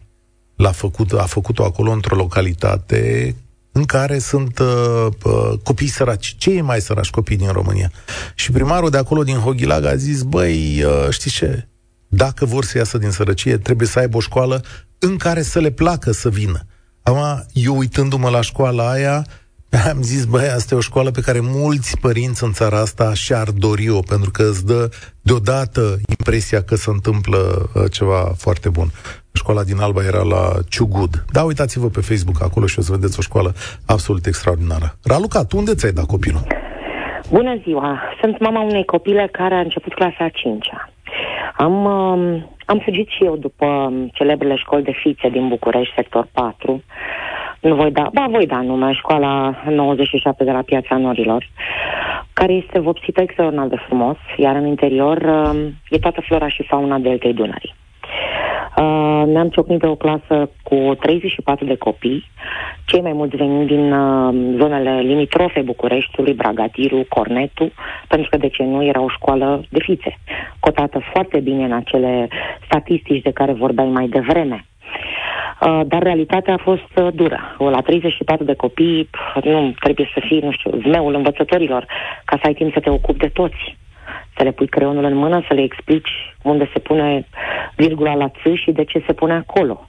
L-a 0.56 0.72
făcut, 0.72 1.12
a 1.12 1.24
făcut-o 1.24 1.64
acolo 1.64 1.92
într-o 1.92 2.16
localitate 2.16 3.36
în 3.72 3.84
care 3.84 4.20
sunt 4.20 4.60
uh, 4.60 5.08
uh, 5.24 5.60
copii 5.64 5.88
săraci, 5.88 6.36
cei 6.38 6.62
mai 6.62 6.82
săraci 6.82 7.10
copii 7.10 7.38
din 7.38 7.52
România. 7.52 7.92
Și 8.36 8.52
primarul 8.52 8.90
de 8.90 8.98
acolo, 8.98 9.24
din 9.24 9.38
Hogilag, 9.38 9.86
a 9.86 9.96
zis, 9.96 10.22
băi, 10.22 10.84
uh, 10.84 11.10
știți 11.10 11.36
ce, 11.36 11.68
dacă 12.08 12.46
vor 12.46 12.64
să 12.64 12.78
iasă 12.78 12.98
din 12.98 13.10
sărăcie, 13.10 13.58
trebuie 13.58 13.88
să 13.88 14.00
aibă 14.00 14.18
o 14.18 14.20
școală 14.20 14.64
în 15.04 15.18
care 15.18 15.42
să 15.42 15.60
le 15.60 15.72
placă 15.72 16.12
să 16.12 16.30
vină. 16.30 16.60
Acum, 17.02 17.46
eu 17.54 17.78
uitându-mă 17.78 18.30
la 18.30 18.42
școala 18.42 18.90
aia, 18.90 19.26
am 19.90 20.02
zis, 20.02 20.26
băi, 20.26 20.48
asta 20.48 20.74
e 20.74 20.78
o 20.78 20.82
școală 20.82 21.12
pe 21.12 21.22
care 21.22 21.40
mulți 21.40 21.98
părinți 21.98 22.44
în 22.44 22.54
țara 22.54 22.80
asta 22.80 23.14
și-ar 23.14 23.52
dori-o, 23.52 24.00
pentru 24.00 24.32
că 24.32 24.44
îți 24.44 24.66
dă 24.66 24.90
deodată 25.22 26.00
impresia 26.08 26.64
că 26.64 26.76
se 26.76 26.90
întâmplă 26.90 27.70
uh, 27.74 27.84
ceva 27.92 28.34
foarte 28.38 28.70
bun. 28.70 28.92
Școala 29.32 29.64
din 29.64 29.80
Alba 29.80 30.04
era 30.04 30.22
la 30.22 30.54
Ciugud. 30.68 31.26
Da, 31.32 31.44
uitați-vă 31.44 31.90
pe 31.90 32.02
Facebook 32.02 32.42
acolo 32.42 32.66
și 32.66 32.80
o 32.80 32.82
să 32.82 32.92
vedeți 32.92 33.20
o 33.20 33.22
școală 33.22 33.56
absolut 33.86 34.26
extraordinară. 34.26 34.98
Raluca, 35.04 35.44
tu 35.44 35.58
unde 35.58 35.76
ți-ai 35.76 35.92
dat 35.92 36.06
copilul? 36.06 36.48
Bună 37.34 37.56
ziua! 37.64 38.02
Sunt 38.22 38.40
mama 38.40 38.62
unei 38.62 38.86
copile 38.86 39.30
care 39.32 39.56
a 39.56 39.60
început 39.60 39.94
clasa 39.94 40.24
a 40.24 40.30
5-a. 40.30 40.90
Am, 41.58 41.86
uh, 41.86 42.42
am 42.66 42.80
fugit 42.80 43.08
și 43.08 43.24
eu 43.24 43.36
după 43.36 43.66
um, 43.66 44.08
celebrele 44.08 44.56
școli 44.56 44.84
de 44.84 44.92
fițe 44.92 45.30
din 45.30 45.48
București, 45.48 45.94
sector 45.96 46.28
4. 46.34 46.84
Nu 47.60 47.76
voi 47.76 47.92
da, 47.92 48.10
ba 48.14 48.26
voi 48.30 48.46
da 48.46 48.62
nume, 48.62 48.92
școala 48.92 49.64
97 49.70 50.44
de 50.44 50.52
la 50.52 50.62
Piața 50.62 50.98
Norilor, 50.98 51.50
care 52.34 52.54
este 52.54 52.80
vopsită 52.80 53.22
extraordinar 53.22 53.68
de 53.68 53.84
frumos, 53.88 54.18
iar 54.38 54.56
în 54.56 54.66
interior 54.66 55.18
uh, 55.18 55.68
e 55.90 55.98
toată 55.98 56.22
flora 56.22 56.48
și 56.48 56.64
fauna 56.64 56.98
deltei 56.98 57.34
Dunării. 57.34 57.74
Uh, 58.78 59.24
ne-am 59.26 59.50
ciocnit 59.50 59.80
pe 59.80 59.88
o 59.88 59.96
clasă 59.96 60.50
cu 60.64 60.76
34 61.00 61.66
de 61.66 61.76
copii, 61.76 62.30
cei 62.86 63.02
mai 63.02 63.14
mulți 63.14 63.36
venind 63.36 63.68
din 63.68 63.92
uh, 63.92 64.56
zonele 64.58 65.00
limitrofe 65.00 65.62
Bucureștiului, 65.62 66.34
Bragadiru, 66.34 67.06
Cornetu, 67.10 67.72
pentru 68.08 68.30
că 68.30 68.38
de 68.38 68.48
ce 68.48 68.64
nu 68.64 68.84
era 68.84 69.02
o 69.02 69.10
școală 69.10 69.64
de 69.70 69.80
fițe, 69.82 70.18
cotată 70.60 71.02
foarte 71.12 71.40
bine 71.40 71.64
în 71.64 71.74
acele 71.74 72.28
statistici 72.66 73.22
de 73.22 73.32
care 73.32 73.52
vorbeai 73.52 73.88
mai 73.88 74.08
devreme. 74.08 74.66
Uh, 75.62 75.82
dar 75.86 76.02
realitatea 76.02 76.54
a 76.54 76.64
fost 76.64 76.92
uh, 76.96 77.08
dură. 77.14 77.56
La 77.58 77.82
34 77.82 78.44
de 78.44 78.54
copii 78.54 79.10
nu 79.44 79.74
trebuie 79.80 80.10
să 80.14 80.22
fii, 80.28 80.40
nu 80.40 80.52
știu, 80.52 80.72
zmeul 80.82 81.16
învățătorilor 81.16 81.86
ca 82.26 82.38
să 82.42 82.44
ai 82.46 82.54
timp 82.54 82.74
să 82.74 82.80
te 82.80 82.90
ocupi 82.90 83.20
de 83.20 83.28
toți 83.28 83.78
să 84.38 84.44
le 84.44 84.52
pui 84.52 84.68
creionul 84.68 85.04
în 85.04 85.16
mână, 85.16 85.44
să 85.48 85.54
le 85.54 85.62
explici 85.62 86.33
unde 86.44 86.70
se 86.74 86.80
pune 86.80 87.28
virgula 87.76 88.14
la 88.14 88.30
ț 88.30 88.42
și 88.56 88.72
de 88.72 88.84
ce 88.84 89.04
se 89.06 89.14
pune 89.14 89.34
acolo. 89.34 89.88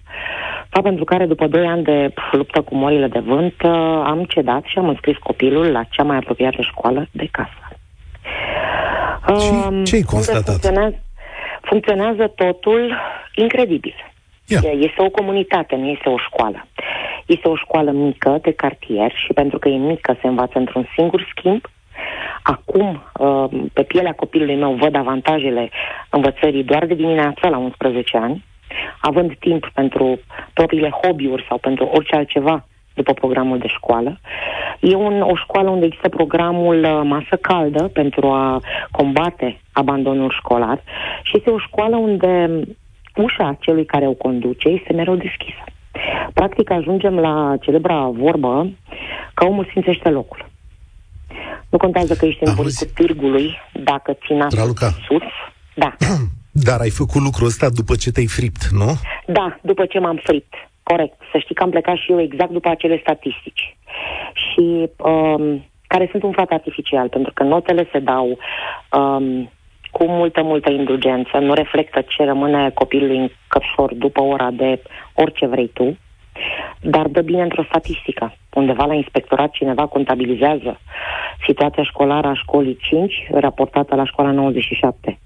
Fapt 0.69 0.87
pentru 0.87 1.05
care, 1.05 1.27
după 1.27 1.47
doi 1.47 1.67
ani 1.67 1.83
de 1.83 2.15
luptă 2.33 2.61
cu 2.61 2.75
morile 2.75 3.09
de 3.09 3.19
vânt, 3.19 3.55
uh, 3.63 3.71
am 4.05 4.25
cedat 4.29 4.65
și 4.65 4.79
am 4.79 4.89
înscris 4.89 5.17
copilul 5.17 5.67
la 5.71 5.83
cea 5.91 6.03
mai 6.03 6.17
apropiată 6.17 6.63
școală 6.63 7.09
de 7.11 7.29
casă. 7.31 7.65
Ce, 9.27 9.51
um, 9.69 9.85
ce 9.85 9.95
ai 9.95 10.03
constatat? 10.03 10.45
Funcționează, 10.45 11.03
funcționează 11.61 12.33
totul 12.37 12.97
incredibil. 13.35 13.95
Yeah. 14.47 14.65
Este 14.65 15.03
o 15.03 15.11
comunitate, 15.11 15.77
nu 15.77 15.89
este 15.89 16.09
o 16.09 16.19
școală. 16.19 16.67
Este 17.27 17.49
o 17.49 17.57
școală 17.57 17.91
mică 17.91 18.39
de 18.43 18.53
cartier 18.53 19.13
și 19.15 19.33
pentru 19.33 19.59
că 19.59 19.69
e 19.69 19.77
mică 19.77 20.17
se 20.21 20.27
învață 20.27 20.59
într-un 20.59 20.89
singur 20.97 21.27
schimb, 21.37 21.61
Acum, 22.43 23.03
uh, 23.19 23.45
pe 23.73 23.83
pielea 23.83 24.13
copilului 24.13 24.57
meu, 24.57 24.73
văd 24.73 24.95
avantajele 24.97 25.71
învățării 26.11 26.65
doar 26.65 26.87
de 26.87 26.95
dimineața 26.95 27.49
la 27.49 27.59
11 27.59 28.17
ani, 28.17 28.45
având 29.01 29.37
timp 29.39 29.71
pentru 29.75 30.21
propriile 30.53 30.91
hobby-uri 31.03 31.47
sau 31.49 31.59
pentru 31.59 31.85
orice 31.85 32.17
altceva 32.17 32.67
după 32.95 33.13
programul 33.13 33.59
de 33.59 33.67
școală. 33.67 34.19
E 34.81 34.95
un, 34.95 35.21
o 35.21 35.37
școală 35.37 35.71
unde 35.71 35.87
există 35.87 36.09
programul 36.09 36.85
uh, 36.85 37.01
masă 37.05 37.37
caldă 37.41 37.89
pentru 37.93 38.27
a 38.27 38.61
combate 38.91 39.61
abandonul 39.73 40.31
școlar 40.31 40.83
și 41.23 41.37
este 41.37 41.51
o 41.51 41.59
școală 41.59 41.97
unde 41.97 42.61
ușa 43.17 43.57
celui 43.61 43.85
care 43.85 44.07
o 44.07 44.13
conduce 44.13 44.69
este 44.69 44.93
mereu 44.93 45.15
deschisă. 45.15 45.65
Practic 46.33 46.71
ajungem 46.71 47.19
la 47.19 47.55
celebra 47.61 48.07
vorbă 48.07 48.71
că 49.35 49.45
omul 49.45 49.65
sfințește 49.65 50.09
locul. 50.09 50.53
Nu 51.75 51.81
contează 51.81 52.15
că 52.15 52.27
ești 52.27 52.45
în 52.45 52.55
buricul 52.55 52.89
târgului, 52.95 53.57
dacă 53.73 54.13
ții 54.13 54.35
nasul 54.35 54.75
sus. 55.07 55.23
Da. 55.75 55.95
Dar 56.67 56.81
ai 56.81 56.91
făcut 56.91 57.23
lucrul 57.23 57.47
ăsta 57.47 57.69
după 57.71 57.95
ce 57.95 58.11
te-ai 58.11 58.27
fript, 58.27 58.63
nu? 58.81 58.91
Da, 59.27 59.59
după 59.63 59.87
ce 59.87 59.99
m-am 59.99 60.21
fript. 60.23 60.55
Corect. 60.83 61.17
Să 61.33 61.39
știi 61.39 61.55
că 61.55 61.63
am 61.63 61.71
plecat 61.71 61.97
și 61.97 62.11
eu 62.13 62.21
exact 62.21 62.51
după 62.51 62.69
acele 62.69 62.99
statistici. 63.01 63.77
Și 64.43 64.91
um, 64.97 65.65
care 65.87 66.09
sunt 66.11 66.23
un 66.23 66.33
fapt 66.33 66.53
artificial, 66.53 67.09
pentru 67.09 67.33
că 67.33 67.43
notele 67.43 67.89
se 67.93 67.99
dau 67.99 68.39
um, 68.99 69.51
cu 69.91 70.05
multă, 70.07 70.43
multă 70.43 70.71
indulgență, 70.71 71.39
nu 71.39 71.55
reflectă 71.55 72.01
ce 72.01 72.25
rămâne 72.25 72.71
copilului 72.71 73.19
în 73.19 73.31
căpșor 73.49 73.95
după 73.95 74.21
ora 74.21 74.51
de 74.51 74.83
orice 75.15 75.47
vrei 75.47 75.69
tu 75.69 75.97
dar 76.81 77.07
dă 77.07 77.21
bine 77.21 77.43
într-o 77.43 77.63
statistică. 77.63 78.35
Undeva 78.55 78.85
la 78.85 78.95
inspectorat 78.95 79.51
cineva 79.51 79.87
contabilizează 79.87 80.81
situația 81.47 81.83
școlară 81.83 82.29
a 82.29 82.35
școlii 82.35 82.79
5 82.81 83.15
raportată 83.31 83.95
la 83.95 84.05
școala 84.05 84.31
97. 84.31 85.19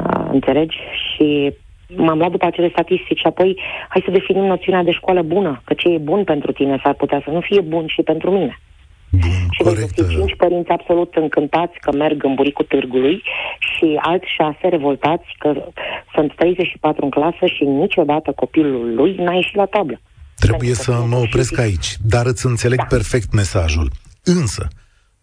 Uh, 0.00 0.26
înțelegi? 0.30 0.76
Și 1.14 1.52
m-am 1.96 2.18
luat 2.18 2.30
după 2.30 2.46
acele 2.46 2.68
statistici 2.68 3.18
și 3.18 3.26
apoi 3.26 3.60
hai 3.88 4.02
să 4.04 4.10
definim 4.10 4.44
noțiunea 4.44 4.82
de 4.82 4.90
școală 4.90 5.22
bună, 5.22 5.62
că 5.64 5.74
ce 5.74 5.88
e 5.88 5.98
bun 5.98 6.24
pentru 6.24 6.52
tine 6.52 6.80
s-ar 6.82 6.94
putea 6.94 7.20
să 7.24 7.30
nu 7.30 7.40
fie 7.40 7.60
bun 7.60 7.86
și 7.86 8.02
pentru 8.02 8.30
mine. 8.30 8.58
Bun, 9.22 9.42
și 9.50 9.62
vei 9.62 9.74
găsi 9.74 10.14
cinci 10.14 10.36
părinți 10.36 10.70
absolut 10.70 11.14
încântați 11.14 11.78
că 11.80 11.90
merg 11.92 12.24
în 12.24 12.34
buricul 12.34 12.64
târgului 12.64 13.22
și 13.72 13.98
alți 14.00 14.26
șase 14.36 14.68
revoltați 14.68 15.26
că 15.38 15.50
sunt 16.14 16.34
34 16.34 17.04
în 17.04 17.10
clasă 17.10 17.46
și 17.54 17.64
niciodată 17.64 18.32
copilul 18.36 18.94
lui 18.94 19.14
n-a 19.14 19.34
ieșit 19.34 19.54
la 19.54 19.64
tablă. 19.64 20.00
Trebuie 20.38 20.74
să 20.74 20.92
mă 21.08 21.16
opresc 21.16 21.58
aici, 21.58 21.96
dar 22.02 22.26
îți 22.26 22.46
înțeleg 22.46 22.78
da. 22.78 22.84
perfect 22.84 23.32
mesajul. 23.32 23.88
Însă, 24.24 24.68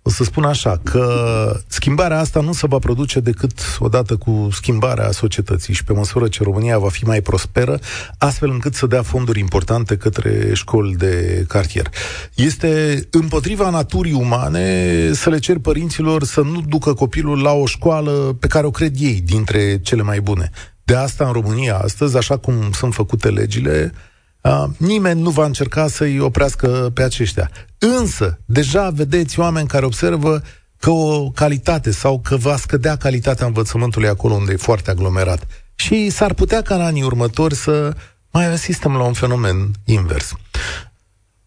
o 0.04 0.10
să 0.10 0.24
spun 0.24 0.43
așa, 0.43 0.80
că 0.84 1.60
schimbarea 1.68 2.20
asta 2.20 2.41
nu 2.41 2.54
se 2.54 2.68
va 2.68 2.78
produce 2.80 3.20
decât 3.20 3.78
odată 3.80 4.16
cu 4.16 4.47
schimbarea 4.52 5.12
societății 5.12 5.74
și 5.74 5.84
pe 5.84 5.93
măsură 5.93 6.28
ce 6.28 6.43
România 6.43 6.78
va 6.78 6.89
fi 6.89 7.04
mai 7.04 7.22
prosperă, 7.22 7.80
astfel 8.18 8.49
încât 8.49 8.74
să 8.74 8.88
dea 8.88 9.02
fonduri 9.02 9.39
importante 9.39 9.97
către 9.97 10.54
școli 10.54 10.95
de 10.95 11.45
cartier. 11.47 11.89
Este 12.36 13.02
împotriva 13.12 13.70
naturii 13.70 14.14
umane 14.14 15.10
să 15.14 15.30
le 15.30 15.39
cer 15.39 15.58
părinților 15.58 16.24
să 16.24 16.41
nu 16.41 16.62
ducă 16.68 16.93
copilul 16.93 17.41
la 17.41 17.52
o 17.52 17.66
școală 17.66 18.36
pe 18.39 18.47
care 18.47 18.66
o 18.66 18.72
cred 18.72 18.95
ei 18.99 19.22
dintre 19.26 19.80
cele 19.80 20.02
mai 20.02 20.22
bune. 20.22 20.49
De 20.84 20.95
asta 20.95 21.26
în 21.26 21.32
România 21.32 21.78
astăzi, 21.78 22.18
așa 22.18 22.38
cum 22.38 22.54
sunt 22.72 22.93
făcute 22.93 23.30
legile, 23.30 23.94
Uh, 24.41 24.63
nimeni 24.77 25.22
nu 25.22 25.30
va 25.30 25.45
încerca 25.45 25.88
să-i 25.88 26.19
oprească 26.19 26.91
pe 26.93 27.03
aceștia. 27.03 27.51
Însă, 27.77 28.39
deja 28.45 28.89
vedeți 28.89 29.39
oameni 29.39 29.68
care 29.68 29.85
observă 29.85 30.41
că 30.80 30.89
o 30.89 31.30
calitate 31.30 31.91
sau 31.91 32.19
că 32.19 32.35
va 32.35 32.57
scădea 32.57 32.95
calitatea 32.95 33.45
învățământului 33.45 34.07
acolo 34.07 34.34
unde 34.34 34.51
e 34.51 34.55
foarte 34.55 34.91
aglomerat. 34.91 35.47
Și 35.76 36.09
s-ar 36.09 36.34
putea 36.34 36.61
ca 36.61 36.76
în 36.76 36.81
anii 36.81 37.03
următori 37.03 37.55
să 37.55 37.93
mai 38.31 38.51
asistăm 38.51 38.95
la 38.95 39.03
un 39.03 39.13
fenomen 39.13 39.72
invers. 39.85 40.34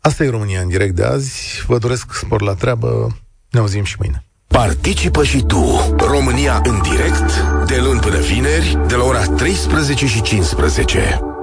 Asta 0.00 0.24
e 0.24 0.28
România 0.28 0.60
în 0.60 0.68
direct 0.68 0.94
de 0.94 1.04
azi. 1.04 1.64
Vă 1.66 1.78
doresc 1.78 2.14
spor 2.14 2.42
la 2.42 2.54
treabă. 2.54 3.16
Ne 3.50 3.60
auzim 3.60 3.84
și 3.84 3.96
mâine. 3.98 4.24
Participă 4.46 5.24
și 5.24 5.42
tu, 5.46 5.94
România 5.96 6.60
în 6.64 6.82
direct, 6.82 7.42
de 7.66 7.80
luni 7.80 8.00
până 8.00 8.18
vineri, 8.18 8.78
de 8.86 8.94
la 8.94 9.04
ora 9.04 9.24
13 9.24 10.06
și 10.06 10.22
15. 10.22 11.33